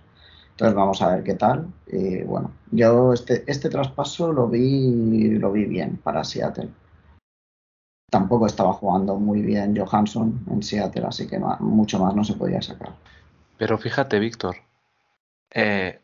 Entonces 0.62 0.76
vamos 0.76 1.02
a 1.02 1.16
ver 1.16 1.24
qué 1.24 1.34
tal. 1.34 1.66
Y 1.88 2.22
bueno, 2.22 2.52
yo 2.70 3.12
este, 3.12 3.42
este 3.48 3.68
traspaso 3.68 4.32
lo 4.32 4.46
vi, 4.46 5.30
lo 5.30 5.50
vi 5.50 5.64
bien 5.64 5.96
para 5.96 6.22
Seattle 6.22 6.68
tampoco 8.12 8.46
estaba 8.46 8.74
jugando 8.74 9.16
muy 9.16 9.40
bien 9.40 9.74
Johansson 9.74 10.44
en 10.50 10.62
Seattle, 10.62 11.06
así 11.06 11.26
que 11.26 11.40
mucho 11.60 11.98
más 11.98 12.14
no 12.14 12.22
se 12.22 12.34
podía 12.34 12.60
sacar. 12.60 12.92
Pero 13.56 13.78
fíjate, 13.78 14.18
Víctor, 14.18 14.56
eh, 15.50 15.98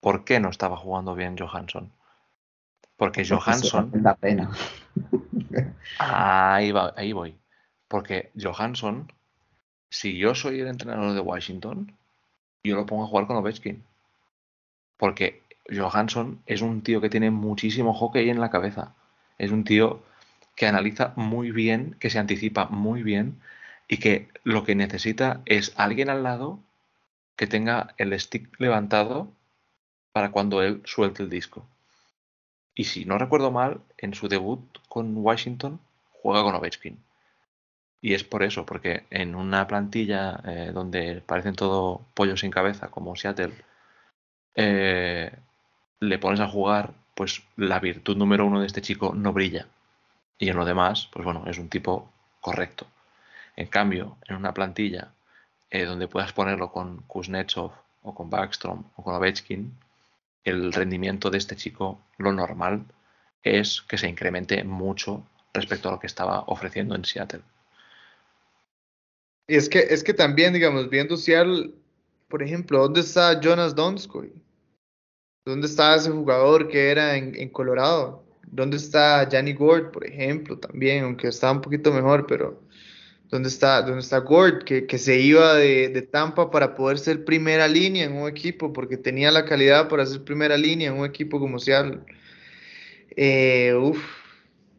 ¿por 0.00 0.24
qué 0.24 0.40
no 0.40 0.50
estaba 0.50 0.76
jugando 0.76 1.14
bien 1.14 1.38
Johansson? 1.38 1.92
Porque 2.96 3.24
Johansson. 3.24 3.92
Da 4.02 4.16
pena. 4.16 4.50
ahí, 6.00 6.72
va, 6.72 6.92
ahí 6.96 7.12
voy. 7.12 7.38
Porque 7.86 8.32
Johansson, 8.34 9.12
si 9.90 10.18
yo 10.18 10.34
soy 10.34 10.58
el 10.58 10.66
entrenador 10.66 11.14
de 11.14 11.20
Washington, 11.20 11.96
yo 12.64 12.76
lo 12.76 12.86
pongo 12.86 13.04
a 13.04 13.06
jugar 13.06 13.26
con 13.26 13.36
Ovechkin. 13.36 13.82
Porque 14.96 15.42
Johansson 15.68 16.42
es 16.46 16.62
un 16.62 16.82
tío 16.82 17.00
que 17.00 17.10
tiene 17.10 17.30
muchísimo 17.30 17.94
hockey 17.94 18.30
en 18.30 18.40
la 18.40 18.50
cabeza. 18.50 18.94
Es 19.38 19.50
un 19.50 19.64
tío 19.64 20.02
que 20.54 20.66
analiza 20.66 21.12
muy 21.16 21.50
bien, 21.50 21.96
que 21.98 22.10
se 22.10 22.18
anticipa 22.18 22.66
muy 22.66 23.02
bien 23.02 23.40
y 23.88 23.98
que 23.98 24.28
lo 24.44 24.64
que 24.64 24.74
necesita 24.74 25.40
es 25.44 25.72
alguien 25.76 26.08
al 26.08 26.22
lado 26.22 26.60
que 27.36 27.46
tenga 27.46 27.94
el 27.96 28.18
stick 28.20 28.48
levantado 28.60 29.28
para 30.12 30.30
cuando 30.30 30.62
él 30.62 30.82
suelte 30.84 31.22
el 31.22 31.30
disco. 31.30 31.66
Y 32.74 32.84
si 32.84 33.04
no 33.04 33.18
recuerdo 33.18 33.50
mal, 33.50 33.80
en 33.98 34.14
su 34.14 34.28
debut 34.28 34.60
con 34.88 35.16
Washington 35.16 35.80
juega 36.22 36.42
con 36.42 36.54
Ovechkin. 36.54 36.98
Y 38.02 38.14
es 38.14 38.24
por 38.24 38.42
eso, 38.42 38.66
porque 38.66 39.04
en 39.10 39.36
una 39.36 39.66
plantilla 39.68 40.40
eh, 40.44 40.72
donde 40.74 41.22
parecen 41.24 41.54
todo 41.54 42.04
pollos 42.14 42.40
sin 42.40 42.50
cabeza, 42.50 42.88
como 42.88 43.16
Seattle, 43.16 43.54
eh, 44.56 45.30
le 46.00 46.18
pones 46.18 46.40
a 46.40 46.48
jugar, 46.48 46.94
pues 47.14 47.42
la 47.56 47.78
virtud 47.78 48.16
número 48.16 48.44
uno 48.44 48.60
de 48.60 48.66
este 48.66 48.82
chico 48.82 49.14
no 49.14 49.32
brilla. 49.32 49.68
Y 50.36 50.48
en 50.50 50.56
lo 50.56 50.64
demás, 50.64 51.08
pues 51.12 51.24
bueno, 51.24 51.44
es 51.46 51.58
un 51.58 51.68
tipo 51.68 52.10
correcto. 52.40 52.86
En 53.56 53.68
cambio, 53.68 54.16
en 54.26 54.36
una 54.36 54.52
plantilla 54.52 55.12
eh, 55.70 55.84
donde 55.84 56.08
puedas 56.08 56.32
ponerlo 56.32 56.72
con 56.72 57.02
Kuznetsov 57.06 57.72
o 58.02 58.14
con 58.14 58.30
Backstrom 58.30 58.84
o 58.96 59.04
con 59.04 59.14
Ovechkin, 59.14 59.78
el 60.44 60.72
rendimiento 60.72 61.30
de 61.30 61.38
este 61.38 61.54
chico, 61.56 62.00
lo 62.18 62.32
normal 62.32 62.84
es 63.44 63.82
que 63.82 63.98
se 63.98 64.08
incremente 64.08 64.64
mucho 64.64 65.24
respecto 65.54 65.88
a 65.88 65.92
lo 65.92 66.00
que 66.00 66.08
estaba 66.08 66.40
ofreciendo 66.48 66.96
en 66.96 67.04
Seattle. 67.04 67.42
Y 69.48 69.56
es 69.56 69.68
que, 69.68 69.80
es 69.80 70.02
que 70.02 70.14
también, 70.14 70.52
digamos, 70.52 70.88
viendo 70.88 71.16
Seattle, 71.16 71.72
por 72.28 72.42
ejemplo, 72.42 72.78
¿dónde 72.78 73.00
está 73.00 73.40
Jonas 73.40 73.74
Donskoy? 73.74 74.32
¿Dónde 75.44 75.66
está 75.66 75.96
ese 75.96 76.10
jugador 76.10 76.68
que 76.68 76.90
era 76.90 77.16
en 77.16 77.48
Colorado? 77.50 78.22
¿Dónde 78.52 78.76
está 78.76 79.26
Janny 79.30 79.54
Gord, 79.54 79.92
por 79.92 80.06
ejemplo, 80.06 80.58
también, 80.58 81.04
aunque 81.04 81.28
estaba 81.28 81.54
un 81.54 81.62
poquito 81.62 81.90
mejor, 81.90 82.26
pero 82.26 82.60
¿dónde 83.30 83.48
está, 83.48 83.80
dónde 83.80 84.00
está 84.00 84.18
Gord, 84.18 84.64
que, 84.64 84.86
que 84.86 84.98
se 84.98 85.18
iba 85.18 85.54
de, 85.54 85.88
de, 85.88 86.02
Tampa 86.02 86.50
para 86.50 86.74
poder 86.74 86.98
ser 86.98 87.24
primera 87.24 87.66
línea 87.66 88.04
en 88.04 88.12
un 88.14 88.28
equipo, 88.28 88.70
porque 88.70 88.98
tenía 88.98 89.30
la 89.30 89.46
calidad 89.46 89.88
para 89.88 90.04
ser 90.04 90.22
primera 90.22 90.58
línea 90.58 90.90
en 90.90 90.98
un 90.98 91.06
equipo 91.06 91.40
como 91.40 91.58
Seattle? 91.58 92.00
Eh, 93.16 93.74
uf, 93.74 93.98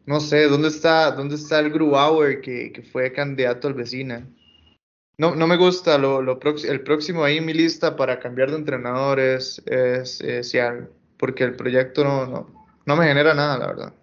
no 0.06 0.20
sé, 0.20 0.44
¿dónde 0.46 0.68
está, 0.68 1.10
dónde 1.10 1.34
está 1.34 1.58
el 1.58 1.72
Grubauer 1.72 2.40
que, 2.40 2.70
que 2.70 2.82
fue 2.82 3.12
candidato 3.12 3.66
al 3.66 3.74
vecina? 3.74 4.24
No, 5.16 5.34
no 5.34 5.46
me 5.46 5.56
gusta, 5.56 5.96
lo, 5.96 6.20
lo 6.22 6.40
el 6.68 6.82
próximo 6.82 7.22
ahí 7.22 7.36
en 7.36 7.46
mi 7.46 7.52
lista 7.52 7.94
para 7.94 8.18
cambiar 8.18 8.50
de 8.50 8.56
entrenador 8.56 9.20
es, 9.20 9.62
es, 9.66 10.18
Seattle, 10.48 10.88
porque 11.18 11.44
el 11.44 11.54
proyecto 11.54 12.02
no, 12.02 12.26
no, 12.26 12.68
no 12.84 12.96
me 12.96 13.06
genera 13.06 13.32
nada, 13.32 13.58
la 13.58 13.66
verdad. 13.66 13.94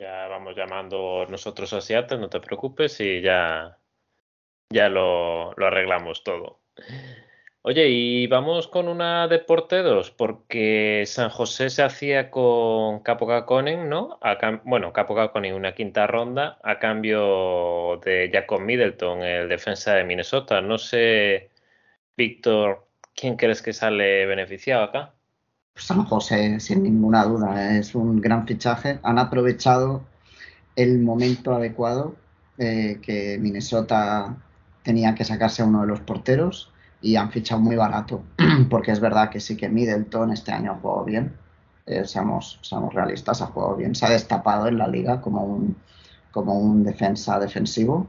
Ya 0.00 0.26
vamos 0.26 0.56
llamando 0.56 1.26
nosotros 1.28 1.72
a 1.72 1.80
Seattle, 1.80 2.18
no 2.18 2.28
te 2.28 2.40
preocupes 2.40 2.98
y 3.00 3.20
ya, 3.20 3.78
ya 4.70 4.88
lo, 4.88 5.52
lo 5.52 5.66
arreglamos 5.66 6.24
todo. 6.24 6.62
Oye, 7.64 7.88
y 7.90 8.26
vamos 8.26 8.66
con 8.66 8.88
una 8.88 9.28
de 9.28 9.38
porteros, 9.38 10.10
porque 10.10 11.04
San 11.06 11.30
José 11.30 11.70
se 11.70 11.84
hacía 11.84 12.28
con 12.28 13.00
Capo 13.04 13.28
¿no? 13.88 14.18
bueno, 14.64 14.92
Capo 14.92 15.14
Caconen 15.14 15.54
una 15.54 15.72
quinta 15.72 16.08
ronda 16.08 16.58
a 16.64 16.80
cambio 16.80 18.00
de 18.04 18.30
Jacob 18.32 18.60
Middleton, 18.62 19.22
el 19.22 19.48
defensa 19.48 19.94
de 19.94 20.02
Minnesota. 20.02 20.60
No 20.60 20.76
sé, 20.76 21.50
Víctor, 22.16 22.84
¿quién 23.14 23.36
crees 23.36 23.62
que 23.62 23.72
sale 23.72 24.26
beneficiado 24.26 24.82
acá? 24.82 25.14
San 25.76 26.04
José, 26.04 26.58
sin 26.58 26.82
ninguna 26.82 27.24
duda, 27.24 27.78
es 27.78 27.94
un 27.94 28.20
gran 28.20 28.44
fichaje. 28.44 28.98
Han 29.04 29.20
aprovechado 29.20 30.02
el 30.74 30.98
momento 30.98 31.54
adecuado 31.54 32.16
eh, 32.58 32.98
que 33.02 33.38
Minnesota 33.38 34.36
tenía 34.82 35.14
que 35.14 35.24
sacarse 35.24 35.62
a 35.62 35.66
uno 35.66 35.82
de 35.82 35.86
los 35.86 36.00
porteros 36.00 36.71
y 37.02 37.16
han 37.16 37.30
fichado 37.30 37.60
muy 37.60 37.76
barato, 37.76 38.22
porque 38.70 38.92
es 38.92 39.00
verdad 39.00 39.28
que 39.28 39.40
sí 39.40 39.56
que 39.56 39.68
Middleton 39.68 40.32
este 40.32 40.52
año 40.52 40.78
jugado 40.80 41.04
bien, 41.04 41.36
eh, 41.86 42.04
seamos, 42.04 42.58
seamos 42.62 42.94
realistas, 42.94 43.42
ha 43.42 43.46
jugado 43.46 43.76
bien, 43.76 43.94
se 43.94 44.06
ha 44.06 44.10
destapado 44.10 44.68
en 44.68 44.78
la 44.78 44.86
liga 44.86 45.20
como 45.20 45.42
un, 45.44 45.76
como 46.30 46.58
un 46.58 46.84
defensa 46.84 47.38
defensivo. 47.38 48.06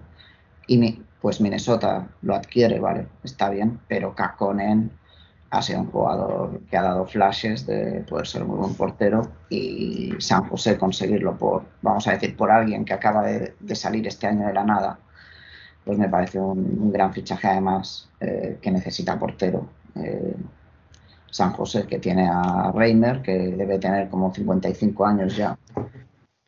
Y 0.68 1.02
pues 1.22 1.42
Minnesota 1.42 2.08
lo 2.22 2.36
adquiere, 2.36 2.80
vale, 2.80 3.08
está 3.24 3.50
bien, 3.50 3.80
pero 3.88 4.16
Kakonen 4.16 4.92
ha 5.54 5.62
sido 5.62 5.82
un 5.82 5.92
jugador 5.92 6.62
que 6.70 6.78
ha 6.78 6.82
dado 6.82 7.06
flashes 7.06 7.68
de 7.68 8.04
poder 8.10 8.26
ser 8.26 8.44
muy 8.44 8.58
buen 8.58 8.74
portero 8.74 9.22
y 9.50 10.14
San 10.18 10.50
José 10.50 10.80
conseguirlo 10.80 11.38
por, 11.38 11.64
vamos 11.84 12.08
a 12.08 12.14
decir, 12.14 12.36
por 12.36 12.50
alguien 12.50 12.84
que 12.84 12.94
acaba 12.94 13.24
de, 13.24 13.76
salir 13.76 14.08
este 14.08 14.26
año 14.26 14.48
de 14.48 14.54
la 14.54 14.64
nada, 14.64 15.00
pues 15.86 15.98
me 15.98 16.10
parece 16.10 16.40
un, 16.40 16.92
gran 16.92 17.14
fichaje 17.14 17.48
además 17.48 18.10
eh, 18.20 18.58
que 18.62 18.72
necesita 18.72 19.20
portero. 19.20 19.68
Eh, 19.96 20.36
San 21.30 21.52
José 21.54 21.88
que 21.88 22.00
tiene 22.00 22.30
a 22.30 22.72
Reimer, 22.72 23.22
que 23.22 23.34
debe 23.34 23.80
tener 23.80 24.08
como 24.10 24.34
55 24.34 25.06
años 25.06 25.36
ya, 25.36 25.58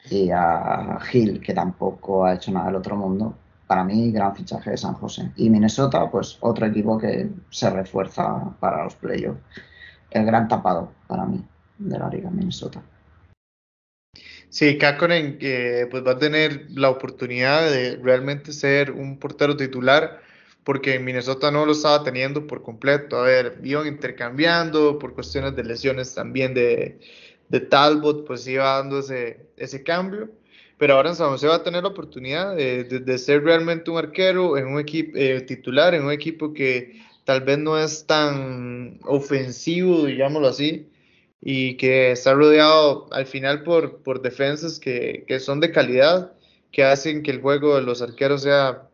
y 0.10 0.30
a 0.30 1.00
Gil, 1.02 1.42
que 1.42 1.54
tampoco 1.54 2.26
ha 2.26 2.36
hecho 2.36 2.52
nada 2.52 2.68
del 2.68 2.76
otro 2.76 2.96
mundo 2.96 3.36
para 3.68 3.84
mí, 3.84 4.12
gran 4.12 4.36
fichaje 4.36 4.72
de 4.72 4.78
San 4.78 4.94
José. 4.94 5.32
Y 5.38 5.50
Minnesota, 5.50 6.10
pues 6.10 6.38
otro 6.42 6.68
equipo 6.68 6.98
que 6.98 7.30
se 7.50 7.70
refuerza 7.70 8.56
para 8.60 8.84
los 8.84 8.96
playoffs. 8.96 9.42
El 10.12 10.26
gran 10.26 10.48
tapado 10.48 10.92
para 11.08 11.26
mí 11.26 11.44
de 11.80 12.00
la 12.00 12.10
Liga 12.10 12.30
Minnesota. 12.30 12.82
Sí, 14.50 14.78
Kakonen 14.78 15.38
que 15.38 15.88
pues 15.92 16.06
va 16.06 16.12
a 16.12 16.18
tener 16.20 16.68
la 16.72 16.90
oportunidad 16.90 17.70
de 17.70 17.98
realmente 17.98 18.54
ser 18.54 18.92
un 18.92 19.20
portero 19.20 19.58
titular 19.58 20.22
porque 20.64 21.00
Minnesota 21.00 21.52
no 21.52 21.66
lo 21.66 21.74
estaba 21.74 22.04
teniendo 22.04 22.48
por 22.48 22.64
completo. 22.64 23.18
A 23.18 23.24
ver, 23.24 23.60
iban 23.64 23.88
intercambiando 23.88 24.98
por 25.00 25.14
cuestiones 25.14 25.56
de 25.56 25.64
lesiones 25.64 26.16
también 26.16 26.54
de, 26.54 27.00
de 27.50 27.60
Talbot, 27.60 28.26
pues 28.26 28.48
iba 28.48 28.78
dando 28.78 29.00
ese, 29.00 29.48
ese 29.58 29.84
cambio 29.84 30.30
pero 30.78 30.96
ahora 30.96 31.10
en 31.10 31.16
San 31.16 31.30
José 31.30 31.48
va 31.48 31.56
a 31.56 31.64
tener 31.64 31.84
la 31.84 31.90
oportunidad 31.90 32.56
de, 32.56 33.18
ser 33.18 33.44
realmente 33.44 33.90
un 33.92 33.98
arquero 33.98 34.58
en 34.58 34.68
un 34.68 34.80
equipo 34.80 35.12
eh, 35.16 35.42
titular, 35.42 35.94
en 35.94 36.04
un 36.04 36.12
equipo 36.12 36.54
que 36.54 37.02
tal 37.24 37.42
vez 37.42 37.58
no 37.58 37.80
es 37.80 38.06
tan 38.06 39.00
ofensivo, 39.04 40.06
digámoslo 40.06 40.48
así, 40.48 40.90
y 41.48 41.78
que 41.78 42.12
está 42.12 42.34
rodeado 42.34 43.08
al 43.14 43.28
final 43.28 43.62
por, 43.62 44.02
por 44.02 44.24
defensas 44.24 44.80
que, 44.80 45.24
que 45.28 45.40
son 45.40 45.60
de 45.60 45.72
calidad, 45.72 46.34
que 46.72 46.84
hacen 46.84 47.22
que 47.22 47.30
el 47.30 47.40
juego 47.40 47.76
de 47.76 47.84
los 47.84 48.02
arqueros 48.02 48.42
sea 48.42 48.90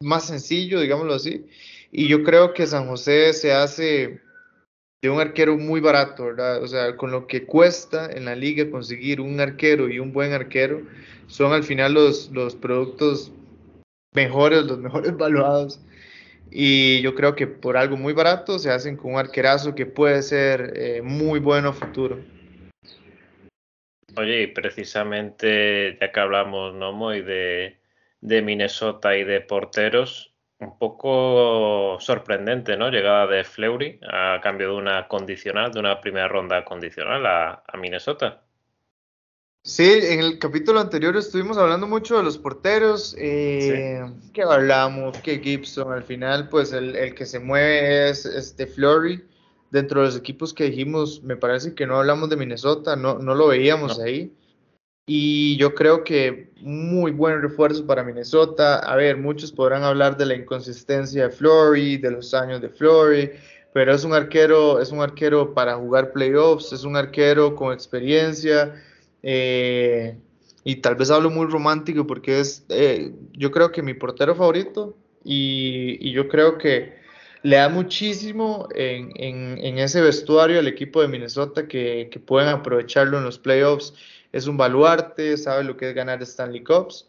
más 0.00 0.24
sencillo, 0.24 0.80
digámoslo 0.80 1.14
así. 1.14 1.46
Y 1.90 2.06
yo 2.06 2.22
creo 2.22 2.54
que 2.54 2.68
San 2.68 2.86
José 2.86 3.32
se 3.32 3.52
hace 3.52 4.20
de 5.02 5.10
un 5.10 5.18
arquero 5.18 5.58
muy 5.58 5.80
barato, 5.80 6.26
¿verdad? 6.26 6.62
O 6.62 6.68
sea, 6.68 6.96
con 6.96 7.10
lo 7.10 7.26
que 7.26 7.44
cuesta 7.44 8.08
en 8.10 8.26
la 8.26 8.36
liga 8.36 8.70
conseguir 8.70 9.20
un 9.20 9.40
arquero 9.40 9.88
y 9.88 9.98
un 9.98 10.12
buen 10.12 10.32
arquero, 10.32 10.82
son 11.26 11.52
al 11.52 11.64
final 11.64 11.94
los, 11.94 12.30
los 12.30 12.54
productos 12.54 13.32
mejores, 14.14 14.64
los 14.64 14.78
mejores 14.78 15.16
valuados. 15.18 15.80
Y 16.50 17.00
yo 17.02 17.14
creo 17.14 17.34
que 17.34 17.46
por 17.46 17.76
algo 17.76 17.96
muy 17.96 18.12
barato 18.12 18.58
se 18.58 18.70
hacen 18.70 18.96
con 18.96 19.14
un 19.14 19.18
arquerazo 19.18 19.74
que 19.74 19.86
puede 19.86 20.22
ser 20.22 20.72
eh, 20.74 21.02
muy 21.02 21.40
bueno 21.40 21.72
futuro. 21.72 22.18
Oye, 24.16 24.42
y 24.42 24.46
precisamente 24.46 25.98
ya 26.00 26.10
que 26.10 26.20
hablamos, 26.20 26.74
¿no, 26.74 26.92
Moy, 26.92 27.22
de, 27.22 27.78
de 28.20 28.42
Minnesota 28.42 29.16
y 29.16 29.24
de 29.24 29.42
porteros, 29.42 30.34
un 30.58 30.78
poco 30.78 31.98
sorprendente, 32.00 32.78
¿no? 32.78 32.88
Llegada 32.88 33.26
de 33.26 33.44
Fleury 33.44 34.00
a 34.10 34.40
cambio 34.42 34.70
de 34.70 34.76
una 34.76 35.06
condicional, 35.08 35.72
de 35.72 35.80
una 35.80 36.00
primera 36.00 36.28
ronda 36.28 36.64
condicional 36.64 37.26
a 37.26 37.76
Minnesota. 37.76 38.45
Sí, 39.66 39.82
en 39.82 40.20
el 40.20 40.38
capítulo 40.38 40.78
anterior 40.78 41.16
estuvimos 41.16 41.58
hablando 41.58 41.88
mucho 41.88 42.16
de 42.16 42.22
los 42.22 42.38
porteros, 42.38 43.16
eh, 43.18 44.00
que 44.32 44.42
hablamos, 44.42 45.18
que 45.18 45.40
Gibson, 45.40 45.92
al 45.92 46.04
final 46.04 46.48
pues 46.48 46.72
el, 46.72 46.94
el, 46.94 47.16
que 47.16 47.26
se 47.26 47.40
mueve 47.40 48.08
es 48.08 48.26
este 48.26 48.68
Flurry, 48.68 49.24
dentro 49.72 50.02
de 50.02 50.06
los 50.06 50.16
equipos 50.16 50.54
que 50.54 50.70
dijimos, 50.70 51.20
me 51.24 51.36
parece 51.36 51.74
que 51.74 51.84
no 51.84 51.96
hablamos 51.96 52.30
de 52.30 52.36
Minnesota, 52.36 52.94
no, 52.94 53.18
no 53.18 53.34
lo 53.34 53.48
veíamos 53.48 53.98
ahí, 53.98 54.32
y 55.04 55.56
yo 55.56 55.74
creo 55.74 56.04
que 56.04 56.52
muy 56.60 57.10
buen 57.10 57.42
refuerzo 57.42 57.84
para 57.88 58.04
Minnesota, 58.04 58.78
a 58.78 58.94
ver, 58.94 59.16
muchos 59.16 59.50
podrán 59.50 59.82
hablar 59.82 60.16
de 60.16 60.26
la 60.26 60.36
inconsistencia 60.36 61.24
de 61.24 61.30
Flurry, 61.30 61.96
de 61.96 62.12
los 62.12 62.34
años 62.34 62.60
de 62.60 62.68
Flurry, 62.68 63.32
pero 63.72 63.92
es 63.92 64.04
un 64.04 64.14
arquero, 64.14 64.80
es 64.80 64.92
un 64.92 65.00
arquero 65.00 65.54
para 65.54 65.74
jugar 65.74 66.12
playoffs, 66.12 66.72
es 66.72 66.84
un 66.84 66.94
arquero 66.94 67.56
con 67.56 67.72
experiencia, 67.72 68.72
eh, 69.22 70.18
y 70.64 70.76
tal 70.76 70.96
vez 70.96 71.10
hablo 71.10 71.30
muy 71.30 71.46
romántico 71.46 72.06
porque 72.06 72.40
es, 72.40 72.64
eh, 72.68 73.12
yo 73.32 73.50
creo 73.50 73.70
que 73.70 73.82
mi 73.82 73.94
portero 73.94 74.34
favorito 74.34 74.96
y, 75.24 76.10
yo 76.12 76.28
creo 76.28 76.58
que 76.58 76.96
le 77.42 77.56
da 77.56 77.68
muchísimo 77.68 78.68
en, 78.74 79.78
ese 79.78 80.00
vestuario 80.00 80.58
al 80.58 80.66
equipo 80.66 81.02
de 81.02 81.08
Minnesota 81.08 81.68
que, 81.68 82.10
pueden 82.26 82.48
aprovecharlo 82.48 83.18
en 83.18 83.24
los 83.24 83.38
playoffs. 83.38 83.94
Es 84.32 84.46
un 84.46 84.56
baluarte, 84.56 85.36
sabe 85.36 85.64
lo 85.64 85.76
que 85.76 85.90
es 85.90 85.94
ganar 85.94 86.22
Stanley 86.22 86.64
Cups 86.64 87.08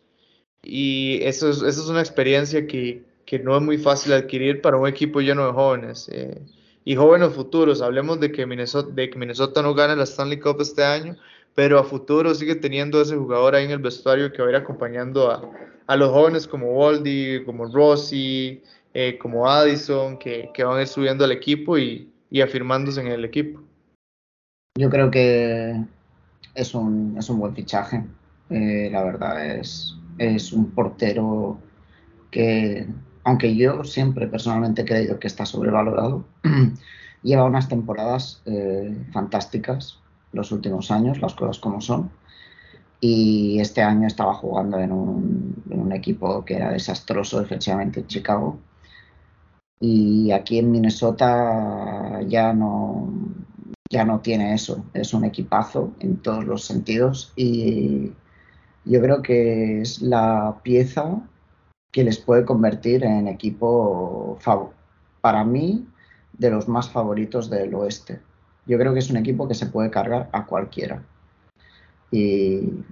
y 0.62 1.20
eso 1.24 1.49
es, 1.49 1.78
una 1.88 2.01
experiencia 2.01 2.68
que, 2.68 3.03
no 3.43 3.58
es 3.58 3.64
muy 3.64 3.78
fácil 3.78 4.14
adquirir 4.14 4.62
para 4.62 4.78
un 4.78 4.88
equipo 4.88 5.22
lleno 5.22 5.45
de 5.45 5.53
jóvenes. 5.53 6.10
Eh, 6.12 6.41
y 6.86 6.95
jóvenes 6.95 7.34
futuros, 7.34 7.82
hablemos 7.82 8.20
de 8.20 8.32
que, 8.32 8.45
Minnesota, 8.45 8.91
de 8.93 9.10
que 9.10 9.18
Minnesota 9.20 9.62
no 9.62 9.74
gane 9.74 9.95
la 9.95 10.03
Stanley 10.03 10.39
Cup 10.39 10.62
este 10.62 10.84
año, 10.84 11.18
pero 11.58 11.80
a 11.80 11.84
futuro 11.84 12.36
sigue 12.36 12.53
teniendo 12.53 13.01
ese 13.01 13.16
jugador 13.16 13.55
ahí 13.55 13.66
en 13.66 13.72
el 13.72 13.80
vestuario 13.80 14.32
que 14.32 14.43
va 14.43 14.47
a 14.47 14.51
ir 14.51 14.58
acompañando 14.58 15.32
a, 15.88 15.95
los 15.95 16.12
jóvenes 16.12 16.47
como 16.47 16.68
Waldy, 16.68 17.43
como 17.45 17.66
Rossi, 17.66 18.62
eh, 18.93 19.18
como 19.18 19.49
Addison, 19.49 20.20
que, 20.20 20.51
van 20.64 20.78
a 20.78 20.82
ir 20.82 20.88
subiendo 20.88 21.26
al 21.26 21.32
equipo 21.32 21.76
y, 21.80 22.14
afirmándose 22.43 23.01
en 23.01 23.08
el 23.08 23.26
equipo. 23.26 23.60
Yo 24.78 24.88
creo 24.91 25.10
que 25.10 25.84
es 26.53 26.76
un, 26.76 27.16
es 27.18 27.28
un 27.28 27.39
buen 27.39 27.55
fichaje. 27.55 28.05
Eh, 28.51 28.89
la 28.91 29.03
verdad 29.03 29.43
es, 29.43 29.95
es 30.20 30.53
un 30.53 30.70
portero 30.70 31.58
que, 32.30 32.86
aunque 33.24 33.55
yo 33.55 33.84
siempre 33.84 34.28
personalmente 34.28 34.84
he 34.84 34.86
creído 34.86 35.20
que 35.20 35.26
está 35.26 35.43
sobrevalorado, 35.43 36.24
lleva 37.24 37.45
unas 37.45 37.68
temporadas 37.68 38.43
eh, 38.45 38.95
fantásticas 39.12 40.03
los 40.38 40.51
últimos 40.53 40.91
años, 40.91 41.19
las 41.19 41.33
cosas 41.33 41.59
como 41.59 41.81
son. 41.81 42.09
Y 43.01 43.59
este 43.59 43.81
año 43.81 44.07
estaba 44.07 44.33
jugando 44.33 44.79
en 44.79 44.91
un, 44.91 45.91
equipo 45.91 46.43
que 46.45 46.55
era 46.55 46.71
desastroso 46.71 47.39
defensivamente 47.39 48.01
en 48.01 48.07
Chicago. 48.07 48.59
Y 49.79 50.31
aquí 50.31 50.59
en 50.59 50.71
Minnesota 50.71 52.21
ya 52.27 52.53
no, 52.53 53.09
ya 53.89 54.05
no 54.05 54.19
tiene 54.19 54.53
eso. 54.53 54.85
Es 54.93 55.13
un 55.13 55.25
equipazo 55.25 55.93
en 55.99 56.17
todos 56.17 56.45
los 56.45 56.65
sentidos. 56.65 57.33
Y 57.35 58.11
yo 58.85 59.01
creo 59.01 59.21
que 59.21 59.81
es 59.81 60.01
la 60.01 60.59
pieza 60.63 61.21
que 61.91 62.03
les 62.03 62.19
puede 62.19 62.45
convertir 62.45 63.03
en 63.03 63.27
equipo, 63.27 64.38
para 65.21 65.43
mí, 65.43 65.88
de 66.33 66.51
los 66.51 66.67
más 66.67 66.89
favoritos 66.89 67.49
del 67.49 67.73
oeste 67.73 68.21
yo 68.68 68.78
creo 68.78 68.93
que 68.93 68.99
es 68.99 69.09
un 69.09 69.18
equipo 69.18 69.47
que 69.47 69.55
se 69.55 69.68
puede 69.68 69.89
cargar 69.89 70.30
a 70.32 70.45
cualquiera. 70.45 71.03
Y 72.11 72.84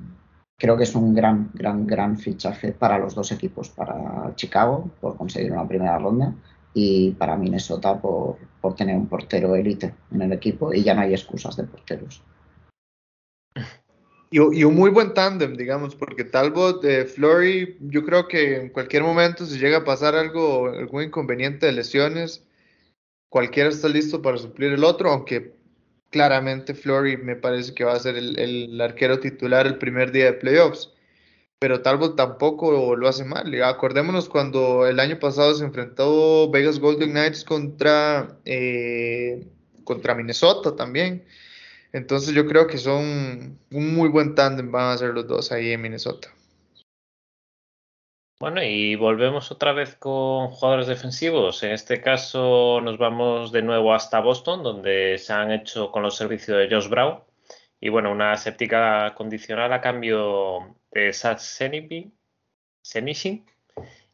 creo 0.57 0.77
que 0.77 0.83
es 0.83 0.95
un 0.95 1.13
gran, 1.13 1.51
gran, 1.53 1.85
gran 1.85 2.17
fichaje 2.17 2.71
para 2.71 2.97
los 2.97 3.15
dos 3.15 3.31
equipos, 3.31 3.69
para 3.69 4.33
Chicago 4.35 4.89
por 5.01 5.17
conseguir 5.17 5.51
una 5.51 5.67
primera 5.67 5.97
ronda 5.99 6.33
y 6.73 7.11
para 7.11 7.37
Minnesota 7.37 7.99
por, 7.99 8.37
por 8.61 8.75
tener 8.75 8.95
un 8.95 9.07
portero 9.07 9.55
élite 9.55 9.93
en 10.11 10.21
el 10.21 10.33
equipo 10.33 10.73
y 10.73 10.83
ya 10.83 10.93
no 10.93 11.01
hay 11.01 11.13
excusas 11.13 11.55
de 11.55 11.63
porteros. 11.63 12.21
Y, 14.31 14.39
un 14.39 14.75
muy 14.75 14.89
buen 14.89 15.13
tándem, 15.13 15.55
digamos, 15.55 15.95
porque 15.95 16.25
Talbot, 16.25 16.81
de 16.81 17.05
Flory, 17.05 17.77
yo 17.79 18.03
creo 18.03 18.27
que 18.27 18.57
en 18.57 18.69
cualquier 18.69 19.03
momento 19.03 19.45
si 19.45 19.57
llega 19.57 19.77
a 19.77 19.83
pasar 19.85 20.15
algo, 20.15 20.67
algún 20.67 21.03
inconveniente 21.03 21.67
de 21.67 21.71
lesiones, 21.71 22.43
cualquiera 23.29 23.69
está 23.69 23.87
listo 23.87 24.21
para 24.21 24.37
suplir 24.37 24.73
el 24.73 24.83
otro, 24.83 25.11
aunque 25.11 25.55
claramente 26.15 26.73
Flory 26.73 27.17
me 27.17 27.35
parece 27.35 27.73
que 27.73 27.83
va 27.83 27.91
a 27.91 27.99
ser 27.99 28.15
el, 28.15 28.79
arquero 28.79 29.19
titular 29.19 29.67
el 29.67 29.77
primer 29.77 30.13
día 30.13 30.25
de 30.27 30.33
playoffs. 30.33 30.89
Pero 31.59 31.81
Talbot 31.81 32.15
tampoco 32.15 32.95
lo 32.95 33.07
hace 33.09 33.25
mal. 33.25 33.53
Acordémonos 33.61 34.29
cuando 34.29 34.87
el 34.87 35.01
año 35.01 35.19
pasado 35.19 35.53
se 35.53 35.65
enfrentó 35.65 36.49
Vegas 36.51 36.79
Golden 36.79 37.11
Knights 37.11 37.43
contra, 37.43 38.39
eh, 38.45 39.45
contra 39.83 40.15
Minnesota 40.15 40.73
también. 40.77 41.25
Entonces 41.91 42.33
yo 42.33 42.45
creo 42.45 42.67
que 42.67 42.77
son 42.77 43.59
un 43.71 43.93
muy 43.93 44.07
buen 44.07 44.35
tándem, 44.35 44.71
van 44.71 44.93
a 44.93 44.97
ser 44.97 45.09
los 45.13 45.27
dos 45.27 45.51
ahí 45.51 45.71
en 45.71 45.81
Minnesota. 45.81 46.29
Bueno, 48.37 48.61
y 48.61 48.95
volvemos 48.95 49.49
otra 49.51 49.71
vez 49.71 49.95
con 49.95 50.49
jugadores 50.49 50.87
defensivos. 50.87 51.63
En 51.63 51.71
este 51.71 52.01
caso 52.01 52.81
nos 52.81 52.97
vamos 52.97 53.53
de 53.53 53.61
nuevo 53.61 53.93
hasta 53.93 54.19
Boston, 54.19 54.61
donde 54.61 55.17
se 55.17 55.31
han 55.31 55.51
hecho 55.51 55.89
con 55.89 56.03
los 56.03 56.17
servicios 56.17 56.57
de 56.57 56.67
Josh 56.69 56.89
Brown. 56.89 57.21
Y 57.79 57.87
bueno, 57.87 58.11
una 58.11 58.35
séptica 58.35 59.13
condicional 59.15 59.71
a 59.71 59.79
cambio 59.79 60.75
de 60.91 61.13
Sat 61.13 61.39
Senishin 61.39 63.45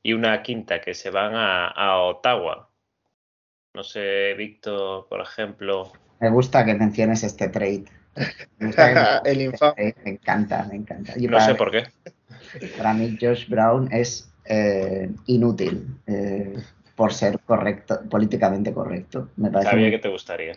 y 0.03 0.13
una 0.13 0.43
quinta 0.43 0.81
que 0.81 0.93
se 0.93 1.09
van 1.09 1.31
a, 1.33 2.01
Ottawa. 2.01 2.69
No 3.73 3.83
sé, 3.83 4.35
Víctor, 4.35 5.07
por 5.07 5.21
ejemplo. 5.21 5.91
Me 6.19 6.29
gusta 6.29 6.63
que 6.63 6.75
menciones 6.75 7.23
este 7.23 7.49
trade. 7.49 7.85
El 9.25 9.41
infame. 9.41 9.95
Me 10.03 10.11
encanta, 10.11 10.63
me 10.65 10.75
encanta. 10.75 11.13
no 11.17 11.41
sé 11.41 11.55
por 11.55 11.71
qué. 11.71 11.85
Para 12.77 12.93
mí, 12.93 13.17
Josh 13.19 13.47
Brown 13.47 13.87
es 13.91 14.31
eh, 14.45 15.09
inútil 15.27 15.87
eh, 16.07 16.55
por 16.95 17.13
ser 17.13 17.39
correcto, 17.39 18.01
políticamente 18.09 18.73
correcto. 18.73 19.29
Me 19.37 19.49
parece 19.49 19.71
Sabía 19.71 19.91
que 19.91 19.99
te 19.99 20.09
gustaría. 20.09 20.53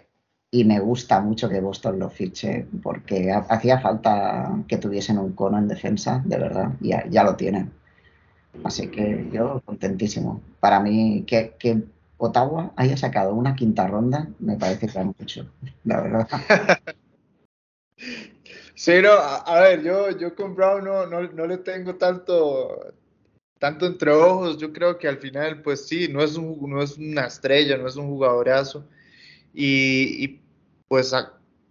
Y 0.50 0.64
me 0.64 0.78
gusta 0.78 1.20
mucho 1.20 1.48
que 1.48 1.60
Boston 1.60 1.98
lo 1.98 2.10
fiche 2.10 2.66
porque 2.82 3.32
hacía 3.32 3.80
falta 3.80 4.62
que 4.68 4.78
tuviesen 4.78 5.18
un 5.18 5.32
cono 5.32 5.58
en 5.58 5.66
defensa, 5.66 6.22
de 6.24 6.38
verdad, 6.38 6.70
y 6.80 6.90
ya, 7.10 7.24
lo 7.24 7.34
tienen. 7.34 7.72
Así 8.62 8.86
que 8.86 9.28
yo 9.32 9.60
contentísimo. 9.64 10.40
Para 10.60 10.78
mí, 10.78 11.24
que, 11.26 11.54
que 11.58 11.82
Ottawa 12.18 12.72
haya 12.76 12.96
sacado 12.96 13.34
una 13.34 13.56
quinta 13.56 13.88
ronda, 13.88 14.28
me 14.38 14.56
parece 14.56 14.86
que 14.86 15.02
mucho, 15.02 15.50
la 15.82 16.00
verdad. 16.00 16.28
Sí, 18.74 19.00
no, 19.00 19.12
a, 19.12 19.60
ver, 19.60 19.82
yo, 19.82 20.10
yo 20.10 20.34
con 20.34 20.54
Brown 20.56 20.84
no, 20.84 21.06
no, 21.06 21.46
le 21.46 21.58
tengo 21.58 21.94
tanto, 21.94 22.92
tanto 23.58 23.86
entre 23.86 24.10
ojos. 24.10 24.58
Yo 24.58 24.72
creo 24.72 24.98
que 24.98 25.06
al 25.08 25.18
final, 25.18 25.62
pues 25.62 25.86
sí, 25.86 26.08
no 26.08 26.22
es, 26.22 26.36
un, 26.36 26.58
no 26.68 26.82
es 26.82 26.98
una 26.98 27.26
estrella, 27.26 27.78
no 27.78 27.86
es 27.86 27.96
un 27.96 28.08
jugadorazo. 28.08 28.84
Y, 29.54 30.40
pues, 30.88 31.14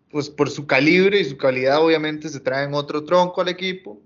pues 0.10 0.30
por 0.30 0.50
su 0.50 0.66
calibre 0.66 1.20
y 1.20 1.26
su 1.26 1.38
calidad, 1.38 1.84
obviamente 1.84 2.30
se 2.30 2.40
traen 2.40 2.74
otro 2.74 3.04
tronco 3.04 3.42
al 3.42 3.50
equipo. 3.50 4.02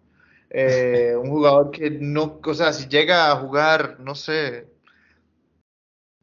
Eh, 0.49 1.15
un 1.21 1.29
jugador 1.29 1.71
que 1.71 1.91
no, 1.91 2.39
o 2.43 2.53
sea, 2.53 2.73
si 2.73 2.87
llega 2.87 3.31
a 3.31 3.35
jugar, 3.35 3.99
no 3.99 4.15
sé, 4.15 4.67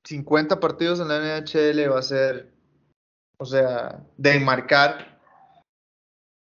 50 0.05 0.61
partidos 0.61 1.01
en 1.01 1.09
la 1.09 1.19
NHL 1.19 1.93
va 1.93 1.99
a 1.99 2.03
ser, 2.03 2.51
o 3.39 3.45
sea, 3.45 4.03
de 4.17 4.35
enmarcar 4.35 5.14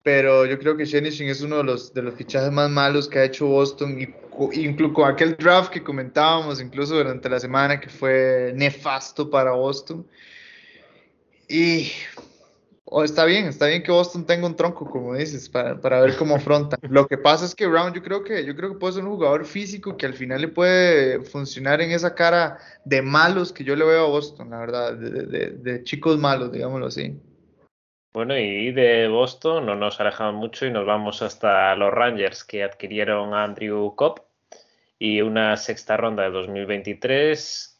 pero 0.04 0.46
yo 0.46 0.58
creo 0.60 0.78
que 0.78 0.86
Shenishin 0.86 1.28
es 1.28 1.42
uno 1.42 1.58
de 1.58 1.64
los, 1.64 1.94
de 1.94 2.02
los 2.02 2.14
fichajes 2.14 2.52
más 2.52 2.70
malos 2.70 3.08
que 3.08 3.20
ha 3.20 3.26
hecho 3.26 3.48
Boston, 3.48 4.00
y, 4.02 4.62
incluso 4.62 4.94
con 4.94 5.12
aquel 5.12 5.36
draft 5.36 5.72
que 5.72 5.84
comentábamos, 5.84 6.62
incluso 6.62 6.96
durante 6.96 7.30
la 7.30 7.40
semana, 7.40 7.80
que 7.80 7.90
fue 7.90 8.54
nefasto 8.56 9.30
para 9.30 9.52
Boston. 9.52 10.08
Y 11.50 11.92
oh, 12.86 13.04
está 13.04 13.26
bien, 13.26 13.48
está 13.48 13.66
bien 13.66 13.84
que 13.84 13.92
Boston 13.92 14.26
tenga 14.26 14.48
un 14.48 14.56
tronco, 14.56 14.90
como 14.90 15.16
dices, 15.16 15.50
para, 15.50 15.82
para 15.82 16.00
ver 16.02 16.16
cómo 16.16 16.36
afronta. 16.36 16.78
Lo 16.90 17.06
que 17.08 17.18
pasa 17.18 17.44
es 17.44 17.54
que 17.54 17.68
Brown, 17.68 17.94
yo 17.94 18.02
creo 18.02 18.24
que, 18.24 18.46
yo 18.46 18.56
creo 18.56 18.72
que 18.72 18.80
puede 18.80 18.94
ser 18.94 19.04
un 19.04 19.12
jugador 19.12 19.46
físico 19.46 19.98
que 19.98 20.06
al 20.06 20.14
final 20.14 20.42
le 20.42 20.48
puede 20.48 21.22
funcionar 21.26 21.82
en 21.82 21.92
esa 21.92 22.16
cara 22.16 22.58
de 22.86 23.02
malos 23.02 23.52
que 23.52 23.66
yo 23.66 23.76
le 23.76 23.84
veo 23.84 24.06
a 24.06 24.10
Boston, 24.10 24.52
la 24.52 24.60
verdad, 24.60 24.94
de, 24.94 25.26
de, 25.26 25.50
de 25.50 25.84
chicos 25.84 26.18
malos, 26.18 26.54
digámoslo 26.54 26.88
así. 26.88 27.20
Bueno, 28.12 28.38
y 28.38 28.72
de 28.72 29.08
Boston 29.08 29.68
no 29.68 29.76
nos 29.76 30.00
alejamos 30.00 30.34
mucho 30.34 30.66
y 30.66 30.72
nos 30.72 30.86
vamos 30.86 31.22
hasta 31.22 31.76
los 31.76 31.92
Rangers 31.94 32.44
que 32.44 32.64
adquirieron 32.64 33.34
a 33.36 33.44
Andrew 33.44 33.96
Cobb 33.96 34.24
y 34.98 35.22
una 35.22 35.56
sexta 35.58 35.96
ronda 35.96 36.24
de 36.24 36.32
2023 36.32 37.80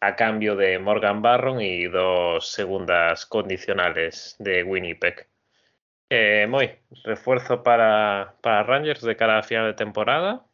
a 0.00 0.16
cambio 0.16 0.54
de 0.54 0.78
Morgan 0.78 1.22
Barron 1.22 1.62
y 1.62 1.84
dos 1.86 2.52
segundas 2.52 3.24
condicionales 3.24 4.36
de 4.38 4.62
Winnipeg. 4.64 5.28
Eh, 6.10 6.46
Moy, 6.48 6.70
refuerzo 7.04 7.62
para, 7.62 8.34
para 8.42 8.62
Rangers 8.64 9.02
de 9.02 9.16
cara 9.16 9.38
a 9.38 9.42
final 9.42 9.66
de 9.66 9.74
temporada. 9.74 10.44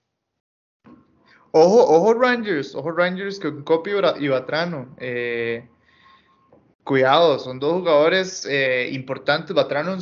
Ojo, 1.50 1.82
ojo 1.82 2.14
Rangers, 2.14 2.74
ojo 2.74 2.92
Rangers 2.92 3.40
con 3.40 3.64
Cobb 3.64 3.88
y 4.20 4.28
Batrano. 4.28 4.94
Cuidado, 6.86 7.38
son 7.40 7.58
dos 7.58 7.80
jugadores 7.80 8.46
eh, 8.48 8.88
importantes. 8.92 9.54
Batrano, 9.54 9.98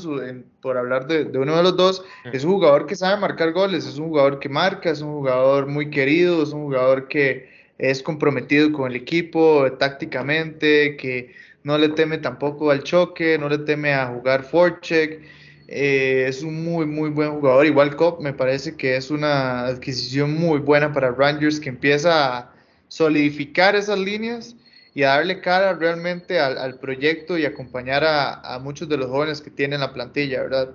por 0.61 0.77
hablar 0.77 1.09
de, 1.09 1.37
uno 1.37 1.57
de 1.57 1.63
los 1.63 1.77
dos, 1.77 2.05
es 2.33 2.45
un 2.45 2.53
jugador 2.53 2.87
que 2.87 2.95
sabe 2.95 3.21
marcar 3.21 3.53
goles, 3.53 3.87
es 3.87 3.99
un 3.99 4.09
jugador 4.09 4.39
que 4.39 4.51
marca, 4.51 4.91
es 4.91 5.01
un 5.01 5.15
jugador 5.15 5.67
muy 5.67 5.91
querido, 5.91 6.43
es 6.43 6.51
un 6.51 6.65
jugador 6.65 7.09
que 7.09 7.49
es 7.79 8.03
comprometido 8.03 8.71
con 8.71 8.91
el 8.91 8.97
equipo 8.97 9.67
tácticamente, 9.79 10.97
que 10.97 11.35
no 11.65 11.79
le 11.79 11.89
teme 11.89 12.19
tampoco 12.19 12.71
al 12.71 12.85
choque, 12.85 13.39
no 13.39 13.49
le 13.49 13.59
teme 13.59 13.95
a 13.95 14.07
jugar 14.09 14.45
forecheck. 14.45 15.23
Eh, 15.67 16.27
es 16.29 16.43
un 16.43 16.63
muy, 16.65 16.85
muy 16.85 17.09
buen 17.09 17.31
jugador. 17.31 17.65
Igual 17.65 17.97
Cop 17.97 18.21
me 18.21 18.35
parece 18.35 18.77
que 18.77 18.97
es 18.97 19.11
una 19.11 19.67
adquisición 19.67 20.35
muy 20.35 20.59
buena 20.59 20.93
para 20.93 21.11
Rangers 21.11 21.59
que 21.59 21.71
empieza 21.71 22.37
a 22.37 22.53
solidificar 22.89 23.75
esas 23.75 23.99
líneas 23.99 24.55
y 24.95 25.03
a 25.03 25.09
darle 25.09 25.41
cara 25.41 25.75
realmente 25.75 26.39
al, 26.39 26.79
proyecto 26.79 27.37
y 27.37 27.45
acompañar 27.45 28.05
a, 28.07 28.59
muchos 28.61 28.89
de 28.89 28.97
los 28.97 29.11
jóvenes 29.11 29.41
que 29.41 29.51
tienen 29.51 29.81
la 29.81 29.93
plantilla, 29.93 30.43
¿verdad? 30.43 30.71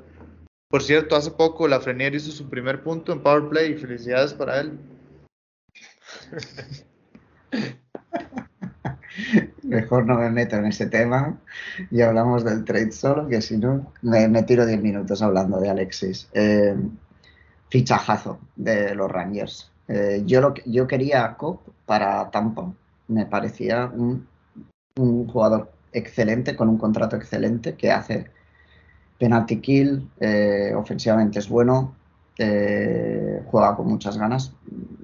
Por 0.69 0.83
cierto, 0.83 1.15
hace 1.15 1.31
poco 1.31 1.67
la 1.67 1.79
Frenier 1.79 2.13
hizo 2.13 2.31
su 2.31 2.49
primer 2.49 2.83
punto 2.83 3.13
en 3.13 3.23
Power 3.23 3.47
Play 3.49 3.71
y 3.71 3.77
felicidades 3.77 4.33
para 4.33 4.59
él. 4.59 4.77
Mejor 9.63 10.05
no 10.05 10.17
me 10.17 10.29
meto 10.29 10.57
en 10.57 10.65
ese 10.65 10.87
tema 10.87 11.39
y 11.89 12.01
hablamos 12.01 12.43
del 12.43 12.65
trade 12.65 12.91
solo, 12.91 13.27
que 13.27 13.41
si 13.41 13.57
no 13.57 13.93
me, 14.01 14.43
tiro 14.43 14.65
10 14.65 14.81
minutos 14.81 15.21
hablando 15.21 15.59
de 15.59 15.69
Alexis. 15.69 16.27
Eh, 16.33 16.75
fichajazo 17.69 18.39
de 18.55 18.95
los 18.95 19.09
Rangers. 19.09 19.71
Eh, 19.87 20.23
yo, 20.25 20.41
lo, 20.41 20.53
yo 20.65 20.87
quería 20.87 21.35
Cop 21.37 21.67
para 21.85 22.29
Tampa, 22.31 22.73
me 23.09 23.25
parecía 23.25 23.87
un, 23.87 24.27
jugador 25.27 25.71
excelente, 25.91 26.55
con 26.55 26.69
un 26.69 26.77
contrato 26.77 27.15
excelente, 27.15 27.75
que 27.75 27.91
hace 27.91 28.29
penalty 29.17 29.59
kill, 29.59 30.09
eh, 30.19 30.73
ofensivamente 30.75 31.39
es 31.39 31.49
bueno, 31.49 31.95
eh, 32.37 33.41
juega 33.47 33.75
con 33.75 33.87
muchas 33.87 34.17
ganas, 34.17 34.53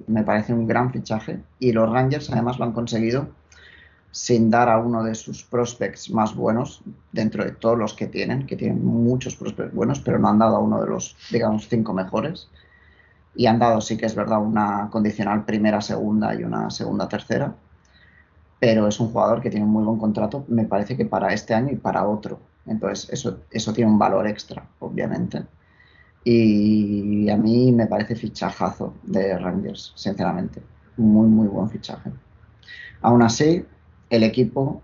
me 0.06 0.22
parece 0.22 0.54
un 0.54 0.66
gran 0.66 0.92
fichaje 0.92 1.40
y 1.58 1.72
los 1.72 1.90
Rangers 1.90 2.30
además 2.30 2.58
lo 2.58 2.64
han 2.64 2.72
conseguido 2.72 3.28
sin 4.10 4.50
dar 4.50 4.70
a 4.70 4.78
uno 4.78 5.02
de 5.02 5.14
sus 5.14 5.42
prospects 5.44 6.10
más 6.10 6.34
buenos 6.34 6.82
dentro 7.12 7.44
de 7.44 7.52
todos 7.52 7.78
los 7.78 7.92
que 7.92 8.06
tienen, 8.06 8.46
que 8.46 8.56
tienen 8.56 8.82
muchos 8.84 9.36
prospects 9.36 9.74
buenos, 9.74 10.00
pero 10.00 10.18
no 10.18 10.28
han 10.28 10.38
dado 10.38 10.56
a 10.56 10.60
uno 10.60 10.80
de 10.80 10.88
los, 10.88 11.16
digamos, 11.30 11.68
cinco 11.68 11.92
mejores. 11.92 12.48
Y 13.34 13.44
han 13.44 13.58
dado, 13.58 13.82
sí 13.82 13.98
que 13.98 14.06
es 14.06 14.14
verdad, 14.14 14.40
una 14.40 14.88
condicional 14.90 15.44
primera, 15.44 15.82
segunda 15.82 16.34
y 16.34 16.44
una 16.44 16.70
segunda, 16.70 17.06
tercera 17.06 17.54
pero 18.58 18.88
es 18.88 18.98
un 19.00 19.08
jugador 19.08 19.40
que 19.40 19.50
tiene 19.50 19.66
un 19.66 19.72
muy 19.72 19.84
buen 19.84 19.98
contrato, 19.98 20.44
me 20.48 20.64
parece 20.64 20.96
que 20.96 21.04
para 21.04 21.32
este 21.32 21.54
año 21.54 21.72
y 21.72 21.76
para 21.76 22.06
otro. 22.08 22.40
Entonces, 22.66 23.10
eso, 23.10 23.40
eso 23.50 23.72
tiene 23.72 23.90
un 23.90 23.98
valor 23.98 24.26
extra, 24.26 24.66
obviamente. 24.80 25.44
Y 26.24 27.28
a 27.30 27.36
mí 27.36 27.70
me 27.72 27.86
parece 27.86 28.16
fichajazo 28.16 28.94
de 29.04 29.38
Rangers, 29.38 29.92
sinceramente. 29.94 30.62
Muy, 30.96 31.28
muy 31.28 31.46
buen 31.46 31.70
fichaje. 31.70 32.10
Aún 33.02 33.22
así, 33.22 33.64
el 34.10 34.22
equipo 34.24 34.82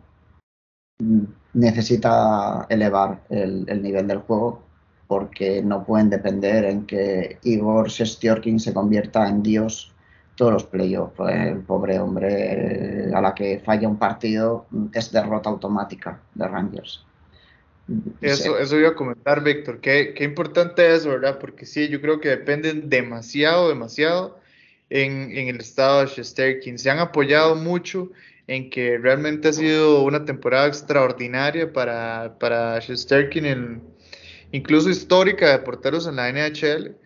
necesita 1.54 2.66
elevar 2.68 3.24
el, 3.28 3.64
el 3.68 3.82
nivel 3.82 4.06
del 4.06 4.18
juego 4.18 4.62
porque 5.08 5.62
no 5.62 5.84
pueden 5.84 6.10
depender 6.10 6.64
en 6.64 6.86
que 6.86 7.38
Igor 7.42 7.90
Sestiorkin 7.90 8.60
se 8.60 8.72
convierta 8.72 9.28
en 9.28 9.42
Dios 9.42 9.92
todos 10.34 10.52
los 10.52 10.64
playoffs. 10.64 11.14
Pues, 11.16 11.34
el 11.34 11.58
pobre 11.58 11.98
hombre, 11.98 13.10
a 13.14 13.20
la 13.20 13.34
que 13.34 13.60
falla 13.64 13.88
un 13.88 13.98
partido, 13.98 14.66
es 14.92 15.12
derrota 15.12 15.50
automática 15.50 16.20
de 16.34 16.48
Rangers. 16.48 17.04
Eso, 18.20 18.58
eso 18.58 18.78
iba 18.78 18.90
a 18.90 18.94
comentar, 18.94 19.42
Víctor. 19.42 19.80
Qué, 19.80 20.14
qué 20.14 20.24
importante 20.24 20.94
es, 20.94 21.06
¿verdad? 21.06 21.38
Porque 21.38 21.66
sí, 21.66 21.88
yo 21.88 22.00
creo 22.00 22.20
que 22.20 22.28
dependen 22.28 22.88
demasiado, 22.88 23.68
demasiado 23.68 24.38
en, 24.88 25.36
en 25.36 25.48
el 25.48 25.60
estado 25.60 26.00
de 26.00 26.06
Shesterkin. 26.06 26.78
Se 26.78 26.90
han 26.90 27.00
apoyado 27.00 27.56
mucho 27.56 28.10
en 28.46 28.70
que 28.70 28.98
realmente 28.98 29.48
ha 29.48 29.52
sido 29.52 30.02
una 30.02 30.24
temporada 30.24 30.66
extraordinaria 30.68 31.72
para, 31.72 32.36
para 32.38 32.78
Shesterkin, 32.78 33.82
incluso 34.52 34.88
histórica 34.88 35.50
de 35.50 35.58
porteros 35.58 36.06
en 36.06 36.16
la 36.16 36.30
NHL 36.30 37.01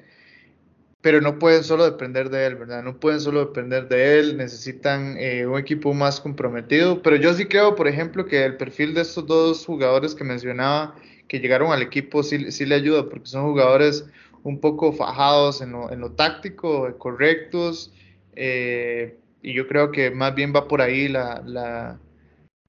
pero 1.01 1.21
no 1.21 1.39
pueden 1.39 1.63
solo 1.63 1.85
depender 1.85 2.31
de 2.31 2.47
él, 2.47 2.57
¿verdad? 2.57 2.83
No 2.83 2.99
pueden 2.99 3.21
solo 3.21 3.41
depender 3.41 3.89
de 3.89 4.19
él, 4.19 4.37
necesitan 4.37 5.17
eh, 5.19 5.47
un 5.47 5.59
equipo 5.59 5.95
más 5.95 6.21
comprometido, 6.21 7.03
pero 7.03 7.17
yo 7.17 7.33
sí 7.35 7.47
creo, 7.47 7.77
por 7.77 7.89
ejemplo, 7.89 8.27
que 8.27 8.45
el 8.45 8.57
perfil 8.57 8.95
de 8.95 9.03
estos 9.03 9.27
dos 9.27 9.65
jugadores 9.65 10.15
que 10.15 10.25
mencionaba, 10.25 10.97
que 11.29 11.41
llegaron 11.41 11.73
al 11.73 11.83
equipo 11.83 12.23
sí, 12.23 12.51
sí, 12.51 12.67
le 12.67 12.75
ayuda, 12.75 13.09
porque 13.09 13.27
son 13.27 13.45
jugadores 13.45 14.07
un 14.43 14.61
poco 14.61 14.93
fajados 14.93 15.61
en 15.61 15.73
lo, 15.73 15.93
en 15.93 16.01
lo 16.01 16.13
táctico, 16.13 16.97
correctos, 16.99 17.93
eh, 18.35 19.17
y 19.43 19.55
yo 19.55 19.69
creo 19.69 19.93
que 19.93 20.11
más 20.11 20.35
bien 20.35 20.53
va 20.55 20.67
por 20.67 20.81
ahí 20.81 21.09
la, 21.09 21.43
la, 21.47 22.01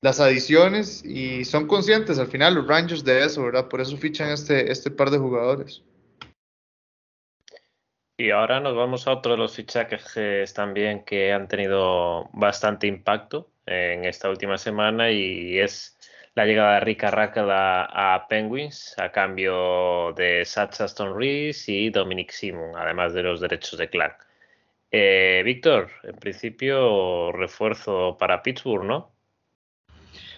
las 0.01 0.19
adiciones 0.19 1.03
y 1.03 1.43
son 1.45 1.67
conscientes 1.67 2.19
al 2.19 2.27
final 2.27 2.55
los 2.55 2.67
Rangers 2.67 3.03
de 3.03 3.25
eso, 3.25 3.43
¿verdad? 3.43 3.67
Por 3.67 3.81
eso 3.81 3.97
fichan 3.97 4.29
este, 4.29 4.71
este 4.71 4.91
par 4.91 5.09
de 5.09 5.17
jugadores. 5.17 5.83
Y 8.17 8.31
ahora 8.31 8.59
nos 8.59 8.75
vamos 8.75 9.07
a 9.07 9.11
otro 9.11 9.33
de 9.33 9.37
los 9.37 9.55
fichajes 9.55 10.51
también 10.55 11.03
que 11.05 11.31
han 11.31 11.47
tenido 11.47 12.29
bastante 12.33 12.87
impacto 12.87 13.51
en 13.67 14.05
esta 14.05 14.27
última 14.29 14.57
semana 14.57 15.11
y 15.11 15.59
es 15.59 15.97
la 16.33 16.45
llegada 16.45 16.75
de 16.75 16.79
Rick 16.79 17.03
Rackle 17.03 17.45
a, 17.49 18.25
Penguins 18.27 18.95
a 18.97 19.11
cambio 19.11 20.13
de 20.13 20.45
Sacha 20.45 20.85
Stone 20.85 21.13
Reese 21.15 21.71
y 21.71 21.89
Dominic 21.91 22.31
Simon, 22.31 22.75
además 22.75 23.13
de 23.13 23.21
los 23.23 23.39
derechos 23.39 23.77
de 23.77 23.89
Clark. 23.89 24.25
Eh, 24.91 25.43
Víctor, 25.45 25.89
en 26.03 26.15
principio 26.15 27.31
refuerzo 27.33 28.17
para 28.19 28.41
Pittsburgh, 28.41 28.85
¿no? 28.85 29.11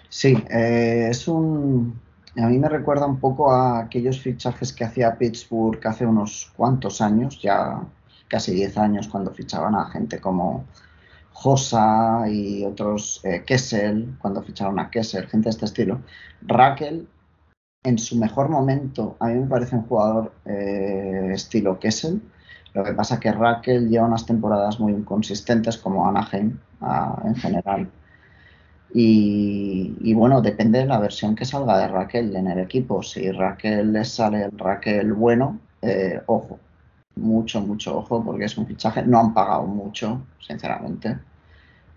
Sí, 0.09 0.35
eh, 0.49 1.07
es 1.11 1.27
un. 1.27 2.01
A 2.37 2.47
mí 2.47 2.59
me 2.59 2.69
recuerda 2.69 3.07
un 3.07 3.19
poco 3.19 3.51
a 3.51 3.79
aquellos 3.79 4.19
fichajes 4.19 4.71
que 4.71 4.83
hacía 4.83 5.17
Pittsburgh 5.17 5.79
hace 5.85 6.05
unos 6.05 6.51
cuantos 6.55 7.01
años, 7.01 7.41
ya 7.41 7.81
casi 8.27 8.53
10 8.53 8.77
años, 8.77 9.07
cuando 9.07 9.31
fichaban 9.31 9.75
a 9.75 9.85
gente 9.85 10.19
como 10.19 10.65
Josa 11.33 12.29
y 12.29 12.63
otros, 12.65 13.21
eh, 13.23 13.43
Kessel, 13.45 14.15
cuando 14.21 14.43
ficharon 14.43 14.79
a 14.79 14.89
Kessel, 14.91 15.27
gente 15.27 15.45
de 15.45 15.51
este 15.51 15.65
estilo. 15.65 16.01
Raquel, 16.41 17.07
en 17.83 17.97
su 17.97 18.17
mejor 18.17 18.49
momento, 18.49 19.15
a 19.19 19.27
mí 19.27 19.39
me 19.39 19.47
parece 19.47 19.75
un 19.75 19.83
jugador 19.83 20.33
eh, 20.45 21.31
estilo 21.33 21.79
Kessel. 21.79 22.21
Lo 22.73 22.83
que 22.83 22.93
pasa 22.93 23.19
que 23.19 23.31
Raquel 23.31 23.89
lleva 23.89 24.05
unas 24.05 24.25
temporadas 24.25 24.79
muy 24.79 24.93
inconsistentes 24.93 25.77
como 25.77 26.07
Anaheim 26.07 26.59
ah, 26.81 27.21
en 27.25 27.35
general. 27.35 27.89
Y, 28.93 30.13
bueno, 30.13 30.41
depende 30.41 30.79
de 30.79 30.85
la 30.85 30.99
versión 30.99 31.35
que 31.35 31.45
salga 31.45 31.77
de 31.77 31.87
Raquel 31.87 32.35
en 32.35 32.47
el 32.47 32.59
equipo. 32.59 33.03
Si 33.03 33.31
Raquel 33.31 33.93
le 33.93 34.03
sale 34.03 34.43
el 34.45 34.57
Raquel 34.57 35.13
bueno, 35.13 35.59
eh, 35.81 36.21
ojo, 36.25 36.59
mucho, 37.15 37.61
mucho 37.61 37.97
ojo, 37.99 38.23
porque 38.23 38.45
es 38.45 38.57
un 38.57 38.67
fichaje. 38.67 39.03
No 39.03 39.19
han 39.19 39.33
pagado 39.33 39.65
mucho, 39.67 40.21
sinceramente. 40.39 41.19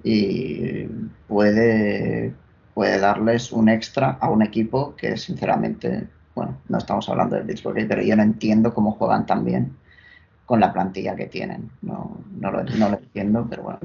Y 0.05 0.85
puede, 1.29 2.35
puede 2.75 2.99
darles 2.99 3.53
un 3.53 3.69
extra 3.69 4.19
a 4.21 4.31
un 4.31 4.43
equipo 4.43 4.95
que, 4.97 5.17
sinceramente, 5.17 6.09
bueno, 6.35 6.59
no 6.69 6.79
estamos 6.79 7.09
hablando 7.09 7.37
del 7.37 7.47
Pittsburgh, 7.47 7.87
pero 7.89 8.03
yo 8.03 8.17
no 8.17 8.23
entiendo 8.23 8.75
cómo 8.75 8.93
juegan 8.93 9.27
tan 9.27 9.45
bien 9.45 9.77
con 10.47 10.61
la 10.61 10.73
plantilla 10.73 11.17
que 11.17 11.27
tienen. 11.27 11.71
No, 11.83 12.19
no 12.39 12.51
lo 12.51 12.61
entiendo, 12.61 13.47
pero 13.49 13.63
bueno, 13.63 13.79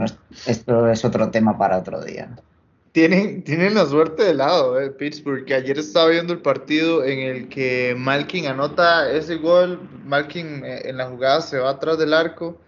esto 0.47 0.89
es 0.89 1.05
otro 1.05 1.31
tema 1.31 1.57
para 1.57 1.77
otro 1.77 2.03
día 2.03 2.29
tienen, 2.97 3.43
tienen 3.43 3.75
la 3.75 3.85
suerte 3.85 4.23
de 4.23 4.33
lado, 4.33 4.81
eh, 4.81 4.89
Pittsburgh, 4.89 5.45
que 5.45 5.53
ayer 5.53 5.77
estaba 5.77 6.09
viendo 6.09 6.33
el 6.33 6.39
partido 6.39 7.03
en 7.03 7.19
el 7.19 7.47
que 7.47 7.93
Malkin 7.95 8.47
anota 8.47 9.11
ese 9.11 9.35
gol, 9.35 9.79
Malkin 10.03 10.65
eh, 10.65 10.81
en 10.85 10.97
la 10.97 11.05
jugada 11.05 11.41
se 11.41 11.59
va 11.59 11.69
atrás 11.69 11.99
del 11.99 12.11
arco, 12.11 12.59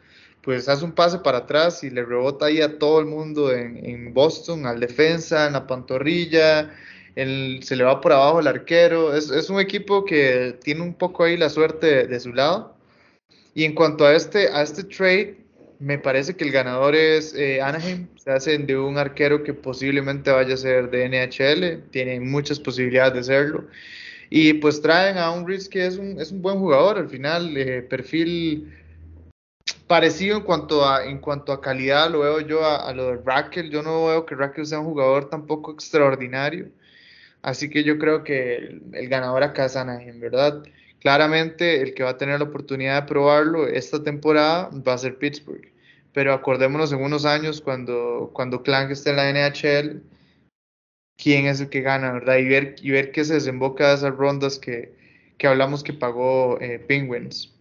pues 0.44 0.70
hace 0.70 0.86
un 0.86 0.92
pase 0.92 1.18
para 1.18 1.40
atrás 1.40 1.84
y 1.84 1.90
le 1.90 2.06
rebota 2.06 2.46
ahí 2.46 2.62
a 2.62 2.78
todo 2.78 3.00
el 3.00 3.08
mundo 3.08 3.52
en, 3.52 4.14
Boston, 4.14 4.68
al 4.68 4.80
defensa, 4.80 5.48
en 5.48 5.54
la 5.54 5.66
pantorrilla, 5.66 6.76
se 7.16 7.76
le 7.76 7.84
va 7.84 8.00
por 8.00 8.14
abajo 8.14 8.40
el 8.40 8.46
arquero, 8.46 9.16
es, 9.16 9.32
es, 9.32 9.50
un 9.50 9.60
equipo 9.60 10.06
que 10.06 10.60
tiene 10.62 10.82
un 10.82 10.94
poco 10.94 11.24
ahí 11.24 11.38
la 11.38 11.50
suerte 11.50 12.06
de, 12.06 12.20
su 12.20 12.34
lado. 12.34 12.76
Y 13.56 13.64
en 13.64 13.74
cuanto 13.74 14.06
a 14.06 14.14
este, 14.14 14.50
a 14.50 14.62
este 14.62 14.84
trade, 14.84 15.39
me 15.80 15.98
parece 15.98 16.36
que 16.36 16.44
el 16.44 16.52
ganador 16.52 16.94
es 16.94 17.34
eh, 17.34 17.62
Anaheim. 17.62 18.08
Se 18.18 18.32
hacen 18.32 18.68
de 18.68 18.78
un 18.78 18.98
arquero 18.98 19.44
que 19.44 19.54
posiblemente 19.54 20.30
vaya 20.30 20.54
a 20.54 20.58
ser 20.58 20.92
de 20.92 21.08
NHL. 21.08 21.90
Tiene 21.90 22.20
muchas 22.20 22.60
posibilidades 22.60 23.14
de 23.14 23.24
serlo. 23.24 23.68
Y 24.30 24.54
pues 24.56 24.82
traen 24.82 25.18
a 25.18 25.32
un 25.32 25.48
Rich 25.48 25.70
que 25.70 25.88
es 25.88 25.98
un, 25.98 26.20
es 26.20 26.32
un 26.32 26.42
buen 26.42 26.60
jugador. 26.60 26.98
Al 26.98 27.10
final, 27.10 27.56
eh, 27.58 27.82
perfil 27.82 28.76
parecido 29.88 30.38
en 30.38 30.44
cuanto 30.44 30.88
a 30.88 31.06
en 31.06 31.20
cuanto 31.20 31.52
a 31.52 31.62
calidad 31.62 32.12
lo 32.12 32.20
veo 32.20 32.42
yo 32.42 32.66
a, 32.66 32.94
lo 32.94 33.08
de 33.08 33.22
Raquel. 33.26 33.70
Yo 33.72 33.82
no 33.82 34.08
veo 34.08 34.26
que 34.26 34.36
Raquel 34.36 34.66
sea 34.66 34.80
un 34.80 34.88
jugador 34.88 35.30
tampoco 35.30 35.72
extraordinario. 35.72 36.70
Así 37.42 37.70
que 37.70 37.84
yo 37.84 37.98
creo 37.98 38.24
que 38.24 38.56
el, 38.58 38.82
el 38.94 39.10
ganador 39.10 39.44
acá 39.44 39.66
es 39.66 39.78
Anaheim, 39.78 40.20
¿verdad? 40.20 40.64
Claramente 41.00 41.82
el 41.82 41.94
que 41.94 42.04
va 42.04 42.12
a 42.12 42.18
tener 42.18 42.40
la 42.40 42.46
oportunidad 42.46 43.02
de 43.02 43.08
probarlo 43.08 43.68
esta 43.68 44.04
temporada 44.04 44.70
va 44.88 44.94
a 44.94 44.98
ser 44.98 45.18
Pittsburgh. 45.18 45.72
Pero 46.14 46.34
acordémonos 46.34 46.92
en 46.92 47.02
unos 47.02 47.26
años 47.26 47.62
cuando, 47.62 48.32
cuando 48.34 48.64
Clank 48.64 48.92
esté 48.92 49.12
en 49.12 49.16
la 49.16 49.30
NHL, 49.30 50.02
quién 51.18 51.46
es 51.46 51.62
el 51.62 51.70
que 51.70 51.82
gana, 51.82 52.12
¿verdad? 52.12 52.38
Y 52.38 52.46
ver, 52.46 52.76
y 52.82 52.92
ver 52.92 53.12
qué 53.12 53.24
se 53.24 53.36
desemboca 53.36 53.90
de 53.90 53.96
esas 53.96 54.16
rondas 54.16 54.60
que, 54.60 54.94
hablamos 55.44 55.84
que 55.84 55.94
pagó 55.94 56.60
eh, 56.60 56.80
Penguins. 56.80 57.54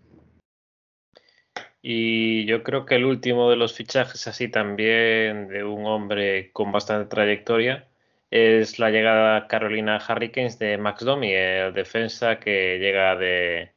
Y 1.80 2.44
yo 2.46 2.64
creo 2.64 2.86
que 2.86 2.96
el 2.96 3.04
último 3.04 3.50
de 3.50 3.56
los 3.56 3.74
fichajes 3.74 4.26
así 4.26 4.48
también 4.48 5.48
de 5.48 5.62
un 5.62 5.86
hombre 5.86 6.50
con 6.52 6.72
bastante 6.72 7.08
trayectoria 7.08 7.88
es 8.30 8.78
la 8.78 8.90
llegada 8.90 9.46
Carolina 9.48 9.98
Hurricanes 10.06 10.58
de 10.58 10.78
Max 10.78 11.04
Domi, 11.04 11.32
el 11.32 11.72
defensa 11.72 12.38
que 12.38 12.78
llega 12.78 13.16
de, 13.16 13.72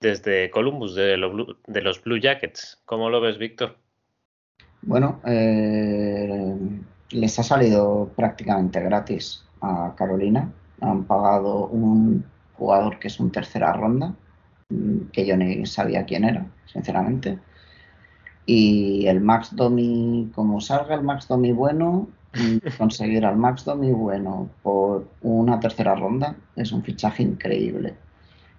desde 0.00 0.50
Columbus, 0.50 0.94
de, 0.94 1.16
de 1.66 1.80
los 1.82 2.02
Blue 2.02 2.18
Jackets. 2.18 2.80
¿Cómo 2.86 3.10
lo 3.10 3.20
ves, 3.20 3.38
Víctor? 3.38 3.76
Bueno, 4.82 5.20
eh, 5.26 6.56
les 7.10 7.38
ha 7.38 7.42
salido 7.42 8.10
prácticamente 8.16 8.80
gratis 8.80 9.44
a 9.60 9.94
Carolina. 9.96 10.50
Han 10.80 11.04
pagado 11.04 11.66
un 11.66 12.24
jugador 12.54 12.98
que 12.98 13.08
es 13.08 13.20
un 13.20 13.30
tercera 13.30 13.72
ronda, 13.72 14.14
mm, 14.70 15.10
que 15.12 15.26
yo 15.26 15.36
ni 15.36 15.66
sabía 15.66 16.04
quién 16.06 16.24
era, 16.24 16.46
sinceramente. 16.64 17.38
Y 18.46 19.06
el 19.06 19.20
Max 19.20 19.54
Domi, 19.54 20.30
como 20.34 20.60
salga 20.60 20.94
el 20.94 21.02
Max 21.02 21.28
Domi 21.28 21.52
bueno, 21.52 22.08
conseguir 22.78 23.24
al 23.24 23.36
Max 23.36 23.64
Domi 23.64 23.92
bueno 23.92 24.48
por 24.62 25.08
una 25.22 25.58
tercera 25.58 25.94
ronda 25.94 26.36
es 26.56 26.72
un 26.72 26.82
fichaje 26.82 27.22
increíble. 27.22 27.94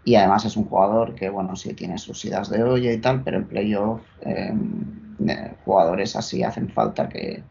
Y 0.03 0.15
además 0.15 0.45
es 0.45 0.57
un 0.57 0.65
jugador 0.65 1.13
que, 1.15 1.29
bueno, 1.29 1.55
sí 1.55 1.73
tiene 1.73 1.97
sus 1.97 2.25
idas 2.25 2.49
de 2.49 2.63
olla 2.63 2.91
y 2.91 2.97
tal, 2.97 3.23
pero 3.23 3.37
en 3.37 3.45
playoff 3.45 4.01
em, 4.21 5.27
eh, 5.27 5.53
jugadores 5.63 6.15
así 6.15 6.43
hacen 6.43 6.69
falta 6.69 7.07
que, 7.07 7.43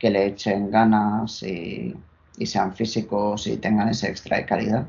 le 0.00 0.26
echen 0.26 0.70
ganas 0.70 1.42
y, 1.44 1.94
sean 2.44 2.74
físicos 2.74 3.46
y 3.46 3.56
tengan 3.56 3.88
ese 3.88 4.08
extra 4.08 4.38
de 4.38 4.46
calidad. 4.46 4.86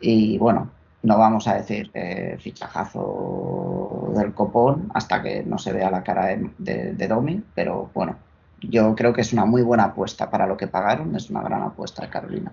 Y 0.00 0.38
bueno, 0.38 0.70
no 1.02 1.18
vamos 1.18 1.46
a 1.48 1.54
decir 1.54 1.90
eh, 1.94 2.36
fichajazo 2.40 4.12
del 4.16 4.34
copón 4.34 4.90
hasta 4.94 5.22
que 5.22 5.44
no 5.44 5.58
se 5.58 5.72
vea 5.72 5.90
la 5.90 6.02
cara 6.02 6.26
de, 6.58 6.94
de 6.94 7.08
Domi, 7.08 7.42
pero 7.54 7.90
bueno, 7.94 8.16
yo 8.68 8.94
creo 8.94 9.12
que 9.12 9.20
es 9.20 9.32
una 9.32 9.44
muy 9.44 9.62
buena 9.62 9.84
apuesta 9.84 10.30
para 10.30 10.46
lo 10.46 10.56
que 10.56 10.66
pagaron, 10.66 11.14
es 11.16 11.30
una 11.30 11.42
gran 11.42 11.62
apuesta 11.62 12.08
Carolina. 12.08 12.52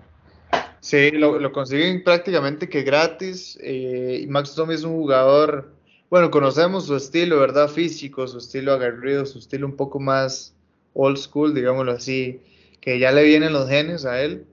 Sí, 0.80 1.10
lo, 1.10 1.52
consiguen 1.52 2.02
prácticamente 2.02 2.68
que 2.68 2.82
gratis. 2.82 3.58
Eh, 3.62 4.24
Max 4.28 4.54
Domi 4.54 4.74
es 4.74 4.82
un 4.82 4.92
jugador, 4.92 5.74
bueno, 6.08 6.30
conocemos 6.30 6.86
su 6.86 6.96
estilo, 6.96 7.38
¿verdad? 7.38 7.68
Físico, 7.68 8.26
su 8.26 8.38
estilo 8.38 8.72
aguerrido, 8.72 9.26
su 9.26 9.38
estilo 9.38 9.66
un 9.66 9.76
poco 9.76 10.00
más 10.00 10.54
old 10.94 11.18
school, 11.18 11.54
digámoslo 11.54 11.92
así, 11.92 12.40
que 12.80 12.98
ya 12.98 13.12
le 13.12 13.24
vienen 13.24 13.52
los 13.52 13.68
genes 13.68 14.06
a 14.06 14.22
él. 14.22 14.46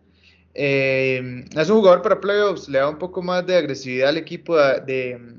Eh, 0.53 1.45
es 1.55 1.69
un 1.69 1.77
jugador 1.77 2.01
para 2.01 2.19
playoffs, 2.19 2.67
le 2.67 2.79
da 2.79 2.89
un 2.89 2.97
poco 2.97 3.21
más 3.21 3.45
de 3.45 3.55
agresividad 3.55 4.09
al 4.09 4.17
equipo 4.17 4.57
de 4.57 5.37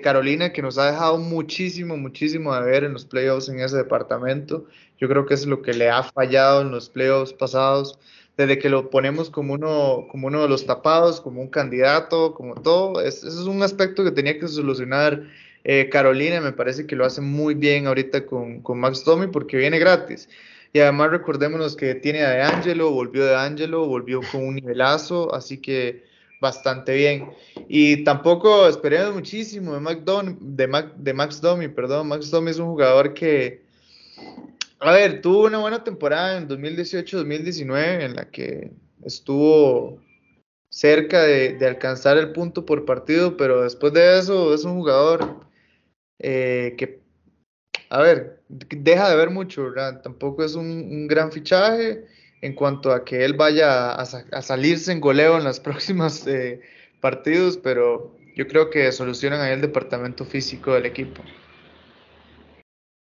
Carolina, 0.00 0.52
que 0.52 0.62
nos 0.62 0.78
ha 0.78 0.90
dejado 0.90 1.18
muchísimo, 1.18 1.96
muchísimo 1.96 2.54
de 2.54 2.62
ver 2.62 2.84
en 2.84 2.92
los 2.92 3.04
playoffs 3.04 3.48
en 3.48 3.60
ese 3.60 3.76
departamento. 3.76 4.66
Yo 4.98 5.08
creo 5.08 5.26
que 5.26 5.34
es 5.34 5.46
lo 5.46 5.62
que 5.62 5.74
le 5.74 5.90
ha 5.90 6.02
fallado 6.02 6.62
en 6.62 6.70
los 6.70 6.88
playoffs 6.88 7.32
pasados, 7.32 7.98
desde 8.36 8.58
que 8.58 8.70
lo 8.70 8.90
ponemos 8.90 9.30
como 9.30 9.54
uno, 9.54 10.06
como 10.10 10.28
uno 10.28 10.42
de 10.42 10.48
los 10.48 10.64
tapados, 10.66 11.20
como 11.20 11.42
un 11.42 11.48
candidato, 11.48 12.34
como 12.34 12.54
todo. 12.54 13.00
Es, 13.00 13.22
es 13.24 13.34
un 13.34 13.62
aspecto 13.62 14.04
que 14.04 14.10
tenía 14.10 14.38
que 14.38 14.48
solucionar 14.48 15.22
eh, 15.64 15.88
Carolina. 15.90 16.40
Me 16.40 16.52
parece 16.52 16.86
que 16.86 16.96
lo 16.96 17.04
hace 17.04 17.20
muy 17.20 17.54
bien 17.54 17.86
ahorita 17.86 18.26
con, 18.26 18.62
con 18.62 18.78
Max 18.80 19.04
Domi 19.04 19.26
porque 19.26 19.56
viene 19.56 19.78
gratis. 19.78 20.28
Y 20.72 20.80
además 20.80 21.10
recordémonos 21.10 21.76
que 21.76 21.94
tiene 21.94 22.22
a 22.22 22.30
De 22.30 22.42
Angelo, 22.42 22.90
volvió 22.90 23.26
De 23.26 23.36
Angelo, 23.36 23.86
volvió 23.86 24.20
con 24.30 24.46
un 24.46 24.54
nivelazo, 24.54 25.34
así 25.34 25.58
que 25.58 26.04
bastante 26.42 26.94
bien. 26.94 27.30
Y 27.68 28.02
tampoco 28.02 28.66
esperemos 28.68 29.14
muchísimo 29.14 29.74
de, 29.74 29.80
Max 29.80 30.04
de, 30.04 30.90
de 30.96 31.14
Max 31.14 31.40
Domi, 31.40 31.68
perdón. 31.68 32.08
Max 32.08 32.30
Domi 32.30 32.50
es 32.50 32.58
un 32.58 32.66
jugador 32.66 33.14
que, 33.14 33.62
a 34.80 34.90
ver, 34.90 35.22
tuvo 35.22 35.46
una 35.46 35.58
buena 35.58 35.84
temporada 35.84 36.36
en 36.36 36.48
2018-2019 36.48 38.02
en 38.02 38.16
la 38.16 38.28
que 38.28 38.72
estuvo 39.04 40.00
cerca 40.68 41.22
de, 41.22 41.56
alcanzar 41.64 42.18
el 42.18 42.32
punto 42.32 42.66
por 42.66 42.84
partido, 42.84 43.36
pero 43.36 43.62
después 43.62 43.92
de 43.92 44.18
eso 44.18 44.52
es 44.52 44.64
un 44.64 44.74
jugador 44.74 45.46
eh, 46.18 46.74
que, 46.76 47.00
a 47.88 48.02
ver, 48.02 48.42
deja 48.48 49.10
de 49.10 49.16
ver 49.16 49.30
mucho. 49.30 49.72
Tampoco 50.02 50.42
es 50.42 50.56
un, 50.56 51.06
gran 51.06 51.30
fichaje 51.30 52.04
en 52.42 52.54
cuanto 52.54 52.92
a 52.92 53.04
que 53.04 53.24
él 53.24 53.34
vaya 53.34 53.92
a, 53.92 54.04
salirse 54.42 54.92
en 54.92 55.00
goleo 55.00 55.38
en 55.38 55.44
los 55.44 55.60
próximos 55.68 56.26
eh, 56.26 56.60
partidos, 57.00 57.56
pero 57.56 58.16
yo 58.36 58.46
creo 58.46 58.68
que 58.68 58.92
solucionan 58.92 59.40
ahí 59.40 59.52
el 59.52 59.60
departamento 59.60 60.24
físico 60.24 60.74
del 60.74 60.86
equipo. 60.86 61.22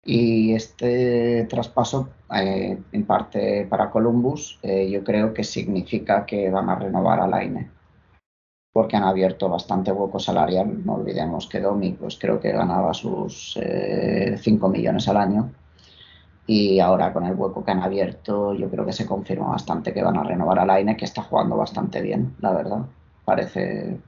Y 0.04 0.54
este 0.54 1.46
traspaso, 1.50 2.10
eh, 2.32 2.78
en 2.92 3.06
parte 3.06 3.66
para 3.68 3.90
Columbus, 3.90 4.60
eh, 4.62 4.88
yo 4.88 5.02
creo 5.02 5.34
que 5.34 5.42
significa 5.42 6.24
que 6.24 6.48
van 6.48 6.70
a 6.70 6.76
renovar 6.76 7.20
a 7.20 7.26
Laine, 7.26 7.70
porque 8.72 8.96
han 8.96 9.02
abierto 9.02 9.48
bastante 9.48 9.90
hueco 9.90 10.20
salarial. 10.20 10.84
No 10.84 10.94
olvidemos 10.94 11.48
que 11.48 11.60
Domi, 11.60 11.92
pues 11.92 12.16
creo 12.20 12.38
que 12.38 12.52
ganaba 12.52 12.94
sus 12.94 13.54
5 13.54 13.60
eh, 13.60 14.70
millones 14.70 15.08
al 15.08 15.16
año. 15.16 15.50
Y 16.46 16.78
ahora 16.80 17.12
con 17.12 17.24
el 17.26 17.34
hueco 17.34 17.64
que 17.64 17.72
han 17.72 17.82
abierto, 17.82 18.54
yo 18.54 18.70
creo 18.70 18.86
que 18.86 18.92
se 18.92 19.06
confirma 19.06 19.48
bastante 19.48 19.92
que 19.92 20.02
van 20.02 20.16
a 20.16 20.22
renovar 20.22 20.60
a 20.60 20.66
Laine, 20.66 20.96
que 20.96 21.04
está 21.04 21.22
jugando 21.22 21.56
bastante 21.56 22.00
bien, 22.00 22.34
la 22.40 22.52
verdad. 22.52 22.86
Parece. 23.24 23.98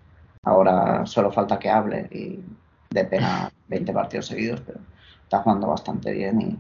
Ahora 0.44 1.04
solo 1.04 1.32
falta 1.32 1.58
que 1.58 1.68
hable 1.68 2.08
y 2.12 2.40
de 2.90 3.04
pena 3.04 3.50
20 3.68 3.92
partidos 3.92 4.26
seguidos, 4.26 4.60
pero 4.64 4.78
está 5.22 5.40
jugando 5.42 5.66
bastante 5.66 6.12
bien 6.12 6.40
y 6.40 6.58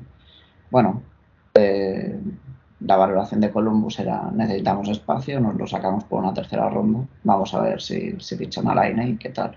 bueno, 0.70 1.02
eh, 1.54 2.20
la 2.80 2.96
valoración 2.96 3.40
de 3.40 3.50
Columbus 3.50 3.98
era 3.98 4.30
necesitamos 4.32 4.88
espacio, 4.88 5.40
nos 5.40 5.56
lo 5.56 5.66
sacamos 5.66 6.04
por 6.04 6.22
una 6.22 6.34
tercera 6.34 6.68
ronda, 6.68 7.00
vamos 7.24 7.54
a 7.54 7.62
ver 7.62 7.80
si, 7.80 8.14
si 8.20 8.36
fichan 8.36 8.68
a 8.68 8.84
Line 8.84 9.08
y 9.08 9.16
qué 9.16 9.30
tal, 9.30 9.56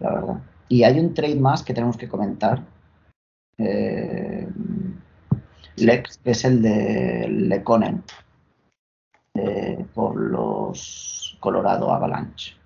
la 0.00 0.12
verdad. 0.12 0.36
Y 0.68 0.82
hay 0.82 0.98
un 0.98 1.14
trade 1.14 1.36
más 1.36 1.62
que 1.62 1.74
tenemos 1.74 1.96
que 1.96 2.08
comentar, 2.08 2.62
eh, 3.58 4.48
Lex, 5.76 6.18
que 6.18 6.30
es 6.30 6.44
el 6.44 6.62
de 6.62 7.28
Leconen 7.28 8.02
eh, 9.34 9.84
por 9.94 10.16
los 10.16 11.36
Colorado 11.40 11.92
Avalanche, 11.92 12.56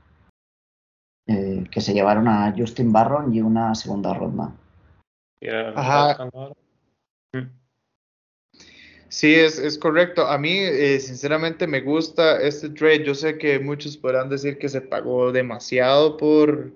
eh, 1.27 1.65
que 1.71 1.81
se 1.81 1.93
llevaron 1.93 2.29
a 2.29 2.55
Justin 2.57 2.93
Barron 2.93 3.35
y 3.35 3.41
una 3.41 3.75
segunda 3.75 4.15
ronda. 4.15 4.53
Mm. 7.33 7.51
Sí, 9.09 9.35
es, 9.35 9.59
es, 9.59 9.77
correcto. 9.77 10.27
A 10.27 10.39
mí, 10.39 10.53
eh, 10.53 11.01
sinceramente, 11.01 11.67
me 11.67 11.81
gusta 11.81 12.41
este 12.41 12.71
trade. 12.71 13.05
Yo 13.05 13.15
sé 13.15 13.39
que 13.39 13.59
muchos 13.59 13.97
podrán 13.97 14.29
decir 14.29 14.59
que 14.59 14.69
se 14.69 14.81
pagó 14.81 15.33
demasiado 15.33 16.17
por, 16.17 16.73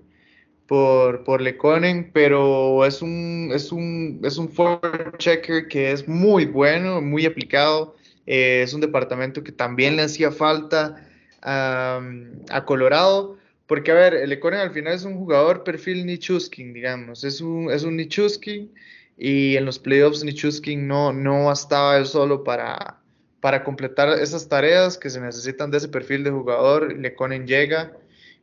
por, 0.66 1.24
por 1.24 1.40
Leconen, 1.40 2.10
pero 2.12 2.84
es 2.84 3.02
un, 3.02 3.50
es 3.52 3.70
un, 3.72 4.20
es 4.24 4.38
un 4.38 4.48
forward 4.48 5.16
checker 5.18 5.68
que 5.68 5.92
es 5.92 6.08
muy 6.08 6.46
bueno, 6.46 7.00
muy 7.00 7.26
aplicado. 7.26 7.96
Eh, 8.26 8.62
es 8.62 8.72
un 8.72 8.80
departamento 8.80 9.44
que 9.44 9.52
también 9.52 9.96
le 9.96 10.02
hacía 10.02 10.30
falta 10.30 11.08
a 11.46 12.64
Colorado. 12.64 13.36
Porque, 13.66 13.90
a 13.90 13.94
ver, 13.94 14.14
el 14.14 14.32
Econen 14.32 14.60
al 14.60 14.72
final 14.72 14.94
es 14.94 15.04
un 15.04 15.16
jugador 15.16 15.64
perfil 15.64 16.04
Nichuskin, 16.04 16.72
digamos. 16.72 17.24
Es 17.24 17.40
un, 17.40 17.70
es 17.70 17.82
un 17.82 17.96
Nichuskin 17.96 18.70
y 19.16 19.56
en 19.56 19.64
los 19.64 19.78
playoffs 19.78 20.24
Nichuskin 20.24 20.86
no, 20.86 21.12
no 21.12 21.46
bastaba 21.46 21.96
él 21.96 22.06
solo 22.06 22.44
para, 22.44 22.98
para 23.40 23.64
completar 23.64 24.08
esas 24.20 24.48
tareas 24.48 24.98
que 24.98 25.08
se 25.08 25.20
necesitan 25.20 25.70
de 25.70 25.78
ese 25.78 25.88
perfil 25.88 26.24
de 26.24 26.30
jugador. 26.30 26.94
Leconen 26.98 27.46
llega 27.46 27.92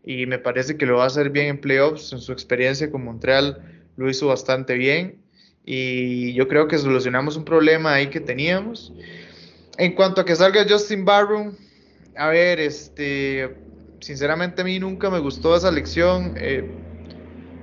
y 0.03 0.25
me 0.25 0.39
parece 0.39 0.77
que 0.77 0.85
lo 0.85 0.97
va 0.97 1.03
a 1.03 1.07
hacer 1.07 1.29
bien 1.29 1.47
en 1.47 1.61
playoffs. 1.61 2.11
En 2.13 2.19
su 2.19 2.31
experiencia 2.31 2.89
con 2.89 3.03
Montreal 3.03 3.61
lo 3.97 4.09
hizo 4.09 4.27
bastante 4.27 4.75
bien 4.75 5.17
y 5.65 6.33
yo 6.33 6.47
creo 6.47 6.67
que 6.67 6.77
solucionamos 6.77 7.37
un 7.37 7.45
problema 7.45 7.93
ahí 7.93 8.07
que 8.07 8.19
teníamos. 8.19 8.93
En 9.77 9.93
cuanto 9.93 10.21
a 10.21 10.25
que 10.25 10.35
salga 10.35 10.65
Justin 10.67 11.05
Barrow, 11.05 11.55
a 12.15 12.27
ver, 12.29 12.59
este 12.59 13.55
sinceramente 13.99 14.61
a 14.61 14.65
mí 14.65 14.79
nunca 14.79 15.09
me 15.09 15.19
gustó 15.19 15.55
esa 15.55 15.71
lección. 15.71 16.33
Eh, 16.37 16.69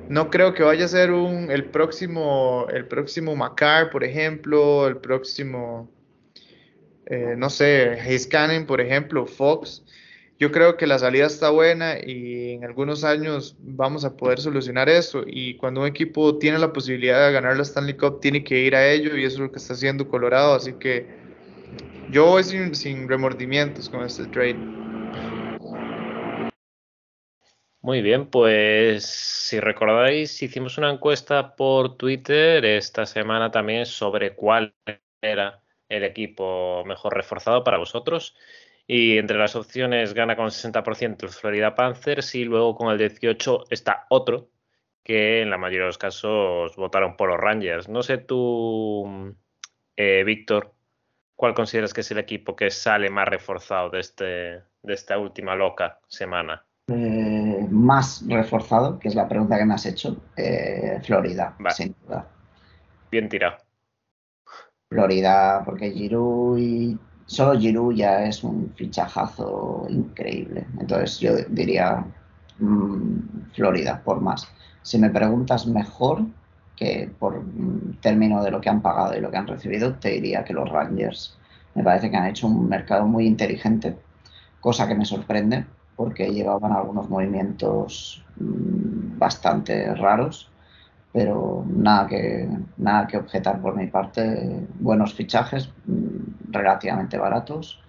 no 0.09 0.31
creo 0.31 0.55
que 0.55 0.63
vaya 0.63 0.87
a 0.87 0.89
ser 0.89 1.11
un, 1.11 1.51
el 1.51 1.67
próximo, 1.67 2.67
el 2.73 2.87
próximo 2.87 3.37
Macar, 3.37 3.91
por 3.91 4.05
ejemplo, 4.05 4.87
el 4.87 4.97
próximo, 4.97 5.91
eh, 7.07 7.35
no 7.37 7.51
sé, 7.51 7.99
Cannon, 8.31 8.65
por 8.65 8.81
ejemplo, 8.81 9.27
Fox. 9.27 9.85
Yo 10.39 10.53
creo 10.53 10.77
que 10.77 10.87
la 10.87 11.01
salida 11.01 11.27
está 11.27 11.51
buena 11.51 11.97
y 11.99 12.53
en 12.53 12.65
algunos 12.65 13.03
años 13.03 13.57
vamos 13.59 14.05
a 14.05 14.17
poder 14.17 14.41
solucionar 14.41 14.89
eso. 14.89 15.25
Y 15.27 15.57
cuando 15.57 15.81
un 15.81 15.89
equipo 15.89 16.39
tiene 16.39 16.59
la 16.59 16.73
posibilidad 16.73 17.27
de 17.27 17.33
ganar 17.33 17.57
la 17.57 17.65
Stanley 17.65 17.97
Cup, 17.97 18.21
tiene 18.21 18.45
que 18.45 18.61
ir 18.61 18.77
a 18.77 18.89
ello 18.89 19.17
y 19.17 19.25
eso 19.25 19.35
es 19.37 19.41
lo 19.41 19.51
que 19.51 19.59
está 19.59 19.75
haciendo 19.75 20.09
Colorado. 20.09 20.55
Así 20.55 20.75
que 20.75 21.09
yo 22.11 22.27
voy 22.27 22.45
sin, 22.45 22.73
sin 22.77 23.09
remordimientos 23.09 23.89
con 23.89 24.05
este 24.05 24.27
trade. 24.27 24.59
Muy 27.81 28.03
bien, 28.03 28.27
pues 28.27 29.07
si 29.07 29.59
recordáis, 29.59 30.41
hicimos 30.41 30.79
una 30.79 30.93
encuesta 30.93 31.57
por 31.57 31.97
Twitter 31.97 32.65
esta 32.65 33.07
semana 33.07 33.51
también 33.51 33.87
sobre 33.87 34.37
cuál 34.37 34.73
era 35.21 35.63
el 35.89 36.05
equipo 36.05 36.85
mejor 36.85 37.15
reforzado 37.15 37.65
para 37.65 37.79
vosotros. 37.79 38.37
Y 38.91 39.19
entre 39.19 39.37
las 39.37 39.55
opciones 39.55 40.15
gana 40.15 40.35
con 40.35 40.47
60% 40.47 41.23
el 41.23 41.29
Florida 41.29 41.75
Panthers 41.75 42.35
y 42.35 42.45
luego 42.45 42.75
con 42.75 42.91
el 42.91 42.97
18 42.97 43.65
está 43.69 44.07
otro 44.09 44.49
que 45.05 45.43
en 45.43 45.51
la 45.51 45.59
mayoría 45.59 45.81
de 45.81 45.89
los 45.89 45.99
casos 45.99 46.75
votaron 46.75 47.15
por 47.15 47.29
los 47.29 47.39
Rangers. 47.39 47.89
No 47.89 48.03
sé 48.03 48.17
tú, 48.17 49.35
eh, 49.95 50.25
Víctor, 50.25 50.75
cuál 51.37 51.53
consideras 51.53 51.93
que 51.93 52.01
es 52.01 52.11
el 52.11 52.19
equipo 52.19 52.57
que 52.57 52.71
sale 52.71 53.11
más 53.11 53.29
reforzado 53.29 53.91
de, 53.91 54.01
este, 54.01 54.25
de 54.25 54.95
esta 54.95 55.19
última 55.19 55.55
loca 55.55 56.01
semana. 56.09 56.65
Eh, 56.89 57.67
más 57.71 58.25
reforzado, 58.27 58.99
que 58.99 59.09
es 59.09 59.15
la 59.15 59.29
pregunta 59.29 59.59
que 59.59 59.67
me 59.67 59.75
has 59.75 59.85
hecho, 59.85 60.17
eh, 60.35 60.99
Florida, 61.03 61.55
sin 61.71 61.95
duda. 62.03 62.27
Bien 63.11 63.29
tirado. 63.29 63.59
Florida, 64.89 65.63
porque 65.65 65.91
Giroud 65.91 66.59
y 66.59 66.99
solo 67.29 67.61
Giroud 67.61 67.95
ya 67.95 68.25
es 68.25 68.43
un 68.43 68.73
fichajazo 68.75 69.87
increíble. 69.89 70.67
Entonces 70.81 71.21
yo 71.21 71.37
diría 71.49 72.05
mm, 72.59 73.53
Florida 73.55 74.03
por 74.03 74.21
más. 74.21 74.49
Si 74.83 74.99
me 74.99 75.11
preguntas 75.11 75.67
mejor 75.67 76.25
que 76.75 77.11
por 77.19 77.45
término 78.01 78.43
de 78.43 78.51
lo 78.51 78.61
que 78.61 78.71
han 78.71 78.81
pagado 78.81 79.17
y 79.17 79.21
lo 79.21 79.31
que 79.31 79.37
han 79.37 79.47
recibido, 79.47 79.95
te 79.95 80.11
diría 80.11 80.45
que 80.45 80.55
los 80.55 80.69
Rangers 80.69 81.37
me 81.75 81.85
parece 81.85 82.11
que 82.11 82.17
han 82.17 82.27
hecho 82.27 82.47
un 82.47 82.69
mercado 82.69 83.07
muy 83.07 83.27
inteligente, 83.27 83.97
cosa 84.61 84.89
que 84.89 84.95
me 84.95 85.05
sorprende 85.05 85.67
porque 85.97 86.31
llevaban 86.31 86.73
algunos 86.73 87.11
movimientos 87.11 88.25
mm, 88.37 89.19
bastante 89.19 89.95
raros, 89.95 90.51
pero 91.13 91.65
nada 91.67 92.07
que, 92.07 92.49
nada 92.77 93.07
que 93.07 93.17
objetar 93.17 93.61
por 93.61 93.77
mi 93.77 93.87
parte. 93.87 94.67
Buenos 94.79 95.15
fichajes, 95.15 95.71
mm, 95.87 96.51
relativamente 96.53 97.19
baratos, 97.19 97.81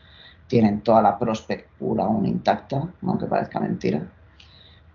tienen 0.47 0.82
toda 0.82 1.01
la 1.01 1.17
prospect 1.17 1.70
pura 1.78 2.05
aún 2.05 2.26
intacta, 2.26 2.88
aunque 3.01 3.26
parezca 3.28 3.59
mentira, 3.59 4.01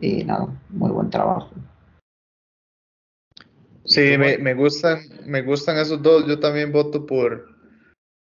y 0.01 0.25
nada, 0.25 0.49
muy 0.71 0.91
buen 0.91 1.11
trabajo. 1.11 1.51
Sí, 3.85 4.17
me, 4.17 4.39
me, 4.39 4.55
gustan, 4.55 5.01
me 5.27 5.43
gustan 5.43 5.77
esos 5.77 6.03
dos. 6.03 6.27
Yo 6.27 6.41
también 6.41 6.73
voto 6.73 7.05
por, 7.05 7.55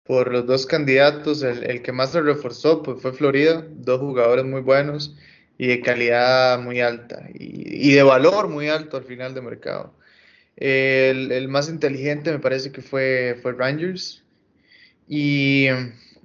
por 0.05 0.31
los 0.33 0.47
dos 0.47 0.67
candidatos. 0.67 1.43
El, 1.43 1.83
que 1.83 1.91
más 1.91 2.13
se 2.13 2.21
reforzó 2.21 2.83
pues, 2.83 3.03
fue 3.03 3.13
Florida, 3.13 3.67
dos 3.69 4.01
jugadores 4.01 4.45
muy 4.45 4.61
buenos 4.61 5.17
y 5.59 5.67
de 5.67 5.81
calidad 5.81 6.61
muy 6.61 6.81
alta 6.81 7.29
y, 7.35 7.93
de 7.93 8.03
valor 8.03 8.49
muy 8.49 8.69
alto 8.69 8.97
al 8.97 9.05
final 9.05 9.35
de 9.35 9.43
mercado. 9.43 9.93
El, 10.57 11.49
más 11.49 11.69
inteligente 11.69 12.33
me 12.33 12.39
parece 12.39 12.73
que 12.73 12.81
fue, 12.81 13.39
fue 13.43 13.53
Rangers. 13.53 14.23
Y 15.09 15.67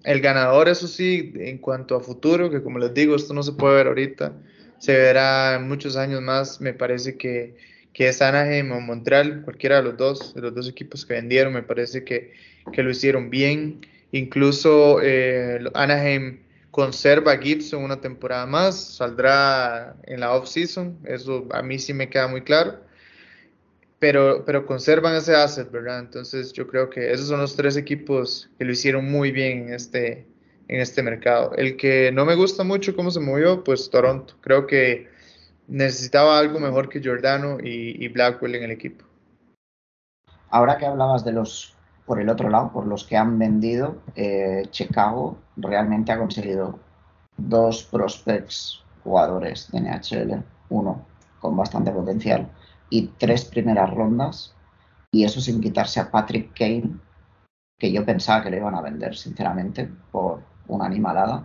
el 0.03 0.21
ganador, 0.21 0.69
eso 0.69 0.87
sí, 0.87 1.33
en 1.35 1.57
cuanto 1.57 1.95
a 1.95 2.01
futuro, 2.01 2.49
que 2.49 2.61
como 2.61 2.79
les 2.79 2.93
digo, 2.93 3.15
esto 3.15 3.33
no 3.33 3.43
se 3.43 3.53
puede 3.53 3.75
ver 3.75 3.87
ahorita, 3.87 4.33
se 4.77 4.93
verá 4.93 5.55
en 5.55 5.67
muchos 5.67 5.95
años 5.95 6.21
más, 6.21 6.61
me 6.61 6.73
parece 6.73 7.17
que, 7.17 7.55
que 7.93 8.09
es 8.09 8.21
Anaheim 8.21 8.71
o 8.71 8.81
Montreal, 8.81 9.41
cualquiera 9.43 9.77
de 9.77 9.83
los 9.83 9.97
dos, 9.97 10.33
de 10.33 10.41
los 10.41 10.53
dos 10.53 10.69
equipos 10.69 11.05
que 11.05 11.13
vendieron, 11.13 11.53
me 11.53 11.63
parece 11.63 12.03
que 12.03 12.33
que 12.71 12.83
lo 12.83 12.91
hicieron 12.91 13.29
bien. 13.29 13.81
Incluso 14.11 14.99
eh, 15.01 15.59
Anaheim 15.73 16.39
conserva 16.73 17.37
Gibson 17.37 17.83
una 17.83 18.01
temporada 18.01 18.47
más, 18.47 18.95
saldrá 18.95 19.95
en 20.05 20.21
la 20.21 20.33
off-season, 20.33 20.97
eso 21.05 21.47
a 21.51 21.61
mí 21.61 21.77
sí 21.77 21.93
me 21.93 22.09
queda 22.09 22.27
muy 22.27 22.41
claro. 22.41 22.79
Pero, 23.99 24.43
pero 24.43 24.65
conservan 24.65 25.15
ese 25.15 25.35
asset, 25.35 25.69
¿verdad? 25.69 25.99
Entonces 25.99 26.51
yo 26.51 26.65
creo 26.65 26.89
que 26.89 27.11
esos 27.11 27.27
son 27.27 27.39
los 27.41 27.55
tres 27.55 27.77
equipos 27.77 28.49
que 28.57 28.65
lo 28.65 28.71
hicieron 28.71 29.09
muy 29.09 29.31
bien 29.31 29.67
en 29.67 29.73
este, 29.75 30.27
en 30.67 30.81
este 30.81 31.03
mercado. 31.03 31.53
El 31.55 31.77
que 31.77 32.11
no 32.11 32.25
me 32.25 32.33
gusta 32.33 32.63
mucho 32.63 32.95
cómo 32.95 33.11
se 33.11 33.19
movió, 33.19 33.63
pues 33.63 33.91
Toronto. 33.91 34.33
Creo 34.41 34.65
que 34.65 35.07
necesitaba 35.67 36.39
algo 36.39 36.59
mejor 36.59 36.89
que 36.89 37.01
Giordano 37.01 37.59
y, 37.61 38.07
Blackwell 38.07 38.55
en 38.55 38.63
el 38.63 38.71
equipo. 38.71 39.05
Ahora 40.49 40.79
que 40.79 40.87
hablabas 40.87 41.23
de 41.23 41.33
los, 41.33 41.75
por 42.05 42.19
el 42.19 42.29
otro 42.29 42.49
lado, 42.49 42.71
por 42.71 42.85
los 42.85 43.05
que 43.05 43.17
han 43.17 43.39
vendido, 43.39 43.97
eh, 44.15 44.67
Chicago 44.71 45.37
realmente 45.55 46.11
ha 46.11 46.19
conseguido 46.19 46.79
dos 47.37 47.83
prospects 47.83 48.83
jugadores 49.03 49.71
de 49.71 49.81
NHL, 49.81 50.43
uno 50.69 51.05
con 51.39 51.55
bastante 51.57 51.91
potencial 51.91 52.49
y 52.89 53.07
tres 53.17 53.45
primeras 53.45 53.93
rondas, 53.93 54.53
y 55.11 55.23
eso 55.23 55.41
sin 55.41 55.61
quitarse 55.61 55.99
a 55.99 56.11
Patrick 56.11 56.53
Kane, 56.57 56.97
que 57.77 57.91
yo 57.91 58.05
pensaba 58.05 58.43
que 58.43 58.49
le 58.49 58.57
iban 58.57 58.75
a 58.75 58.81
vender, 58.81 59.15
sinceramente, 59.15 59.89
por 60.11 60.41
una 60.67 60.85
animalada. 60.85 61.43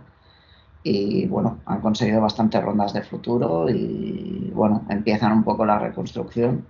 Y 0.83 1.27
bueno, 1.27 1.59
han 1.65 1.81
conseguido 1.81 2.21
bastantes 2.21 2.63
rondas 2.63 2.93
de 2.93 3.03
futuro 3.03 3.69
y 3.69 4.51
bueno, 4.53 4.85
empiezan 4.89 5.33
un 5.33 5.43
poco 5.43 5.65
la 5.65 5.77
reconstrucción 5.77 6.65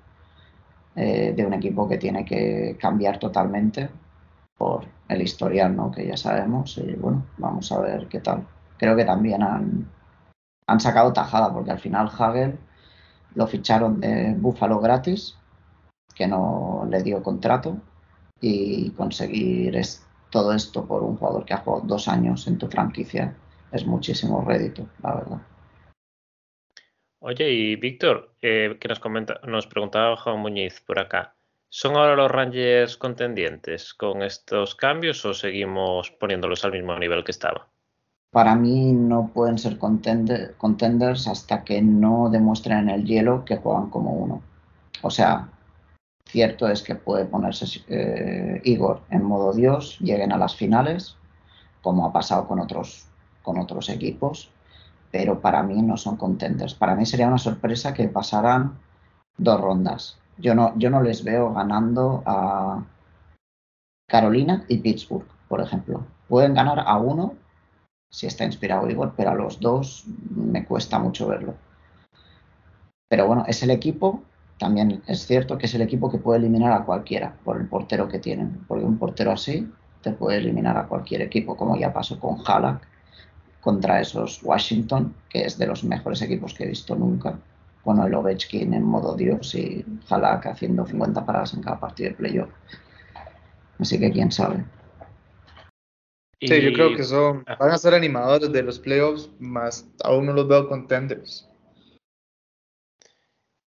eh, 0.95 1.33
de 1.35 1.45
un 1.45 1.53
equipo 1.53 1.87
que 1.87 1.97
tiene 1.97 2.25
que 2.25 2.77
cambiar 2.79 3.19
totalmente 3.19 3.89
por 4.57 4.85
el 5.07 5.21
historial, 5.21 5.75
¿no? 5.75 5.91
Que 5.91 6.07
ya 6.07 6.17
sabemos 6.17 6.77
y 6.77 6.93
bueno, 6.93 7.25
vamos 7.37 7.71
a 7.71 7.79
ver 7.79 8.07
qué 8.07 8.19
tal. 8.19 8.45
Creo 8.77 8.95
que 8.95 9.05
también 9.05 9.43
han, 9.43 9.87
han 10.67 10.79
sacado 10.79 11.13
tajada 11.13 11.53
porque 11.53 11.71
al 11.71 11.79
final 11.79 12.09
Hagel 12.17 12.57
lo 13.35 13.47
ficharon 13.47 13.99
de 13.99 14.35
Buffalo 14.37 14.79
gratis, 14.79 15.37
que 16.15 16.27
no 16.27 16.87
le 16.89 17.01
dio 17.03 17.23
contrato 17.23 17.77
y 18.41 18.91
conseguir 18.91 19.79
todo 20.29 20.53
esto 20.53 20.85
por 20.85 21.03
un 21.03 21.17
jugador 21.17 21.45
que 21.45 21.53
ha 21.53 21.57
jugado 21.57 21.83
dos 21.85 22.07
años 22.07 22.47
en 22.47 22.57
tu 22.57 22.67
franquicia 22.67 23.35
es 23.71 23.85
muchísimo 23.85 24.41
rédito, 24.41 24.87
la 25.03 25.15
verdad. 25.15 25.41
Oye, 27.19 27.51
y 27.51 27.75
Víctor, 27.75 28.33
eh, 28.41 28.77
que 28.79 28.87
nos, 28.87 28.99
comenta, 28.99 29.39
nos 29.45 29.67
preguntaba 29.67 30.17
Juan 30.17 30.39
Muñiz 30.39 30.81
por 30.81 30.99
acá, 30.99 31.35
¿son 31.69 31.95
ahora 31.95 32.15
los 32.15 32.31
Rangers 32.31 32.97
contendientes 32.97 33.93
con 33.93 34.23
estos 34.23 34.75
cambios 34.75 35.23
o 35.25 35.33
seguimos 35.33 36.11
poniéndolos 36.11 36.63
al 36.63 36.71
mismo 36.71 36.97
nivel 36.97 37.23
que 37.23 37.31
estaba? 37.31 37.67
Para 38.31 38.55
mí 38.55 38.93
no 38.93 39.31
pueden 39.33 39.57
ser 39.57 39.77
contenders 39.77 41.27
hasta 41.27 41.63
que 41.63 41.81
no 41.81 42.29
demuestren 42.29 42.79
en 42.79 42.89
el 42.89 43.05
hielo 43.05 43.43
que 43.43 43.57
juegan 43.57 43.89
como 43.89 44.13
uno. 44.13 44.41
O 45.01 45.09
sea, 45.09 45.49
Cierto 46.29 46.67
es 46.67 46.83
que 46.83 46.93
puede 46.93 47.25
ponerse 47.25 47.65
eh, 47.87 48.61
Igor 48.63 49.01
en 49.09 49.23
modo 49.23 49.51
Dios, 49.51 49.97
lleguen 49.99 50.31
a 50.31 50.37
las 50.37 50.55
finales, 50.55 51.15
como 51.81 52.05
ha 52.05 52.13
pasado 52.13 52.47
con 52.47 52.59
otros, 52.59 53.07
con 53.41 53.57
otros 53.57 53.89
equipos, 53.89 54.51
pero 55.11 55.41
para 55.41 55.63
mí 55.63 55.81
no 55.81 55.97
son 55.97 56.17
contenders. 56.17 56.73
Para 56.73 56.95
mí 56.95 57.05
sería 57.05 57.27
una 57.27 57.37
sorpresa 57.37 57.93
que 57.93 58.07
pasaran 58.07 58.77
dos 59.37 59.59
rondas. 59.59 60.17
Yo 60.37 60.55
no, 60.55 60.77
yo 60.77 60.89
no 60.89 61.01
les 61.01 61.23
veo 61.23 61.53
ganando 61.53 62.23
a 62.25 62.83
Carolina 64.07 64.65
y 64.67 64.77
Pittsburgh, 64.77 65.27
por 65.47 65.61
ejemplo. 65.61 66.05
Pueden 66.27 66.53
ganar 66.53 66.83
a 66.85 66.97
uno 66.97 67.33
si 68.11 68.25
está 68.25 68.43
inspirado 68.43 68.89
Igor, 68.89 69.13
pero 69.15 69.31
a 69.31 69.35
los 69.35 69.59
dos 69.59 70.05
me 70.29 70.65
cuesta 70.65 70.99
mucho 70.99 71.27
verlo. 71.27 71.55
Pero 73.07 73.27
bueno, 73.27 73.43
es 73.47 73.61
el 73.63 73.71
equipo 73.71 74.23
también 74.59 75.01
es 75.07 75.25
cierto 75.25 75.57
que 75.57 75.65
es 75.65 75.73
el 75.73 75.81
equipo 75.81 76.11
que 76.11 76.17
puede 76.17 76.39
eliminar 76.39 76.73
a 76.73 76.83
cualquiera 76.83 77.33
por 77.45 77.57
el 77.57 77.67
portero 77.67 78.09
que 78.09 78.19
tienen, 78.19 78.65
porque 78.67 78.83
un 78.83 78.97
portero 78.97 79.31
así 79.31 79.71
te 80.01 80.11
puede 80.11 80.37
eliminar 80.37 80.77
a 80.77 80.87
cualquier 80.87 81.21
equipo, 81.21 81.55
como 81.55 81.77
ya 81.77 81.93
pasó 81.93 82.19
con 82.19 82.37
Halak 82.45 82.85
contra 83.61 84.01
esos 84.01 84.41
Washington, 84.43 85.13
que 85.29 85.43
es 85.43 85.57
de 85.57 85.67
los 85.67 85.83
mejores 85.83 86.21
equipos 86.21 86.53
que 86.53 86.63
he 86.63 86.67
visto 86.67 86.95
nunca, 86.95 87.37
con 87.83 87.99
el 87.99 88.13
Ovechkin 88.13 88.73
en 88.73 88.83
modo 88.83 89.15
Dios 89.15 89.55
y 89.55 89.85
Halak 90.09 90.47
haciendo 90.47 90.85
50 90.85 91.25
paradas 91.25 91.53
en 91.53 91.63
cada 91.63 91.79
partido 91.79 92.09
de 92.09 92.15
playoff. 92.15 92.49
Así 93.79 93.99
que 93.99 94.11
quién 94.11 94.31
sabe. 94.31 94.65
Sí, 96.41 96.61
yo 96.61 96.71
creo 96.71 96.95
que 96.95 97.03
son, 97.03 97.43
ah. 97.47 97.57
van 97.59 97.71
a 97.71 97.77
ser 97.77 97.93
animadores 97.93 98.51
de 98.51 98.63
los 98.63 98.79
playoffs, 98.79 99.29
más 99.39 99.89
aún 100.03 100.25
no 100.25 100.33
los 100.33 100.47
veo 100.47 100.69
contenders. 100.69 101.49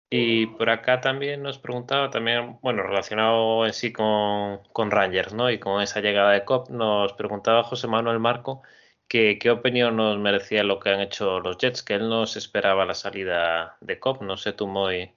Y 0.10 0.48
por 0.48 0.70
acá 0.70 1.02
también 1.02 1.44
nos 1.44 1.60
preguntaba, 1.60 2.10
también, 2.10 2.60
bueno, 2.62 2.84
relacionado 2.84 3.66
en 3.66 3.74
sí 3.74 3.92
con, 3.92 4.92
Rangers, 4.92 5.34
¿no? 5.34 5.50
Y 5.52 5.60
con 5.60 5.82
esa 5.82 6.00
llegada 6.00 6.32
de 6.32 6.46
COP, 6.46 6.70
nos 6.70 7.12
preguntaba 7.14 7.64
José 7.64 7.88
Manuel 7.88 8.20
Marco 8.20 8.62
que 9.08 9.40
qué 9.40 9.52
opinión 9.52 9.96
nos 9.96 10.18
merecía 10.20 10.64
lo 10.64 10.80
que 10.80 10.90
han 10.90 11.02
hecho 11.02 11.40
los 11.40 11.58
Jets, 11.58 11.84
que 11.84 11.96
él 11.96 12.10
no 12.10 12.26
se 12.26 12.40
esperaba 12.40 12.86
la 12.86 12.94
salida 12.94 13.78
de 13.82 14.00
COP, 14.00 14.22
no 14.22 14.38
sé 14.38 14.54
tú 14.54 14.68
muy... 14.68 15.12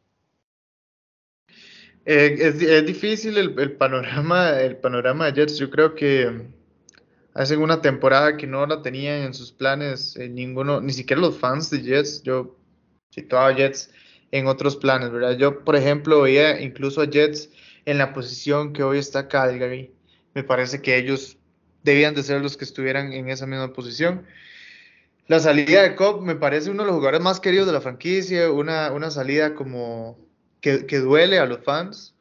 Eh, 2.06 2.36
es, 2.38 2.86
difícil 2.86 3.36
el, 3.36 3.72
panorama, 3.72 4.58
el 4.60 4.76
panorama 4.76 5.26
de 5.26 5.32
Jets, 5.32 5.58
yo 5.58 5.70
creo 5.70 5.94
que 5.94 6.48
hace 7.34 7.56
una 7.56 7.82
temporada 7.82 8.36
que 8.36 8.46
no 8.46 8.66
la 8.66 8.80
tenían 8.82 9.22
en 9.22 9.34
sus 9.34 9.52
planes 9.52 10.16
eh, 10.16 10.28
ninguno, 10.28 10.80
ni 10.80 10.92
siquiera 10.92 11.20
los 11.20 11.38
fans 11.38 11.68
de 11.70 11.82
Jets, 11.82 12.22
yo 12.22 12.56
situaba 13.10 13.48
a 13.48 13.54
Jets 13.54 13.92
en 14.30 14.46
otros 14.46 14.76
planes, 14.76 15.10
¿verdad? 15.10 15.36
Yo, 15.36 15.64
por 15.64 15.76
ejemplo, 15.76 16.22
veía 16.22 16.60
incluso 16.60 17.02
a 17.02 17.10
Jets 17.10 17.50
en 17.84 17.98
la 17.98 18.12
posición 18.12 18.72
que 18.72 18.82
hoy 18.82 18.98
está 18.98 19.28
Calgary. 19.28 19.92
Me 20.34 20.44
parece 20.44 20.80
que 20.80 20.96
ellos 20.96 21.39
debían 21.82 22.14
de 22.14 22.22
ser 22.22 22.40
los 22.40 22.56
que 22.56 22.64
estuvieran 22.64 23.12
en 23.12 23.28
esa 23.28 23.46
misma 23.46 23.72
posición. 23.72 24.26
La 25.26 25.38
salida 25.38 25.82
de 25.82 25.94
Cobb 25.94 26.22
me 26.22 26.34
parece 26.34 26.70
uno 26.70 26.82
de 26.82 26.88
los 26.88 26.96
jugadores 26.96 27.20
más 27.20 27.38
queridos 27.38 27.66
de 27.66 27.72
la 27.72 27.80
franquicia, 27.80 28.50
una, 28.50 28.90
una 28.92 29.10
salida 29.10 29.54
como 29.54 30.18
que, 30.60 30.86
que, 30.86 30.98
duele 30.98 31.38
a 31.38 31.46
los 31.46 31.60
fans, 31.60 32.14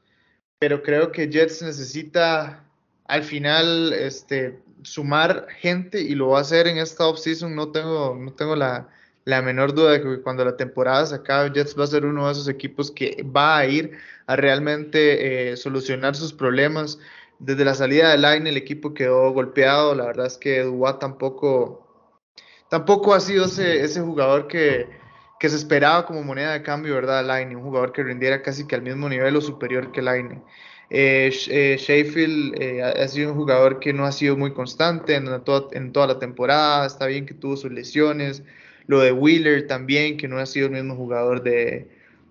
pero 0.60 0.84
creo 0.84 1.12
que 1.12 1.28
Jets 1.28 1.62
necesita 1.64 2.64
al 3.06 3.24
final 3.24 3.94
este, 3.94 4.60
sumar 4.84 5.48
gente 5.60 6.02
y 6.02 6.14
lo 6.14 6.30
va 6.30 6.38
a 6.38 6.42
hacer 6.42 6.68
en 6.68 6.78
esta 6.78 7.08
offseason, 7.08 7.56
no 7.56 7.72
tengo, 7.72 8.16
no 8.16 8.32
tengo 8.34 8.56
la, 8.56 8.88
la 9.26 9.42
menor 9.42 9.74
duda 9.74 9.94
de 9.94 10.02
que 10.02 10.22
cuando 10.22 10.46
la 10.46 10.56
temporada 10.56 11.06
se 11.06 11.16
acabe, 11.16 11.52
Jets 11.52 11.78
va 11.78 11.86
a 11.86 11.88
ser 11.88 12.06
uno 12.06 12.28
de 12.28 12.32
esos 12.32 12.48
equipos 12.48 12.92
que 12.92 13.24
va 13.24 13.58
a 13.58 13.66
ir 13.66 13.98
a 14.28 14.36
realmente 14.36 15.52
eh, 15.52 15.58
solucionar 15.58 16.16
sus 16.16 16.34
problemas. 16.34 17.00
Desde 17.40 17.64
la 17.64 17.74
salida 17.74 18.12
de 18.12 18.18
Line 18.18 18.50
el 18.50 18.58
equipo 18.58 18.94
quedó 18.94 19.32
golpeado, 19.32 19.96
la 19.96 20.06
verdad 20.06 20.26
es 20.26 20.38
que 20.38 20.62
Dubois 20.62 21.00
tampoco, 21.00 21.88
tampoco 22.70 23.14
ha 23.14 23.22
sido 23.22 23.46
ese, 23.46 24.02
jugador 24.02 24.48
que, 24.48 24.88
se 25.40 25.56
esperaba 25.56 26.06
como 26.06 26.22
moneda 26.22 26.52
de 26.52 26.62
cambio, 26.64 26.96
¿verdad? 26.96 27.24
Line, 27.24 27.56
un 27.56 27.64
jugador 27.64 27.94
que 27.94 28.04
rindiera 28.04 28.42
casi 28.42 28.68
que 28.68 28.76
al 28.76 28.82
mismo 28.82 29.08
nivel 29.08 29.38
o 29.38 29.42
superior 29.42 29.92
que 29.94 30.02
Line. 30.02 30.42
Eh, 30.90 31.32
eh, 31.50 31.78
Sheffield 31.80 32.62
ha 32.84 33.08
sido 33.08 33.32
un 33.32 33.38
jugador 33.38 33.80
que 33.80 33.94
no 33.94 34.06
ha 34.06 34.12
sido 34.12 34.36
muy 34.36 34.52
constante 34.54 35.16
en, 35.16 35.42
toda 35.44 36.08
la 36.08 36.20
temporada, 36.20 36.86
está 36.86 37.06
bien 37.06 37.26
que 37.26 37.34
tuvo 37.34 37.56
sus 37.56 37.72
lesiones, 37.72 38.44
lo 38.88 39.00
de 39.00 39.14
Wheeler 39.14 39.66
también, 39.68 40.18
que 40.18 40.28
no 40.28 40.40
ha 40.40 40.46
sido 40.46 40.66
el 40.66 40.74
mismo 40.74 40.96
jugador 40.96 41.42
de, 41.44 41.88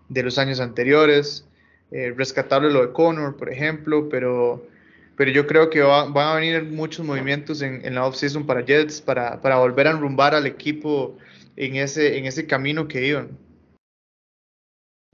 los 0.08 0.36
años 0.38 0.60
anteriores. 0.60 1.46
Eh, 1.92 2.12
rescatable 2.14 2.70
lo 2.70 2.84
de 2.84 2.92
Connor, 2.92 3.36
por 3.38 3.50
ejemplo, 3.50 4.10
pero, 4.10 4.66
pero 5.18 5.32
yo 5.32 5.46
creo 5.48 5.68
que 5.68 5.82
van 5.82 6.16
a 6.16 6.34
venir 6.34 6.62
muchos 6.64 7.04
movimientos 7.04 7.60
en, 7.60 7.84
en 7.84 7.96
la 7.96 8.06
offseason 8.06 8.46
para 8.46 8.64
Jets 8.64 9.00
para, 9.00 9.40
para, 9.40 9.58
volver 9.58 9.88
a 9.88 9.90
enrumbar 9.90 10.34
al 10.34 10.46
equipo 10.46 11.18
en 11.56 11.74
ese, 11.76 12.16
en 12.18 12.24
ese 12.24 12.46
camino 12.46 12.86
que 12.86 13.04
iban. 13.04 13.36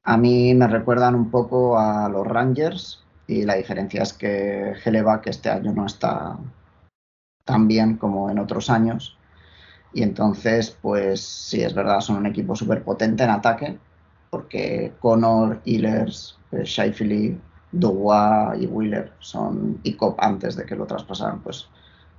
A 0.02 0.18
mí 0.18 0.54
me 0.54 0.68
recuerdan 0.68 1.14
un 1.14 1.30
poco 1.30 1.78
a 1.78 2.08
los 2.10 2.26
Rangers 2.26 3.02
y 3.26 3.44
la 3.44 3.54
diferencia 3.54 4.02
es 4.02 4.12
que 4.12 4.74
que 5.22 5.30
este 5.30 5.48
año 5.48 5.72
no 5.72 5.86
está 5.86 6.38
tan 7.44 7.66
bien 7.66 7.96
como 7.96 8.30
en 8.30 8.38
otros 8.38 8.68
años 8.68 9.16
y 9.94 10.02
entonces, 10.02 10.76
pues 10.82 11.20
sí, 11.20 11.62
es 11.62 11.72
verdad, 11.72 12.00
son 12.00 12.16
un 12.16 12.26
equipo 12.26 12.54
súper 12.56 12.82
potente 12.82 13.22
en 13.22 13.30
ataque, 13.30 13.78
porque 14.28 14.92
Connor, 14.98 15.62
Hillers, 15.64 16.36
eh, 16.50 16.64
Shifley, 16.64 17.40
Dubois 17.80 18.60
y 18.60 18.66
Wheeler 18.66 19.12
son, 19.18 19.80
y 19.82 19.94
Cop 19.94 20.18
antes 20.20 20.56
de 20.56 20.64
que 20.64 20.76
lo 20.76 20.86
traspasaran, 20.86 21.40
pues 21.40 21.68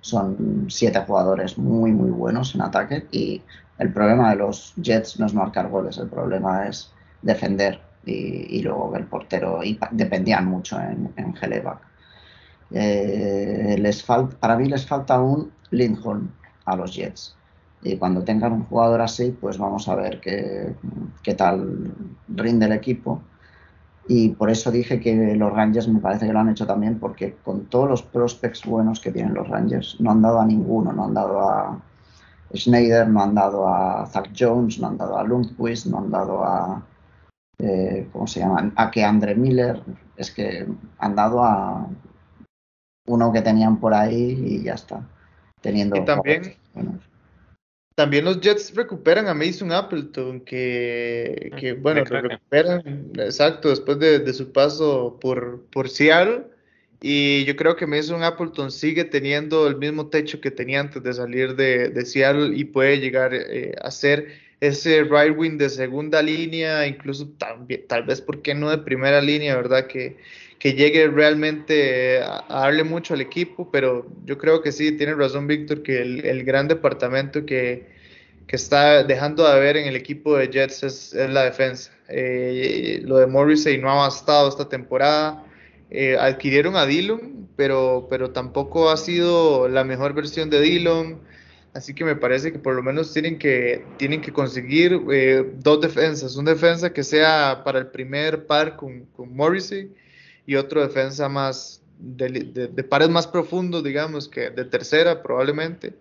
son 0.01 0.65
siete 0.69 0.99
jugadores 1.01 1.57
muy, 1.57 1.91
muy 1.91 2.11
buenos 2.11 2.55
en 2.55 2.61
ataque. 2.61 3.07
Y 3.11 3.41
el 3.79 3.91
problema 3.91 4.29
de 4.29 4.37
los 4.37 4.73
Jets 4.75 5.19
no 5.19 5.25
es 5.25 5.33
marcar 5.33 5.69
goles, 5.69 5.97
el 5.97 6.07
problema 6.07 6.67
es 6.67 6.91
defender. 7.21 7.81
Y, 8.07 8.61
luego 8.61 8.95
el 8.95 9.05
portero, 9.05 9.63
y 9.63 9.79
dependían 9.89 10.45
mucho 10.45 10.79
en, 10.79 11.11
en 11.17 11.33
eh, 12.71 13.93
para 14.39 14.57
mí 14.57 14.69
les 14.69 14.85
falta 14.85 15.19
un 15.19 15.51
Lindholm 15.71 16.29
a 16.65 16.75
los 16.75 16.95
Jets 16.95 17.35
y 17.85 17.97
cuando 17.97 18.23
tengan 18.23 18.51
un 18.51 18.65
jugador 18.65 19.01
así, 19.01 19.37
pues 19.39 19.59
vamos 19.59 19.87
a 19.87 19.95
ver 19.95 20.19
qué 20.19 21.33
tal 21.35 21.93
rinde 22.27 22.65
el 22.65 22.71
equipo. 22.71 23.21
Y 24.07 24.29
por 24.29 24.51
eso 24.51 24.71
dije 24.71 24.99
que 24.99 25.35
los 25.35 25.51
Rangers 25.51 25.87
me 25.87 25.99
parece 25.99 26.27
que 26.27 26.33
lo 26.33 26.39
han 26.39 26.49
hecho 26.49 26.67
también, 26.67 26.99
porque 26.99 27.35
con 27.43 27.65
todos 27.65 27.89
los 27.89 28.03
prospects 28.03 28.65
buenos 28.65 28.99
que 28.99 29.11
tienen 29.11 29.33
los 29.33 29.47
Rangers, 29.47 29.99
no 29.99 30.11
han 30.11 30.21
dado 30.21 30.39
a 30.39 30.45
ninguno, 30.45 30.93
no 30.93 31.05
han 31.05 31.13
dado 31.13 31.39
a 31.39 31.81
Schneider, 32.53 33.07
no 33.07 33.23
han 33.23 33.33
dado 33.33 33.67
a 33.67 34.05
Zach 34.05 34.29
Jones, 34.37 34.79
no 34.79 34.87
han 34.87 34.97
dado 34.97 35.17
a 35.17 35.23
Lundqvist, 35.23 35.87
no 35.87 35.99
han 35.99 36.11
dado 36.11 36.43
a, 36.43 36.85
eh, 37.57 38.07
¿cómo 38.11 38.27
se 38.27 38.41
llama? 38.41 38.71
A 38.75 38.91
que 38.91 39.03
Andre 39.03 39.33
Miller, 39.33 39.81
es 40.17 40.29
que 40.31 40.67
han 40.99 41.15
dado 41.15 41.43
a 41.43 41.87
uno 43.07 43.31
que 43.31 43.41
tenían 43.41 43.77
por 43.79 43.93
ahí 43.93 44.39
y 44.45 44.63
ya 44.63 44.73
está. 44.73 45.01
Teniendo 45.61 45.97
y 45.97 46.05
también, 46.05 46.55
también 47.95 48.25
los 48.25 48.41
Jets 48.41 48.75
recuperan 48.75 49.27
a 49.27 49.33
Mason 49.33 49.71
Appleton, 49.71 50.41
que, 50.41 51.51
que 51.57 51.73
bueno, 51.73 52.03
lo 52.09 52.21
recuperan, 52.21 53.11
exacto, 53.17 53.69
después 53.69 53.99
de, 53.99 54.33
su 54.33 54.51
paso 54.51 55.17
por, 55.21 55.65
por 55.71 55.89
Seattle. 55.89 56.43
Y 57.01 57.45
yo 57.45 57.55
creo 57.55 57.75
que 57.75 57.87
Mason 57.87 58.23
Appleton 58.23 58.71
sigue 58.71 59.05
teniendo 59.05 59.67
el 59.67 59.77
mismo 59.77 60.07
techo 60.07 60.41
que 60.41 60.51
tenía 60.51 60.81
antes 60.81 61.03
de 61.03 61.13
salir 61.13 61.55
de, 61.55 61.89
de 61.89 62.05
Seattle 62.05 62.57
y 62.57 62.65
puede 62.65 62.99
llegar 62.99 63.33
eh, 63.33 63.73
a 63.81 63.91
ser 63.91 64.27
ese 64.59 65.03
right 65.03 65.37
wing 65.37 65.57
de 65.57 65.69
segunda 65.69 66.21
línea, 66.21 66.87
incluso 66.87 67.29
también, 67.37 67.85
tal 67.87 68.03
vez, 68.03 68.21
¿por 68.21 68.41
qué 68.41 68.55
no 68.55 68.69
de 68.69 68.79
primera 68.79 69.21
línea, 69.21 69.55
verdad? 69.55 69.87
Que, 69.87 70.17
que 70.65 70.73
llegue 70.73 71.07
realmente 71.09 72.23
a, 72.23 72.43
darle 72.49 72.83
mucho 72.83 73.13
al 73.13 73.21
equipo, 73.21 73.69
pero 73.71 74.07
yo 74.25 74.39
creo 74.39 74.63
que 74.63 74.71
sí, 74.71 74.93
tiene 74.93 75.13
razón 75.13 75.45
Víctor, 75.45 75.83
que 75.83 76.01
el, 76.01 76.43
gran 76.43 76.67
departamento 76.67 77.45
que, 77.45 77.85
que, 78.47 78.55
está 78.55 79.03
dejando 79.03 79.47
de 79.47 79.59
ver 79.59 79.77
en 79.77 79.85
el 79.85 79.95
equipo 79.95 80.35
de 80.35 80.49
Jets 80.49 80.81
es, 80.81 81.13
la 81.13 81.43
defensa. 81.43 81.91
Eh, 82.07 82.99
lo 83.03 83.17
de 83.17 83.27
Morrissey 83.27 83.77
no 83.77 83.91
ha 83.91 84.07
bastado 84.07 84.49
esta 84.49 84.67
temporada. 84.67 85.43
Eh, 85.91 86.17
adquirieron 86.19 86.75
a 86.77 86.87
Dillon, 86.87 87.47
pero, 87.55 88.07
pero 88.09 88.31
tampoco 88.31 88.89
ha 88.89 88.97
sido 88.97 89.67
la 89.67 89.83
mejor 89.83 90.15
versión 90.15 90.49
de 90.49 90.61
Dillon. 90.61 91.19
Así 91.75 91.93
que 91.93 92.03
me 92.03 92.15
parece 92.15 92.51
que 92.51 92.57
por 92.57 92.73
lo 92.73 92.81
menos 92.81 93.13
tienen 93.13 93.37
que, 93.37 93.85
tienen 93.97 94.19
que 94.19 94.33
conseguir 94.33 94.99
eh, 95.11 95.45
dos 95.59 95.79
defensas. 95.79 96.35
Un 96.37 96.45
defensa 96.45 96.91
que 96.91 97.03
sea 97.03 97.61
para 97.63 97.77
el 97.77 97.87
primer 97.91 98.47
par 98.47 98.77
con, 98.77 99.05
con 99.15 99.35
Morrissey 99.35 99.91
y 100.45 100.55
otro 100.55 100.81
defensa 100.81 101.29
más 101.29 101.83
de, 101.97 102.83
pares 102.83 103.09
más 103.09 103.27
profundos, 103.27 103.83
digamos, 103.83 104.27
que 104.27 104.49
de 104.49 104.65
tercera 104.65 105.23
probablemente, 105.23 105.93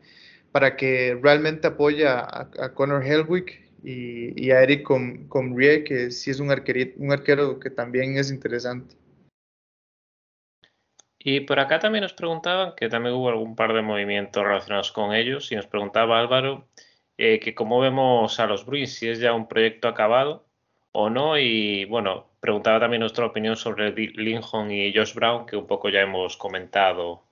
para 0.53 0.76
que 0.76 1.18
realmente 1.20 1.68
apoye 1.68 2.07
a, 2.07 2.49
Connor 2.74 3.05
Helwig 3.05 3.70
y, 3.82 4.51
a 4.51 4.62
Eric 4.62 4.82
Comrie, 5.28 5.84
que 5.84 6.11
sí 6.11 6.30
es 6.30 6.40
un, 6.40 6.49
un 6.49 7.12
arquero 7.12 7.61
que 7.61 7.70
también 7.70 8.16
es 8.16 8.30
interesante. 8.30 8.97
Y 11.18 11.40
por 11.40 11.59
acá 11.59 11.78
también 11.78 12.03
nos 12.03 12.12
preguntaban, 12.12 12.74
que 12.76 12.90
también 12.90 13.14
hubo 13.14 13.30
algún 13.30 13.57
par 13.57 13.72
de 13.72 13.80
movimientos 13.80 14.42
relacionados 14.42 14.92
con 14.92 15.14
ellos, 15.14 15.51
y 15.53 15.57
nos 15.57 15.66
preguntaba 15.66 16.20
Álvaro 16.20 16.68
eh, 17.16 17.40
que 17.40 17.55
cómo 17.55 17.80
vemos 17.80 18.38
a 18.40 18.47
los 18.47 18.66
Bruins, 18.66 18.92
si 18.92 19.09
es 19.09 19.20
ya 19.20 19.32
un 19.32 19.49
proyecto 19.49 19.88
acabado 19.88 20.47
o 20.97 21.11
no, 21.11 21.36
y 21.36 21.84
bueno, 21.86 22.26
preguntaba 22.38 22.78
también 22.78 23.01
nuestra 23.01 23.26
opinión 23.26 23.57
sobre 23.57 23.90
Lincoln 23.90 24.70
y 24.70 24.95
Josh 24.95 25.14
Brown, 25.14 25.45
que 25.45 25.57
un 25.57 25.66
poco 25.66 25.88
ya 25.88 26.01
hemos 26.01 26.36
comentado 26.36 27.24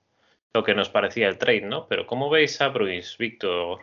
lo 0.52 0.64
que 0.64 0.74
nos 0.74 0.88
parecía 0.88 1.28
el 1.28 1.38
trade, 1.38 1.62
¿no? 1.62 1.86
Pero 1.86 2.06
¿cómo 2.06 2.28
veis 2.28 2.60
a 2.60 2.68
Bruins, 2.68 3.16
Víctor? 3.18 3.78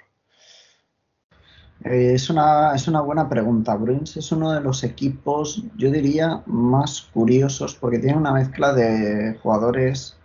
Eh, 1.86 2.11
es, 2.13 2.30
una, 2.30 2.75
es 2.75 2.89
una 2.89 2.99
buena 2.99 3.30
pregunta. 3.30 3.75
Bruins 3.75 4.17
es 4.17 4.32
uno 4.34 4.51
de 4.51 4.59
los 4.59 4.84
equipos, 4.84 5.63
yo 5.77 5.89
diría, 5.89 6.43
más 6.45 7.03
curiosos 7.13 7.73
porque 7.73 7.99
tiene 7.99 8.17
una 8.17 8.34
mezcla 8.34 8.73
de 8.73 9.39
jugadores 9.41 10.17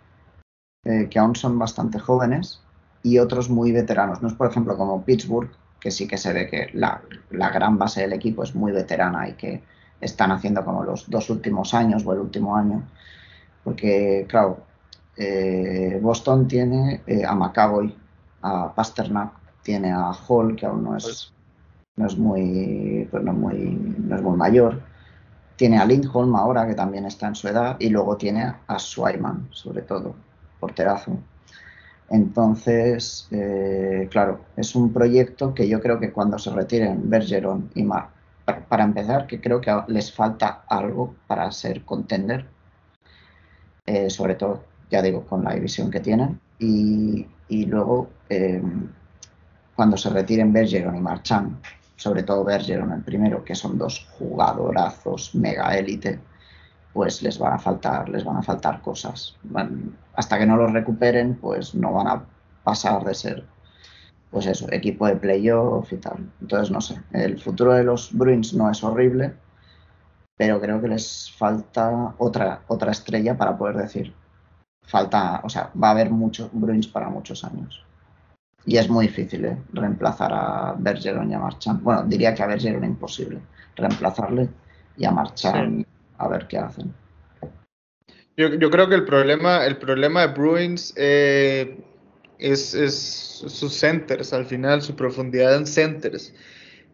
eh, 0.83 1.07
que 1.09 1.17
aún 1.17 1.35
son 1.35 1.57
bastante 1.57 1.97
jóvenes 1.97 2.61
y 3.03 3.19
otros 3.19 3.49
muy 3.49 3.71
veteranos. 3.71 4.21
No 4.21 4.27
es, 4.27 4.33
por 4.33 4.49
ejemplo, 4.49 4.75
como 4.75 5.05
Pittsburgh, 5.05 5.49
que 5.85 5.91
sí 5.91 6.07
que 6.07 6.17
se 6.17 6.33
ve 6.33 6.47
que 6.49 6.71
la, 6.73 6.99
la 7.29 7.51
gran 7.51 7.77
base 7.77 8.01
del 8.01 8.13
equipo 8.13 8.41
es 8.41 8.55
muy 8.55 8.71
veterana 8.71 9.29
y 9.29 9.33
que 9.33 9.61
están 10.01 10.31
haciendo 10.31 10.65
como 10.65 10.83
los 10.83 11.07
dos 11.11 11.29
últimos 11.29 11.75
años 11.75 12.03
o 12.03 12.11
el 12.11 12.21
último 12.21 12.55
año. 12.55 12.81
Porque, 13.63 14.25
claro, 14.27 14.63
eh, 15.15 15.99
Boston 16.01 16.47
tiene 16.47 17.01
eh, 17.05 17.23
a 17.23 17.35
McAvoy, 17.35 17.95
a 18.41 18.73
Pasternak, 18.73 19.33
tiene 19.61 19.91
a 19.91 20.09
Hall, 20.27 20.55
que 20.55 20.65
aún 20.65 20.85
no 20.85 20.97
es, 20.97 21.03
pues 21.03 21.33
no 21.97 22.07
es, 22.07 22.17
muy, 22.17 23.07
pues 23.11 23.23
no 23.23 23.33
muy, 23.33 23.55
no 23.99 24.15
es 24.15 24.23
muy 24.23 24.37
mayor. 24.37 24.81
Tiene 25.55 25.77
a 25.77 25.85
Lindholm 25.85 26.35
ahora, 26.35 26.65
que 26.65 26.73
también 26.73 27.05
está 27.05 27.27
en 27.27 27.35
su 27.35 27.47
edad, 27.47 27.75
y 27.77 27.89
luego 27.89 28.17
tiene 28.17 28.55
a 28.65 28.79
Swayman, 28.79 29.49
sobre 29.51 29.83
todo, 29.83 30.15
porterazo. 30.59 31.15
Entonces, 32.09 33.27
eh, 33.31 34.07
claro, 34.11 34.41
es 34.55 34.75
un 34.75 34.93
proyecto 34.93 35.53
que 35.53 35.67
yo 35.67 35.81
creo 35.81 35.99
que 35.99 36.11
cuando 36.11 36.37
se 36.37 36.51
retiren 36.51 37.09
Bergeron 37.09 37.71
y 37.73 37.83
Mark 37.83 38.09
para 38.69 38.83
empezar, 38.83 39.25
que 39.25 39.41
creo 39.41 39.59
que 39.59 39.75
les 39.87 40.13
falta 40.13 40.63
algo 40.67 41.15
para 41.25 41.51
ser 41.51 41.83
contender, 41.83 42.45
eh, 43.87 44.09
sobre 44.09 44.35
todo, 44.35 44.63
ya 44.89 45.01
digo, 45.01 45.25
con 45.25 45.43
la 45.43 45.53
división 45.53 45.89
que 45.89 45.99
tienen. 45.99 46.39
Y, 46.59 47.25
luego, 47.65 48.09
eh, 48.29 48.61
cuando 49.75 49.97
se 49.97 50.09
retiren 50.09 50.53
Bergeron 50.53 50.95
y 50.95 51.01
Marchand, 51.01 51.57
sobre 51.95 52.23
todo 52.23 52.43
Bergeron 52.43 52.91
el 52.91 53.01
primero, 53.01 53.43
que 53.43 53.55
son 53.55 53.77
dos 53.77 54.07
jugadorazos 54.17 55.33
mega 55.33 55.75
élite, 55.75 56.19
pues 56.95 57.21
les 57.21 57.37
van 57.37 57.51
a 57.51 57.59
faltar, 57.59 58.07
les 58.07 58.23
van 58.23 58.37
a 58.37 58.41
faltar 58.41 58.81
cosas. 58.81 59.35
hasta 60.13 60.39
que 60.39 60.45
no 60.45 60.55
los 60.55 60.71
recuperen, 60.71 61.35
pues 61.35 61.75
no 61.75 61.91
van 61.91 62.07
a 62.07 62.23
pasar 62.63 63.03
de 63.03 63.13
ser 63.13 63.45
pues 64.31 64.45
eso, 64.45 64.67
equipo 64.71 65.05
de 65.05 65.17
playoff 65.17 65.91
y 65.91 65.97
tal. 65.97 66.31
Entonces, 66.39 66.71
no 66.71 66.79
sé, 66.79 66.95
el 67.11 67.37
futuro 67.37 67.73
de 67.73 67.83
los 67.83 68.13
Bruins 68.13 68.53
no 68.53 68.71
es 68.71 68.81
horrible, 68.81 69.33
pero 70.37 70.61
creo 70.61 70.81
que 70.81 70.87
les 70.87 71.31
falta 71.37 72.15
otra, 72.17 72.61
otra 72.67 72.91
estrella 72.91 73.37
para 73.37 73.57
poder 73.57 73.75
decir, 73.75 74.13
falta, 74.83 75.41
o 75.43 75.49
sea, 75.49 75.71
va 75.81 75.89
a 75.89 75.91
haber 75.91 76.09
muchos 76.11 76.49
Bruins 76.53 76.87
para 76.87 77.09
muchos 77.09 77.43
años. 77.43 77.85
Y 78.65 78.77
es 78.77 78.89
muy 78.89 79.07
difícil 79.07 79.43
¿eh? 79.43 79.57
reemplazar 79.73 80.31
a 80.33 80.75
Bergeron 80.77 81.29
y 81.29 81.33
a 81.33 81.39
Marchand. 81.39 81.83
Bueno, 81.83 82.03
diría 82.05 82.33
que 82.33 82.43
a 82.43 82.47
Bergeron 82.47 82.85
imposible 82.85 83.41
reemplazarle 83.75 84.49
y 84.97 85.03
a 85.03 85.11
Marchand 85.11 85.85
a 86.17 86.27
ver 86.27 86.47
qué 86.47 86.57
hacen. 86.57 86.93
Yo, 88.37 88.69
creo 88.69 88.89
que 88.89 88.95
el 88.95 89.05
problema, 89.05 89.65
el 89.65 89.77
problema 89.77 90.27
de 90.27 90.33
Bruins 90.33 90.93
eh, 90.97 91.77
es, 92.37 92.73
es, 92.73 92.93
sus 92.95 93.73
centers, 93.73 94.33
al 94.33 94.45
final, 94.45 94.81
su 94.81 94.93
profundidad 94.95 95.55
en 95.55 95.65
centers. 95.65 96.33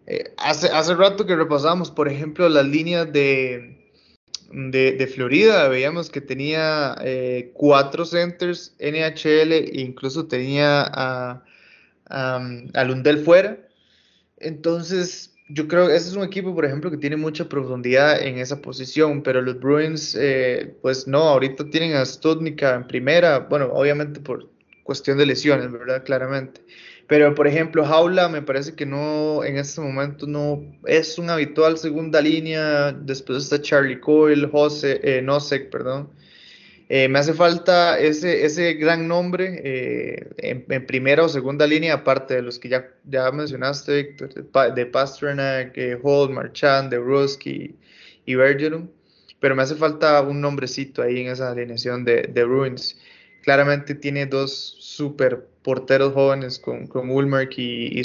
Eh, 0.05 0.33
hace, 0.37 0.67
hace 0.67 0.93
rato 0.93 1.25
que 1.25 1.35
repasamos, 1.35 1.89
por 1.89 2.07
ejemplo, 2.07 2.47
las 2.47 2.65
líneas 2.65 3.11
de, 3.11 3.81
de, 4.51 5.07
Florida, 5.07 5.67
veíamos 5.67 6.09
que 6.09 6.21
tenía 6.21 6.95
eh, 7.01 7.51
cuatro 7.53 8.05
centers 8.05 8.75
NHL 8.79 9.51
e 9.53 9.81
incluso 9.81 10.27
tenía 10.27 10.83
a, 10.83 11.43
a, 12.09 12.83
Lundell 12.83 13.23
fuera. 13.23 13.57
Entonces, 14.37 15.30
yo 15.53 15.67
creo 15.67 15.87
que 15.87 15.95
ese 15.95 16.09
es 16.09 16.15
un 16.15 16.23
equipo, 16.23 16.53
por 16.53 16.65
ejemplo, 16.65 16.89
que 16.91 16.97
tiene 16.97 17.17
mucha 17.17 17.47
profundidad 17.47 18.21
en 18.21 18.37
esa 18.37 18.61
posición, 18.61 19.21
pero 19.23 19.41
los 19.41 19.59
Bruins, 19.59 20.15
eh, 20.19 20.75
pues 20.81 21.07
no, 21.07 21.19
ahorita 21.19 21.69
tienen 21.69 21.93
a 21.93 22.05
Studnica 22.05 22.75
en 22.75 22.87
primera, 22.87 23.39
bueno, 23.39 23.69
obviamente 23.73 24.19
por 24.19 24.47
cuestión 24.83 25.17
de 25.17 25.25
lesiones, 25.25 25.71
¿verdad? 25.71 26.03
Claramente. 26.03 26.61
Pero, 27.07 27.35
por 27.35 27.45
ejemplo, 27.45 27.85
Jaula 27.85 28.29
me 28.29 28.41
parece 28.41 28.73
que 28.73 28.85
no, 28.85 29.43
en 29.43 29.57
este 29.57 29.81
momento 29.81 30.25
no 30.27 30.63
es 30.85 31.19
un 31.19 31.29
habitual 31.29 31.77
segunda 31.77 32.21
línea. 32.21 32.93
Después 32.93 33.43
está 33.43 33.61
Charlie 33.61 33.99
Coyle, 33.99 34.47
José, 34.47 35.01
eh, 35.03 35.21
Nosek, 35.21 35.69
perdón. 35.69 36.09
Eh, 36.93 37.07
me 37.07 37.19
hace 37.19 37.33
falta 37.33 37.97
ese, 37.97 38.43
ese 38.43 38.73
gran 38.73 39.07
nombre 39.07 39.61
eh, 39.63 40.29
en, 40.39 40.85
primera 40.85 41.23
o 41.23 41.29
segunda 41.29 41.65
línea, 41.65 41.93
aparte 41.93 42.33
de 42.33 42.41
los 42.41 42.59
que 42.59 42.67
ya, 42.67 42.85
ya 43.05 43.31
mencionaste, 43.31 44.03
Víctor, 44.03 44.73
de, 44.73 44.85
Pasternak, 44.87 45.77
eh, 45.77 45.97
Hall, 46.03 46.31
Marchand, 46.31 46.91
de 46.91 46.97
Ruski 46.97 47.77
y 48.25 48.35
Bergeron. 48.35 48.91
Pero 49.39 49.55
me 49.55 49.63
hace 49.63 49.75
falta 49.75 50.21
un 50.21 50.41
nombrecito 50.41 51.01
ahí 51.01 51.21
en 51.21 51.29
esa 51.29 51.51
alineación 51.51 52.03
de, 52.03 52.23
de 52.23 52.43
Ruins 52.43 52.99
claramente 53.41 53.95
tiene 53.95 54.25
dos 54.25 54.51
super 54.79 55.47
porteros 55.63 56.11
jóvenes 56.13 56.59
con, 56.59 56.87
con 56.87 57.09
y, 57.09 58.01
y. 58.01 58.03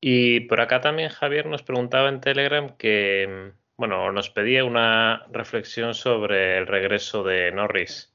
Y 0.00 0.40
por 0.40 0.60
acá 0.60 0.80
también 0.80 1.08
Javier 1.08 1.46
nos 1.46 1.64
preguntaba 1.64 2.10
en 2.10 2.20
Telegram 2.20 2.76
que, 2.76 3.52
bueno, 3.76 4.10
nos 4.12 4.30
pedía 4.30 4.64
una 4.64 5.26
reflexión 5.32 5.94
sobre 5.94 6.58
el 6.58 6.66
regreso 6.66 7.22
de 7.22 7.52
Norris. 7.52 8.12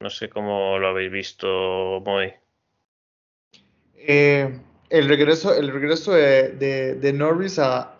No 0.00 0.10
sé 0.10 0.28
cómo 0.28 0.78
lo 0.78 0.88
habéis 0.88 1.10
visto, 1.10 2.00
Moy. 2.04 2.32
Eh, 3.96 4.60
el 4.90 5.08
regreso, 5.08 5.54
el 5.54 5.72
regreso 5.72 6.12
de, 6.12 7.12
Norris 7.14 7.58
a, 7.58 7.96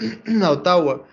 Ottawa. 0.48 1.06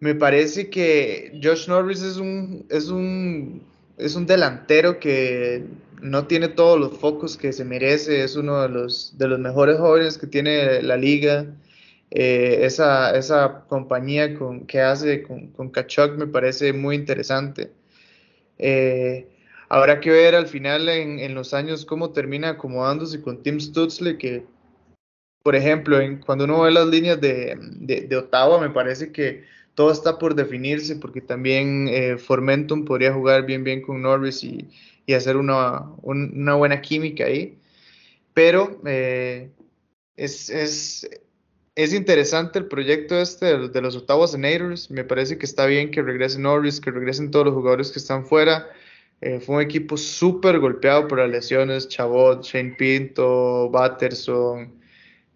Me 0.00 0.14
parece 0.14 0.68
que 0.68 1.38
Josh 1.42 1.68
Norris 1.68 2.02
es 2.02 2.16
un, 2.16 2.66
es 2.70 2.88
un, 2.88 3.62
es 3.98 4.14
un 4.14 4.26
delantero 4.26 4.98
que 4.98 5.64
no 6.00 6.26
tiene 6.26 6.48
todos 6.48 6.80
los 6.80 6.98
focos 6.98 7.36
que 7.36 7.52
se 7.52 7.64
merece, 7.64 8.24
es 8.24 8.36
uno 8.36 8.62
de 8.62 8.68
los, 8.70 9.16
de 9.18 9.28
los 9.28 9.38
mejores 9.38 9.78
jóvenes 9.78 10.18
que 10.18 10.26
tiene 10.26 10.82
la 10.82 10.96
liga. 10.96 11.46
Eh, 12.10 12.64
esa, 12.64 13.16
esa, 13.16 13.64
compañía 13.68 14.34
con, 14.34 14.66
que 14.66 14.80
hace 14.80 15.22
con, 15.22 15.48
con 15.48 15.72
me 16.16 16.26
parece 16.26 16.72
muy 16.72 16.96
interesante. 16.96 17.70
Eh, 18.58 19.28
habrá 19.68 20.00
que 20.00 20.10
ver 20.10 20.34
al 20.34 20.48
final 20.48 20.88
en, 20.88 21.18
en, 21.20 21.34
los 21.34 21.54
años 21.54 21.84
cómo 21.86 22.10
termina 22.10 22.50
acomodándose 22.50 23.22
con 23.22 23.42
Tim 23.42 23.60
Stutzle, 23.60 24.18
que 24.18 24.44
por 25.42 25.56
ejemplo, 25.56 26.00
en, 26.00 26.18
cuando 26.18 26.44
uno 26.44 26.62
ve 26.62 26.70
las 26.70 26.86
líneas 26.86 27.20
de, 27.20 27.56
de, 27.58 28.16
Ottawa, 28.16 28.60
me 28.60 28.70
parece 28.70 29.10
que 29.12 29.44
todo 29.74 29.90
está 29.90 30.18
por 30.18 30.34
definirse, 30.34 30.96
porque 30.96 31.20
también 31.20 31.88
eh, 31.88 32.18
Formentum 32.18 32.84
podría 32.84 33.12
jugar 33.12 33.46
bien 33.46 33.64
bien 33.64 33.80
con 33.80 34.02
Norris 34.02 34.44
y, 34.44 34.68
y 35.06 35.14
hacer 35.14 35.36
una, 35.36 35.90
una, 36.02 36.54
buena 36.54 36.80
química 36.82 37.24
ahí. 37.24 37.58
Pero 38.34 38.80
eh, 38.86 39.50
es, 40.16 40.50
es, 40.50 41.08
es, 41.82 41.94
interesante 41.94 42.58
el 42.58 42.66
proyecto 42.66 43.18
este 43.20 43.68
de, 43.68 43.80
los 43.80 43.96
Ottawa 43.96 44.26
Senators. 44.28 44.90
Me 44.90 45.04
parece 45.04 45.38
que 45.38 45.46
está 45.46 45.66
bien 45.66 45.90
que 45.90 46.02
regresen 46.02 46.42
Norris, 46.42 46.80
que 46.80 46.90
regresen 46.90 47.30
todos 47.30 47.46
los 47.46 47.54
jugadores 47.54 47.90
que 47.90 47.98
están 47.98 48.26
fuera. 48.26 48.68
Eh, 49.20 49.40
fue 49.40 49.56
un 49.56 49.62
equipo 49.62 49.96
súper 49.96 50.58
golpeado 50.58 51.08
por 51.08 51.18
las 51.18 51.30
lesiones, 51.30 51.88
Chabot, 51.88 52.42
Shane 52.42 52.74
Pinto, 52.78 53.68
Batterson, 53.70 54.80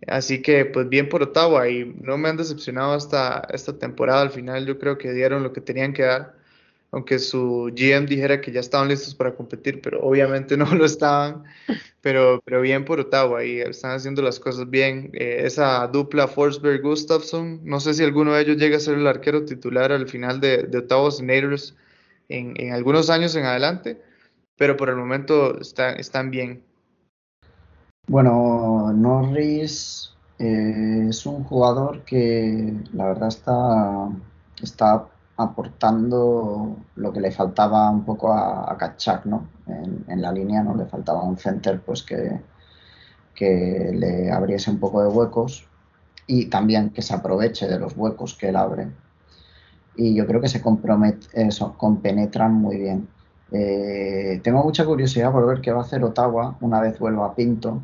Así 0.07 0.42
que, 0.42 0.64
pues 0.66 0.88
bien 0.88 1.09
por 1.09 1.22
Ottawa 1.22 1.68
y 1.68 1.84
no 2.01 2.18
me 2.18 2.28
han 2.28 2.36
decepcionado 2.36 2.92
hasta 2.92 3.47
esta 3.53 3.78
temporada. 3.78 4.22
Al 4.22 4.30
final, 4.30 4.66
yo 4.66 4.78
creo 4.78 4.99
que 4.99 5.12
dieron 5.12 5.42
lo 5.42 5.53
que 5.53 5.61
tenían 5.61 5.92
que 5.92 6.03
dar, 6.03 6.34
aunque 6.95 7.18
su 7.18 7.72
GM 7.74 8.07
dijera 8.07 8.40
que 8.40 8.53
ya 8.53 8.61
estaban 8.61 8.86
listos 8.86 9.16
para 9.16 9.34
competir, 9.34 9.80
pero 9.82 10.01
obviamente 10.01 10.57
no 10.57 10.72
lo 10.74 10.84
estaban. 10.84 11.42
Pero, 12.01 12.40
pero 12.45 12.61
bien 12.61 12.84
por 12.84 13.01
Ottawa 13.01 13.45
y 13.45 13.61
están 13.61 13.92
haciendo 13.92 14.22
las 14.22 14.38
cosas 14.38 14.70
bien. 14.70 15.11
Eh, 15.14 15.40
esa 15.45 15.86
dupla 15.88 16.28
Forsberg-Gustafsson, 16.28 17.64
no 17.64 17.80
sé 17.80 17.95
si 17.95 18.05
alguno 18.05 18.32
de 18.32 18.42
ellos 18.42 18.59
llega 18.59 18.76
a 18.76 18.80
ser 18.80 18.95
el 18.95 19.09
arquero 19.09 19.45
titular 19.45 19.90
al 19.90 20.09
final 20.09 20.40
de, 20.40 20.64
de 20.64 20.78
Ottawa 20.78 21.11
Senators 21.11 21.74
en, 22.28 22.72
algunos 22.72 23.11
años 23.11 23.34
en 23.34 23.45
adelante, 23.45 24.01
pero 24.57 24.76
por 24.76 24.88
el 24.88 24.97
momento 24.97 25.59
están 25.61 26.30
bien. 26.30 26.62
Bueno, 28.07 28.92
Norris 28.95 30.14
eh, 30.38 31.07
es 31.09 31.26
un 31.26 31.42
jugador 31.42 32.05
que 32.05 32.72
la 32.92 33.07
verdad 33.07 33.28
está, 33.28 34.11
está 34.62 35.09
aportando 35.37 36.76
lo 36.97 37.12
que 37.12 37.20
le 37.20 37.32
faltaba 37.32 37.91
un 37.91 38.05
poco 38.05 38.32
a, 38.32 38.70
a 38.70 38.76
Kachak, 38.76 39.26
¿no? 39.26 39.49
En, 39.66 40.22
la 40.22 40.32
línea 40.32 40.62
no 40.62 40.74
le 40.74 40.87
faltaba 40.87 41.22
un 41.22 41.37
center 41.37 41.80
pues 41.80 42.03
que, 42.03 42.41
que 43.35 43.91
le 43.93 44.30
abriese 44.30 44.70
un 44.70 44.78
poco 44.78 45.03
de 45.03 45.09
huecos 45.09 45.66
y 46.26 46.47
también 46.47 46.91
que 46.91 47.03
se 47.03 47.14
aproveche 47.14 47.66
de 47.66 47.78
los 47.78 47.97
huecos 47.97 48.35
que 48.35 48.49
él 48.49 48.57
abre. 48.57 48.89
Y 49.97 50.14
yo 50.14 50.26
creo 50.26 50.41
que 50.41 50.49
se 50.49 50.62
eso, 51.35 51.74
compenetran 51.78 52.55
muy 52.55 52.78
bien. 52.78 53.09
Eh, 53.53 54.41
tengo 54.43 54.62
mucha 54.62 54.85
curiosidad 54.85 55.32
por 55.32 55.47
ver 55.47 55.61
qué 55.61 55.72
va 55.72 55.80
a 55.80 55.85
hacer 55.85 56.03
Ottawa 56.03 56.57
una 56.61 56.80
vez 56.80 56.99
vuelva 56.99 57.26
a 57.26 57.35
Pinto, 57.35 57.82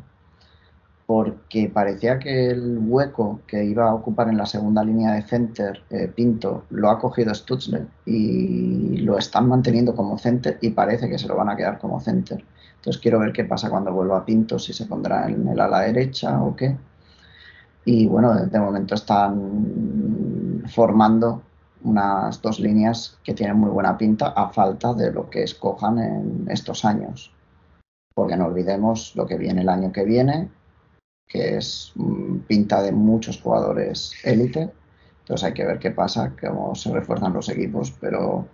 porque 1.11 1.69
parecía 1.73 2.19
que 2.19 2.51
el 2.51 2.79
hueco 2.81 3.41
que 3.45 3.65
iba 3.65 3.89
a 3.89 3.93
ocupar 3.93 4.29
en 4.29 4.37
la 4.37 4.45
segunda 4.45 4.81
línea 4.81 5.11
de 5.11 5.23
center 5.23 5.83
eh, 5.89 6.07
Pinto 6.07 6.63
lo 6.69 6.89
ha 6.89 6.99
cogido 6.99 7.35
Stutzler 7.35 7.85
y 8.05 8.95
lo 8.99 9.17
están 9.17 9.49
manteniendo 9.49 9.93
como 9.93 10.17
center 10.17 10.57
y 10.61 10.69
parece 10.69 11.09
que 11.09 11.19
se 11.19 11.27
lo 11.27 11.35
van 11.35 11.49
a 11.49 11.57
quedar 11.57 11.79
como 11.79 11.99
center. 11.99 12.41
Entonces 12.77 13.01
quiero 13.01 13.19
ver 13.19 13.33
qué 13.33 13.43
pasa 13.43 13.69
cuando 13.69 13.91
vuelva 13.91 14.23
Pinto, 14.23 14.57
si 14.57 14.71
se 14.71 14.85
pondrá 14.85 15.27
en 15.27 15.49
el 15.49 15.59
ala 15.59 15.81
derecha 15.81 16.41
o 16.41 16.55
qué. 16.55 16.77
Y 17.83 18.07
bueno, 18.07 18.33
de 18.33 18.59
momento 18.61 18.95
están 18.95 20.63
formando 20.73 21.41
unas 21.83 22.41
dos 22.41 22.61
líneas 22.61 23.19
que 23.21 23.33
tienen 23.33 23.57
muy 23.57 23.69
buena 23.69 23.97
pinta 23.97 24.27
a 24.29 24.47
falta 24.47 24.93
de 24.93 25.11
lo 25.11 25.29
que 25.29 25.43
escojan 25.43 25.99
en 25.99 26.45
estos 26.47 26.85
años. 26.85 27.33
Porque 28.15 28.37
no 28.37 28.45
olvidemos 28.45 29.13
lo 29.17 29.25
que 29.25 29.35
viene 29.37 29.59
el 29.59 29.67
año 29.67 29.91
que 29.91 30.05
viene, 30.05 30.49
que 31.31 31.57
es 31.57 31.93
mm, 31.95 32.39
pinta 32.47 32.81
de 32.81 32.91
muchos 32.91 33.41
jugadores 33.41 34.13
élite. 34.23 34.69
Entonces 35.21 35.45
hay 35.45 35.53
que 35.53 35.65
ver 35.65 35.79
qué 35.79 35.91
pasa, 35.91 36.33
cómo 36.39 36.75
se 36.75 36.91
refuerzan 36.91 37.33
los 37.33 37.47
equipos. 37.49 37.91
Pero 38.01 38.47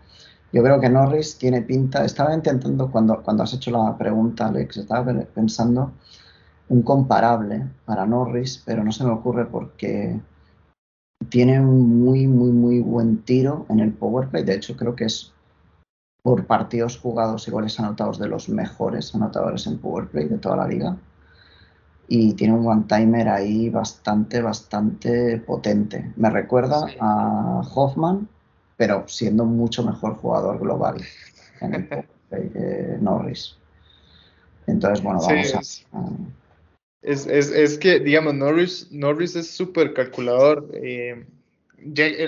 yo 0.53 0.63
creo 0.63 0.79
que 0.79 0.89
Norris 0.89 1.37
tiene 1.37 1.61
pinta. 1.63 2.05
Estaba 2.05 2.33
intentando, 2.33 2.91
cuando, 2.91 3.21
cuando 3.23 3.43
has 3.43 3.53
hecho 3.53 3.71
la 3.71 3.97
pregunta, 3.97 4.47
Alex, 4.47 4.77
estaba 4.77 5.11
pensando 5.33 5.93
un 6.69 6.83
comparable 6.83 7.67
para 7.85 8.05
Norris, 8.05 8.61
pero 8.63 8.83
no 8.83 8.91
se 8.91 9.03
me 9.03 9.11
ocurre 9.11 9.45
porque 9.45 10.19
tiene 11.29 11.59
un 11.59 12.03
muy, 12.03 12.27
muy, 12.27 12.51
muy 12.51 12.79
buen 12.79 13.23
tiro 13.23 13.65
en 13.69 13.79
el 13.79 13.93
powerplay. 13.93 14.43
De 14.43 14.55
hecho, 14.55 14.75
creo 14.75 14.95
que 14.95 15.05
es 15.05 15.33
por 16.21 16.45
partidos 16.45 16.99
jugados 16.99 17.47
y 17.47 17.51
goles 17.51 17.79
anotados 17.79 18.19
de 18.19 18.27
los 18.27 18.49
mejores 18.49 19.15
anotadores 19.15 19.65
en 19.65 19.79
powerplay 19.79 20.27
de 20.27 20.37
toda 20.37 20.57
la 20.57 20.67
liga 20.67 20.97
y 22.07 22.33
tiene 22.33 22.53
un 22.53 22.65
one-timer 22.65 23.27
ahí 23.27 23.69
bastante, 23.69 24.41
bastante 24.41 25.37
potente. 25.37 26.11
Me 26.15 26.29
recuerda 26.29 26.87
a 26.99 27.61
Hoffman, 27.73 28.27
pero 28.77 29.07
siendo 29.07 29.45
mucho 29.45 29.83
mejor 29.83 30.15
jugador 30.15 30.59
global 30.59 31.01
en 31.61 31.73
el 32.31 32.99
Norris. 33.01 33.57
Entonces, 34.67 35.03
bueno, 35.03 35.19
vamos 35.21 35.53
a... 35.53 35.59
Es, 37.01 37.25
es, 37.27 37.51
es, 37.51 37.77
que, 37.77 37.99
digamos, 37.99 38.33
Norris, 38.33 38.87
Norris 38.91 39.35
es 39.35 39.49
súper 39.49 39.93
calculador. 39.93 40.69
Eh, 40.73 41.25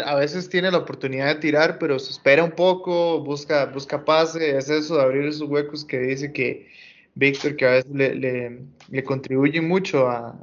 a 0.06 0.16
veces 0.16 0.48
tiene 0.48 0.72
la 0.72 0.78
oportunidad 0.78 1.28
de 1.28 1.42
tirar, 1.42 1.80
pero 1.80 2.00
se 2.00 2.12
espera 2.12 2.44
un 2.44 2.52
poco, 2.52 3.20
busca, 3.22 3.66
busca 3.66 4.06
pase, 4.06 4.58
es 4.58 4.70
eso 4.70 4.96
de 4.96 5.02
abrir 5.02 5.26
esos 5.26 5.50
huecos 5.50 5.84
que 5.84 6.00
dice 6.00 6.32
que, 6.32 6.68
Víctor, 7.16 7.56
que 7.56 7.66
a 7.66 7.72
veces 7.72 7.92
le, 7.92 8.16
le, 8.16 9.04
contribuye 9.04 9.62
mucho 9.62 10.08
a, 10.08 10.36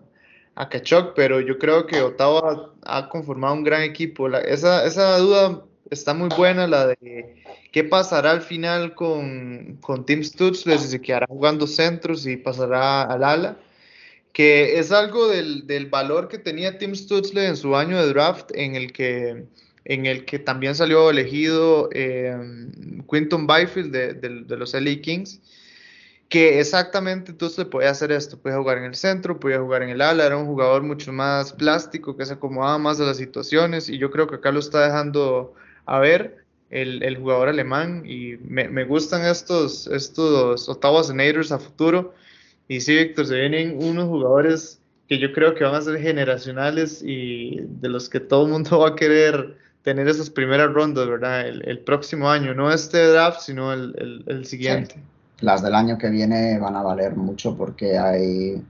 a 0.54 0.68
Kachuk, 0.68 1.14
pero 1.14 1.40
yo 1.40 1.58
creo 1.58 1.86
que 1.86 2.00
Ottawa 2.00 2.74
ha 2.82 3.08
conformado 3.08 3.54
un 3.54 3.64
gran 3.64 3.82
equipo. 3.82 4.28
esa, 4.28 4.86
esa 4.86 5.18
duda 5.18 5.62
está 5.90 6.14
muy 6.14 6.28
buena, 6.36 6.66
la 6.66 6.88
de 6.88 7.36
qué 7.72 7.84
pasará 7.84 8.32
al 8.32 8.42
final 8.42 8.94
con, 8.94 9.78
con 9.80 10.06
Tim 10.06 10.22
Stutzle, 10.22 10.78
si 10.78 10.88
se 10.88 11.00
quedará 11.00 11.26
jugando 11.28 11.66
centros 11.66 12.26
y 12.26 12.36
pasará 12.36 13.02
al 13.02 13.22
ala, 13.22 13.58
que 14.32 14.78
es 14.78 14.92
algo 14.92 15.28
del, 15.28 15.66
del, 15.66 15.86
valor 15.86 16.28
que 16.28 16.38
tenía 16.38 16.78
Tim 16.78 16.94
Stutzle 16.94 17.46
en 17.46 17.56
su 17.56 17.76
año 17.76 17.96
de 17.98 18.08
draft, 18.08 18.50
en 18.54 18.74
el 18.74 18.92
que, 18.92 19.44
en 19.84 20.06
el 20.06 20.24
que 20.24 20.38
también 20.38 20.74
salió 20.74 21.10
elegido 21.10 21.88
eh, 21.92 22.36
Quinton 23.10 23.46
Byfield 23.46 23.92
de, 23.92 24.14
de, 24.14 24.44
de 24.44 24.56
los 24.56 24.74
LA 24.74 25.00
Kings 25.00 25.40
que 26.28 26.58
exactamente 26.58 27.30
entonces 27.30 27.64
podía 27.66 27.90
hacer 27.90 28.10
esto, 28.10 28.38
podía 28.38 28.58
jugar 28.58 28.78
en 28.78 28.84
el 28.84 28.94
centro, 28.94 29.38
podía 29.38 29.60
jugar 29.60 29.82
en 29.82 29.90
el 29.90 30.00
ala, 30.00 30.26
era 30.26 30.36
un 30.36 30.46
jugador 30.46 30.82
mucho 30.82 31.12
más 31.12 31.52
plástico, 31.52 32.16
que 32.16 32.26
se 32.26 32.34
acomodaba 32.34 32.78
más 32.78 33.00
a 33.00 33.04
las 33.04 33.16
situaciones 33.16 33.88
y 33.88 33.98
yo 33.98 34.10
creo 34.10 34.26
que 34.26 34.36
acá 34.36 34.50
lo 34.50 34.58
está 34.58 34.84
dejando 34.84 35.54
a 35.84 36.00
ver 36.00 36.44
el, 36.70 37.02
el 37.04 37.16
jugador 37.16 37.48
alemán 37.48 38.02
y 38.04 38.36
me, 38.38 38.68
me, 38.68 38.84
gustan 38.84 39.24
estos, 39.24 39.86
estos 39.86 40.68
Ottawa 40.68 41.04
Senators 41.04 41.52
a 41.52 41.60
futuro 41.60 42.12
y 42.66 42.80
sí, 42.80 42.96
Víctor, 42.96 43.26
se 43.26 43.36
vienen 43.36 43.78
unos 43.80 44.08
jugadores 44.08 44.80
que 45.08 45.20
yo 45.20 45.32
creo 45.32 45.54
que 45.54 45.62
van 45.62 45.76
a 45.76 45.80
ser 45.82 46.00
generacionales 46.00 47.02
y 47.04 47.60
de 47.60 47.88
los 47.88 48.08
que 48.08 48.18
todo 48.18 48.46
el 48.46 48.52
mundo 48.52 48.78
va 48.80 48.88
a 48.88 48.96
querer 48.96 49.56
tener 49.82 50.08
esas 50.08 50.30
primeras 50.30 50.72
rondas, 50.72 51.06
¿verdad? 51.06 51.46
El, 51.46 51.78
próximo 51.78 52.28
año, 52.28 52.52
no 52.54 52.72
este 52.72 53.06
draft, 53.06 53.42
sino 53.42 53.72
el, 53.72 54.24
el 54.26 54.44
siguiente 54.44 54.96
las 55.40 55.62
del 55.62 55.74
año 55.74 55.98
que 55.98 56.08
viene 56.08 56.58
van 56.58 56.76
a 56.76 56.82
valer 56.82 57.16
mucho 57.16 57.56
porque 57.56 57.98
hay, 57.98 58.62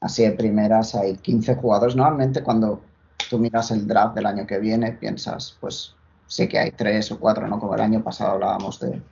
así 0.00 0.22
de 0.22 0.32
primeras, 0.32 0.94
hay 0.94 1.16
15 1.16 1.56
jugadores. 1.56 1.96
Normalmente 1.96 2.42
cuando 2.42 2.80
tú 3.28 3.38
miras 3.38 3.70
el 3.70 3.86
draft 3.86 4.14
del 4.14 4.26
año 4.26 4.46
que 4.46 4.58
viene, 4.58 4.92
piensas, 4.92 5.56
pues 5.60 5.94
sí 6.26 6.48
que 6.48 6.58
hay 6.58 6.70
tres 6.70 7.10
o 7.10 7.18
cuatro, 7.18 7.46
¿no? 7.48 7.58
Como 7.58 7.74
el 7.74 7.80
año 7.80 8.02
pasado 8.02 8.32
hablábamos 8.32 8.80
de, 8.80 9.02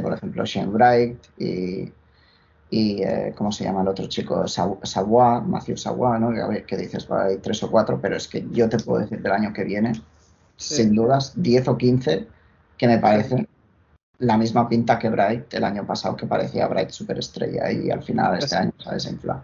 por 0.00 0.12
ejemplo, 0.12 0.44
Shane 0.44 0.70
Bright 0.70 1.26
y, 1.38 1.92
y 2.70 3.02
eh, 3.02 3.34
¿cómo 3.36 3.50
se 3.50 3.64
llama 3.64 3.82
el 3.82 3.88
otro 3.88 4.06
chico? 4.06 4.46
Savoy, 4.46 5.42
Matthew 5.46 5.76
Savoy, 5.76 6.20
¿no? 6.20 6.32
Que, 6.66 6.76
dices, 6.76 7.10
hay 7.10 7.38
tres 7.38 7.62
o 7.62 7.70
cuatro, 7.70 7.98
pero 8.00 8.16
es 8.16 8.28
que 8.28 8.46
yo 8.50 8.68
te 8.68 8.78
puedo 8.78 9.00
decir 9.00 9.20
del 9.22 9.32
año 9.32 9.52
que 9.52 9.64
viene, 9.64 9.92
sin 10.56 10.94
dudas, 10.94 11.32
10 11.36 11.68
o 11.68 11.78
15 11.78 12.26
que 12.76 12.86
me 12.86 12.98
parecen 12.98 13.48
la 14.20 14.36
misma 14.36 14.68
pinta 14.68 14.98
que 14.98 15.08
Bright 15.08 15.52
el 15.54 15.64
año 15.64 15.86
pasado, 15.86 16.16
que 16.16 16.26
parecía 16.26 16.68
Bright 16.68 16.90
superestrella 16.90 17.70
y 17.72 17.90
al 17.90 18.02
final 18.02 18.38
este 18.38 18.54
año 18.54 18.72
se 18.78 18.88
ha 18.88 18.92
desinflado. 18.92 19.42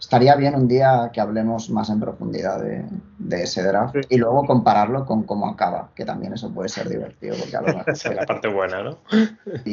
estaría 0.00 0.34
bien 0.34 0.54
un 0.54 0.66
día 0.66 1.10
que 1.12 1.20
hablemos 1.20 1.70
más 1.70 1.90
en 1.90 2.00
profundidad 2.00 2.60
de, 2.60 3.42
ese 3.42 3.62
draft 3.62 3.96
y 4.08 4.16
luego 4.16 4.44
compararlo 4.46 5.04
con 5.04 5.24
cómo 5.24 5.48
acaba, 5.48 5.90
que 5.94 6.04
también 6.04 6.32
eso 6.32 6.52
puede 6.52 6.68
ser 6.68 6.88
divertido. 6.88 7.36
Porque 7.38 7.56
a 7.56 7.60
lo 7.60 7.66
mejor 7.68 7.84
esa 7.90 8.10
es 8.10 8.16
la 8.16 8.26
parte 8.26 8.48
buena, 8.48 8.82
¿no? 8.82 8.98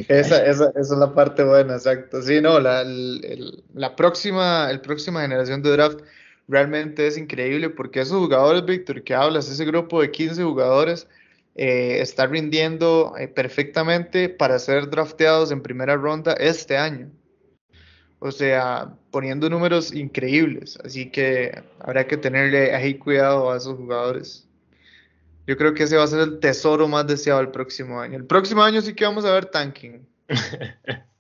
Esa, 0.08 0.46
esa, 0.46 0.70
esa, 0.70 0.72
es 0.76 0.90
la 0.90 1.14
parte 1.14 1.44
buena, 1.44 1.74
exacto. 1.74 2.22
Sí, 2.22 2.42
no, 2.42 2.60
la, 2.60 2.84
la 3.74 3.96
próxima, 3.96 4.70
el 4.70 4.82
próxima 4.82 5.22
generación 5.22 5.62
de 5.62 5.72
draft 5.72 6.00
realmente 6.50 7.08
es 7.08 7.18
increíble 7.18 7.70
porque 7.70 8.02
esos 8.02 8.18
jugadores, 8.18 8.66
Víctor, 8.66 9.04
que 9.04 9.16
hablas, 9.16 9.50
ese 9.50 9.64
grupo 9.64 10.02
de 10.02 10.12
15 10.12 10.44
jugadores, 10.44 11.08
eh, 11.56 12.02
está 12.02 12.28
rindiendo 12.28 13.14
eh, 13.18 13.28
perfectamente 13.28 14.30
para 14.30 14.60
ser 14.60 14.90
drafteados 14.90 15.52
en 15.52 15.62
primera 15.62 15.96
ronda 15.96 16.34
este 16.34 16.78
año. 16.78 17.12
O 18.20 18.32
sea, 18.32 18.94
poniendo 19.10 19.50
números 19.50 19.94
increíbles. 19.94 20.80
Así 20.84 21.10
que 21.10 21.64
habrá 21.80 22.06
que 22.06 22.18
tenerle 22.18 22.76
ahí 22.76 22.96
cuidado 22.96 23.52
a 23.52 23.58
esos 23.58 23.78
jugadores. 23.78 24.48
Yo 25.48 25.58
creo 25.58 25.74
que 25.74 25.84
ese 25.84 25.98
va 25.98 26.04
a 26.04 26.08
ser 26.08 26.20
el 26.22 26.40
tesoro 26.40 26.88
más 26.88 27.08
deseado 27.08 27.42
el 27.42 27.50
próximo 27.50 28.00
año. 28.00 28.18
El 28.18 28.26
próximo 28.26 28.64
año 28.64 28.82
sí 28.82 28.94
que 28.94 29.06
vamos 29.06 29.26
a 29.26 29.34
ver 29.34 29.46
tanking. 29.48 30.08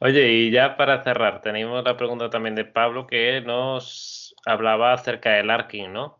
Oye, 0.00 0.32
y 0.32 0.50
ya 0.50 0.76
para 0.76 1.02
cerrar, 1.02 1.42
tenemos 1.42 1.84
la 1.84 1.96
pregunta 1.96 2.30
también 2.30 2.54
de 2.54 2.64
Pablo 2.64 3.06
que 3.06 3.40
nos 3.40 4.34
hablaba 4.46 4.92
acerca 4.92 5.30
del 5.32 5.50
Arking, 5.50 5.90
¿no? 5.92 6.18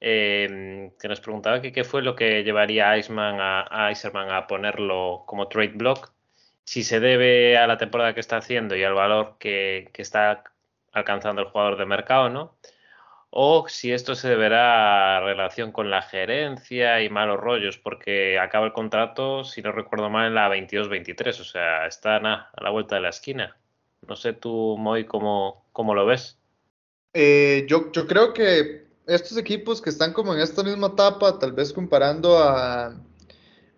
Em, 0.00 0.92
que 0.98 1.08
nos 1.08 1.20
preguntaba 1.20 1.60
que 1.60 1.72
qué 1.72 1.84
fue 1.84 2.02
lo 2.02 2.14
que 2.14 2.44
llevaría 2.44 2.90
a 2.90 2.98
Iceman 2.98 3.40
a, 3.40 3.66
a 3.70 3.90
Iserman 3.90 4.30
a 4.30 4.46
ponerlo 4.46 5.24
como 5.26 5.48
trade 5.48 5.72
block, 5.74 6.12
si 6.64 6.84
se 6.84 7.00
debe 7.00 7.56
a 7.58 7.66
la 7.66 7.78
temporada 7.78 8.14
que 8.14 8.20
está 8.20 8.36
haciendo 8.36 8.76
y 8.76 8.84
al 8.84 8.94
valor 8.94 9.36
que, 9.40 9.90
que 9.92 10.02
está 10.02 10.44
alcanzando 10.92 11.42
el 11.42 11.48
jugador 11.48 11.78
de 11.78 11.86
mercado, 11.86 12.28
¿no? 12.30 12.56
o 13.30 13.68
si 13.68 13.92
esto 13.92 14.14
se 14.14 14.28
deberá 14.28 15.18
a 15.18 15.20
relación 15.20 15.72
con 15.72 15.90
la 15.90 16.02
gerencia 16.02 17.02
y 17.02 17.10
malos 17.10 17.38
rollos, 17.38 17.78
porque 17.78 18.38
acaba 18.38 18.66
el 18.66 18.72
contrato, 18.72 19.44
si 19.44 19.60
no 19.62 19.72
recuerdo 19.72 20.08
mal, 20.10 20.28
en 20.28 20.34
la 20.34 20.48
22-23, 20.48 21.40
o 21.40 21.44
sea, 21.44 21.86
está 21.86 22.16
a 22.16 22.50
la 22.60 22.70
vuelta 22.70 22.96
de 22.96 23.02
la 23.02 23.10
esquina. 23.10 23.56
No 24.06 24.16
sé 24.16 24.32
tú, 24.32 24.76
Moy, 24.78 25.04
cómo, 25.04 25.66
cómo 25.72 25.94
lo 25.94 26.06
ves. 26.06 26.38
Eh, 27.12 27.66
yo, 27.68 27.92
yo 27.92 28.06
creo 28.06 28.32
que 28.32 28.87
estos 29.08 29.36
equipos 29.36 29.82
que 29.82 29.90
están 29.90 30.12
como 30.12 30.34
en 30.34 30.40
esta 30.40 30.62
misma 30.62 30.88
etapa, 30.88 31.38
tal 31.38 31.52
vez 31.52 31.72
comparando 31.72 32.38
a, 32.38 32.94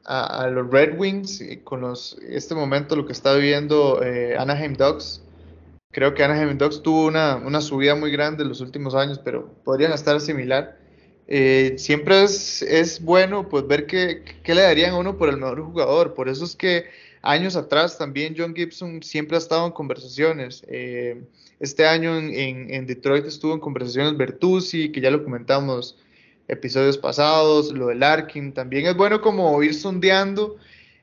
a, 0.05 0.47
los 0.49 0.71
Red 0.71 0.99
Wings 0.99 1.43
con 1.65 1.81
los, 1.81 2.19
este 2.29 2.55
momento 2.55 2.97
lo 2.97 3.07
que 3.07 3.13
está 3.13 3.35
viviendo 3.35 4.03
eh, 4.03 4.37
Anaheim 4.37 4.75
Ducks, 4.75 5.23
Creo 5.93 6.15
que 6.15 6.23
Anaheim 6.23 6.57
Ducks 6.57 6.83
tuvo 6.83 7.07
una, 7.07 7.37
una, 7.37 7.61
subida 7.61 7.97
muy 7.97 8.13
grande 8.13 8.45
en 8.45 8.49
los 8.49 8.61
últimos 8.61 8.95
años, 8.95 9.19
pero 9.19 9.53
podrían 9.65 9.93
estar 9.93 10.21
similar. 10.21 10.79
Eh, 11.27 11.75
siempre 11.79 12.23
es, 12.23 12.63
es, 12.63 13.03
bueno 13.03 13.49
pues 13.49 13.67
ver 13.67 13.87
qué, 13.87 14.23
le 14.45 14.63
darían 14.63 14.93
a 14.93 14.99
uno 14.99 15.19
por 15.19 15.29
el 15.29 15.37
mejor 15.39 15.63
jugador. 15.63 16.15
Por 16.15 16.29
eso 16.29 16.45
es 16.45 16.55
que 16.55 16.85
años 17.23 17.57
atrás 17.57 17.99
también 17.99 18.35
John 18.37 18.55
Gibson 18.55 19.03
siempre 19.03 19.37
ha 19.37 19.39
estado 19.39 19.67
en 19.67 19.73
conversaciones. 19.73 20.65
Eh, 20.69 21.23
este 21.59 21.87
año 21.87 22.17
en, 22.17 22.87
Detroit 22.87 23.27
estuvo 23.27 23.53
en 23.53 23.61
conversaciones 23.61 24.17
Bertuzzi, 24.17 24.91
que 24.91 25.01
ya 25.01 25.11
lo 25.11 25.23
comentamos 25.23 25.99
episodios 26.49 26.97
pasados, 26.97 27.73
lo 27.73 27.89
de 27.89 27.97
Larkin. 27.97 28.53
También 28.53 28.87
es 28.87 28.97
bueno 28.97 29.21
como 29.21 29.63
ir 29.63 29.75
sondeando 29.75 30.57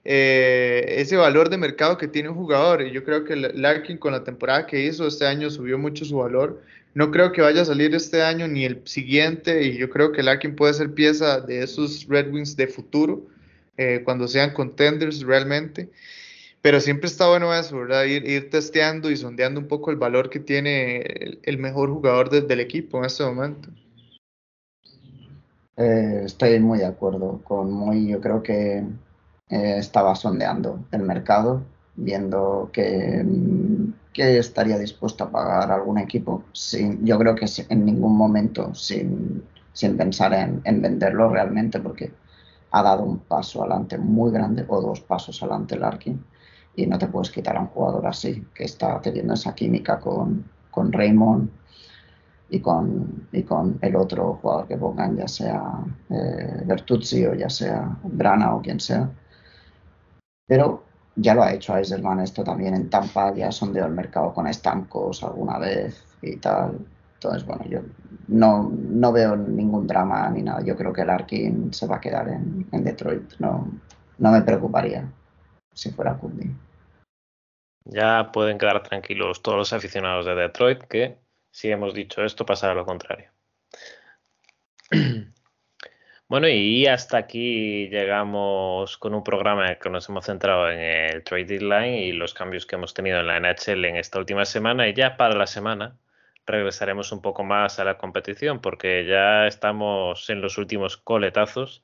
eh, 0.03 0.95
ese 0.97 1.15
valor 1.15 1.49
de 1.49 1.57
mercado 1.57 1.97
que 1.97 2.07
tiene 2.07 2.29
un 2.29 2.35
jugador. 2.35 2.81
Y 2.81 2.91
yo 2.91 3.03
creo 3.03 3.23
que 3.23 3.35
Larkin 3.35 3.97
con 3.97 4.13
la 4.13 4.23
temporada 4.23 4.65
que 4.65 4.83
hizo 4.83 5.07
este 5.07 5.27
año 5.27 5.49
subió 5.49 5.77
mucho 5.77 6.05
su 6.05 6.17
valor. 6.17 6.61
No 6.95 7.11
creo 7.11 7.31
que 7.31 7.41
vaya 7.41 7.61
a 7.61 7.65
salir 7.65 7.93
este 7.93 8.23
año 8.23 8.47
ni 8.47 8.65
el 8.65 8.81
siguiente 8.85 9.63
y 9.63 9.77
yo 9.77 9.87
creo 9.87 10.11
que 10.11 10.23
Larkin 10.23 10.55
puede 10.55 10.73
ser 10.73 10.91
pieza 10.95 11.39
de 11.41 11.61
esos 11.61 12.07
Red 12.07 12.33
Wings 12.33 12.55
de 12.55 12.65
futuro 12.65 13.27
eh, 13.77 14.01
cuando 14.03 14.27
sean 14.27 14.53
contenders 14.53 15.21
realmente. 15.21 15.89
Pero 16.61 16.81
siempre 16.81 17.07
está 17.07 17.29
bueno 17.29 17.53
eso, 17.53 17.77
¿verdad? 17.77 18.05
Ir, 18.05 18.27
ir 18.27 18.49
testeando 18.49 19.09
y 19.11 19.17
sondeando 19.17 19.59
un 19.59 19.67
poco 19.67 19.91
el 19.91 19.97
valor 19.97 20.29
que 20.29 20.39
tiene 20.39 20.97
el, 21.43 21.57
mejor 21.59 21.89
jugador 21.91 22.29
del 22.29 22.59
equipo 22.59 22.97
en 22.97 23.05
este 23.05 23.23
momento. 23.23 23.69
Eh, 25.77 26.23
estoy 26.25 26.59
muy 26.59 26.79
de 26.79 26.87
acuerdo 26.87 27.39
con 27.43 27.71
muy, 27.71 28.07
yo 28.07 28.19
creo 28.19 28.41
que 28.41 28.83
eh, 29.49 29.77
estaba 29.77 30.15
sondeando 30.15 30.85
el 30.91 31.03
mercado, 31.03 31.63
viendo 31.95 32.69
que, 32.73 33.23
estaría 34.13 34.79
dispuesto 34.79 35.25
a 35.25 35.31
pagar 35.31 35.71
algún 35.71 35.99
equipo. 35.99 36.43
Sin, 36.51 37.05
yo 37.05 37.19
creo 37.19 37.35
que 37.35 37.45
en 37.69 37.85
ningún 37.85 38.17
momento 38.17 38.73
sin, 38.73 39.43
pensar 39.95 40.33
en, 40.33 40.81
venderlo 40.81 41.29
realmente, 41.29 41.79
porque 41.79 42.11
ha 42.79 42.83
dado 42.83 43.03
un 43.03 43.19
paso 43.19 43.61
adelante 43.61 43.97
muy 43.97 44.31
grande 44.31 44.65
o 44.67 44.81
dos 44.81 45.01
pasos 45.01 45.41
adelante 45.41 45.75
el 45.75 45.83
Arkin 45.83 46.23
y 46.75 46.85
no 46.85 46.97
te 46.97 47.07
puedes 47.07 47.31
quitar 47.31 47.57
a 47.57 47.61
un 47.61 47.67
jugador 47.67 48.05
así 48.07 48.45
que 48.53 48.65
está 48.65 49.01
teniendo 49.01 49.33
esa 49.33 49.55
química 49.55 49.99
con, 49.99 50.45
con 50.71 50.91
Raymond 50.91 51.49
y 52.49 52.59
con, 52.59 53.27
y 53.31 53.43
con 53.43 53.77
el 53.81 53.95
otro 53.95 54.39
jugador 54.41 54.67
que 54.67 54.77
pongan, 54.77 55.17
ya 55.17 55.27
sea 55.27 55.63
eh, 56.09 56.61
Bertuzzi 56.65 57.25
o 57.25 57.33
ya 57.33 57.49
sea 57.49 57.97
Brana 58.03 58.55
o 58.55 58.61
quien 58.61 58.79
sea. 58.79 59.09
Pero 60.45 60.83
ya 61.15 61.33
lo 61.33 61.43
ha 61.43 61.53
hecho 61.53 61.75
Eiserman 61.75 62.19
esto 62.21 62.43
también 62.43 62.73
en 62.75 62.89
Tampa, 62.89 63.33
ya 63.33 63.51
sondeó 63.51 63.85
el 63.85 63.93
mercado 63.93 64.33
con 64.33 64.47
estancos 64.47 65.23
alguna 65.23 65.57
vez 65.57 66.03
y 66.21 66.37
tal. 66.37 66.79
Entonces, 67.17 67.45
bueno, 67.45 67.65
yo 67.67 67.79
no, 68.27 68.71
no 68.71 69.11
veo 69.11 69.35
ningún 69.35 69.87
drama 69.87 70.29
ni 70.29 70.43
nada. 70.43 70.61
Yo 70.63 70.75
creo 70.75 70.93
que 70.93 71.01
el 71.01 71.09
Arkin 71.09 71.73
se 71.73 71.87
va 71.87 71.95
a 71.95 72.01
quedar 72.01 72.27
en, 72.29 72.83
Detroit. 72.83 73.33
No, 73.39 73.67
no 74.19 74.31
me 74.31 74.43
preocuparía 74.43 75.03
si 75.73 75.89
fuera 75.91 76.15
Cundy. 76.15 76.51
Ya 77.85 78.31
pueden 78.31 78.59
quedar 78.59 78.83
tranquilos 78.83 79.41
todos 79.41 79.57
los 79.57 79.73
aficionados 79.73 80.27
de 80.27 80.35
Detroit 80.35 80.83
que, 80.83 81.17
si 81.49 81.71
hemos 81.71 81.95
dicho 81.95 82.23
esto, 82.23 82.45
pasará 82.45 82.75
lo 82.75 82.85
contrario. 82.85 83.31
Bueno, 86.29 86.49
y 86.49 86.85
hasta 86.87 87.15
aquí 87.19 87.87
llegamos 87.87 88.97
con 88.97 89.13
un 89.15 89.23
programa 89.23 89.75
que 89.75 89.89
nos 89.89 90.09
hemos 90.09 90.25
centrado 90.25 90.69
en 90.69 90.79
el 90.81 91.23
trade 91.23 91.61
line 91.61 92.01
y 92.01 92.11
los 92.11 92.33
cambios 92.33 92.65
que 92.65 92.75
hemos 92.75 92.93
tenido 92.93 93.21
en 93.21 93.27
la 93.27 93.39
NHL 93.39 93.85
en 93.85 93.95
esta 93.95 94.19
última 94.19 94.43
semana. 94.43 94.89
Y 94.89 94.93
ya 94.93 95.15
para 95.15 95.35
la 95.37 95.47
semana 95.47 95.95
regresaremos 96.47 97.11
un 97.11 97.21
poco 97.21 97.43
más 97.43 97.77
a 97.79 97.83
la 97.83 97.97
competición 97.97 98.59
porque 98.59 99.05
ya 99.05 99.45
estamos 99.45 100.29
en 100.29 100.41
los 100.41 100.57
últimos 100.57 100.97
coletazos 100.97 101.83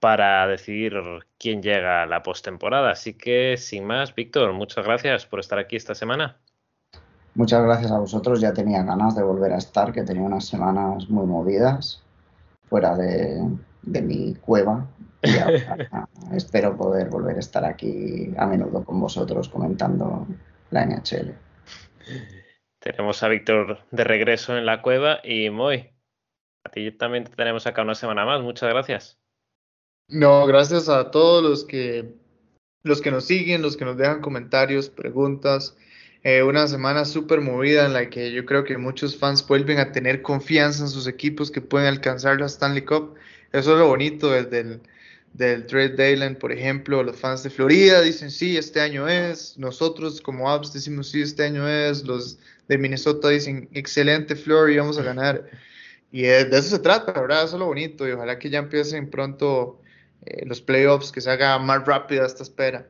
para 0.00 0.46
decidir 0.48 0.94
quién 1.38 1.62
llega 1.62 2.02
a 2.02 2.06
la 2.06 2.24
postemporada. 2.24 2.90
Así 2.90 3.14
que, 3.14 3.56
sin 3.56 3.84
más, 3.84 4.14
Víctor, 4.16 4.52
muchas 4.52 4.84
gracias 4.84 5.26
por 5.26 5.38
estar 5.38 5.60
aquí 5.60 5.76
esta 5.76 5.94
semana. 5.94 6.36
Muchas 7.36 7.62
gracias 7.62 7.92
a 7.92 7.98
vosotros. 7.98 8.40
Ya 8.40 8.52
tenía 8.52 8.82
ganas 8.82 9.14
de 9.14 9.22
volver 9.22 9.52
a 9.52 9.58
estar, 9.58 9.92
que 9.92 10.02
tenía 10.02 10.22
unas 10.22 10.44
semanas 10.44 11.08
muy 11.08 11.24
movidas 11.24 12.02
fuera 12.68 12.96
de, 12.96 13.48
de 13.82 14.02
mi 14.02 14.34
cueva. 14.34 14.88
Y 15.22 15.30
espero 16.34 16.76
poder 16.76 17.08
volver 17.08 17.36
a 17.36 17.40
estar 17.40 17.64
aquí 17.64 18.34
a 18.36 18.46
menudo 18.46 18.84
con 18.84 19.00
vosotros 19.00 19.48
comentando 19.48 20.26
la 20.70 20.84
NHL. 20.84 21.32
Tenemos 22.82 23.22
a 23.22 23.28
Víctor 23.28 23.78
de 23.92 24.02
regreso 24.02 24.58
en 24.58 24.66
la 24.66 24.82
cueva 24.82 25.20
y 25.22 25.50
Moy, 25.50 25.92
a 26.64 26.70
ti 26.70 26.90
también 26.90 27.22
te 27.22 27.30
tenemos 27.36 27.64
acá 27.64 27.82
una 27.82 27.94
semana 27.94 28.24
más. 28.24 28.42
Muchas 28.42 28.70
gracias. 28.70 29.20
No, 30.08 30.46
gracias 30.46 30.88
a 30.88 31.12
todos 31.12 31.44
los 31.44 31.64
que 31.64 32.16
los 32.82 33.00
que 33.00 33.12
nos 33.12 33.26
siguen, 33.26 33.62
los 33.62 33.76
que 33.76 33.84
nos 33.84 33.96
dejan 33.96 34.20
comentarios, 34.20 34.88
preguntas. 34.88 35.76
Eh, 36.24 36.42
una 36.42 36.66
semana 36.66 37.04
súper 37.04 37.40
movida 37.40 37.86
en 37.86 37.92
la 37.92 38.10
que 38.10 38.32
yo 38.32 38.44
creo 38.44 38.64
que 38.64 38.76
muchos 38.76 39.16
fans 39.16 39.46
vuelven 39.46 39.78
a 39.78 39.92
tener 39.92 40.20
confianza 40.20 40.82
en 40.82 40.88
sus 40.88 41.06
equipos 41.06 41.52
que 41.52 41.60
pueden 41.60 41.86
alcanzar 41.86 42.40
la 42.40 42.46
Stanley 42.46 42.84
Cup. 42.84 43.14
Eso 43.52 43.74
es 43.74 43.78
lo 43.78 43.86
bonito 43.86 44.32
desde 44.32 44.60
el 44.60 44.80
del 45.32 45.66
Trade 45.66 45.96
Dayland, 45.96 46.38
por 46.38 46.52
ejemplo, 46.52 47.02
los 47.02 47.16
fans 47.16 47.42
de 47.42 47.50
Florida 47.50 48.02
dicen 48.02 48.30
sí, 48.30 48.56
este 48.56 48.80
año 48.80 49.08
es, 49.08 49.56
nosotros 49.56 50.20
como 50.20 50.50
Abs 50.50 50.72
decimos 50.72 51.08
sí, 51.08 51.22
este 51.22 51.44
año 51.44 51.66
es, 51.66 52.04
los 52.04 52.38
de 52.68 52.78
Minnesota 52.78 53.28
dicen 53.28 53.68
excelente 53.72 54.36
Florida, 54.36 54.82
vamos 54.82 54.98
a 54.98 55.02
ganar. 55.02 55.50
Y 56.10 56.22
de 56.22 56.42
eso 56.42 56.76
se 56.76 56.78
trata, 56.78 57.12
¿verdad? 57.12 57.44
Eso 57.44 57.56
es 57.56 57.60
lo 57.60 57.66
bonito 57.66 58.06
y 58.06 58.12
ojalá 58.12 58.38
que 58.38 58.50
ya 58.50 58.58
empiecen 58.58 59.10
pronto 59.10 59.80
eh, 60.26 60.44
los 60.46 60.60
playoffs, 60.60 61.10
que 61.10 61.20
se 61.20 61.30
haga 61.30 61.58
más 61.58 61.84
rápida 61.86 62.26
esta 62.26 62.42
espera. 62.42 62.86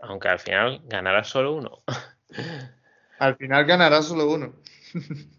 Aunque 0.00 0.28
al 0.28 0.38
final 0.38 0.82
ganará 0.86 1.24
solo 1.24 1.54
uno. 1.54 1.82
al 3.18 3.36
final 3.36 3.64
ganará 3.64 4.02
solo 4.02 4.30
uno. 4.30 4.54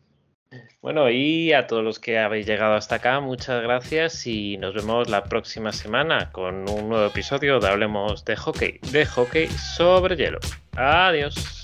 Bueno, 0.81 1.09
y 1.09 1.51
a 1.51 1.67
todos 1.67 1.83
los 1.83 1.99
que 1.99 2.19
habéis 2.19 2.45
llegado 2.45 2.75
hasta 2.75 2.95
acá, 2.95 3.19
muchas 3.19 3.61
gracias 3.61 4.25
y 4.25 4.57
nos 4.57 4.73
vemos 4.73 5.09
la 5.09 5.25
próxima 5.25 5.73
semana 5.73 6.31
con 6.31 6.69
un 6.69 6.89
nuevo 6.89 7.05
episodio 7.07 7.59
de 7.59 7.67
Hablemos 7.67 8.23
de 8.23 8.37
Hockey, 8.37 8.79
de 8.91 9.05
hockey 9.05 9.47
sobre 9.47 10.15
hielo. 10.15 10.39
Adiós. 10.77 11.56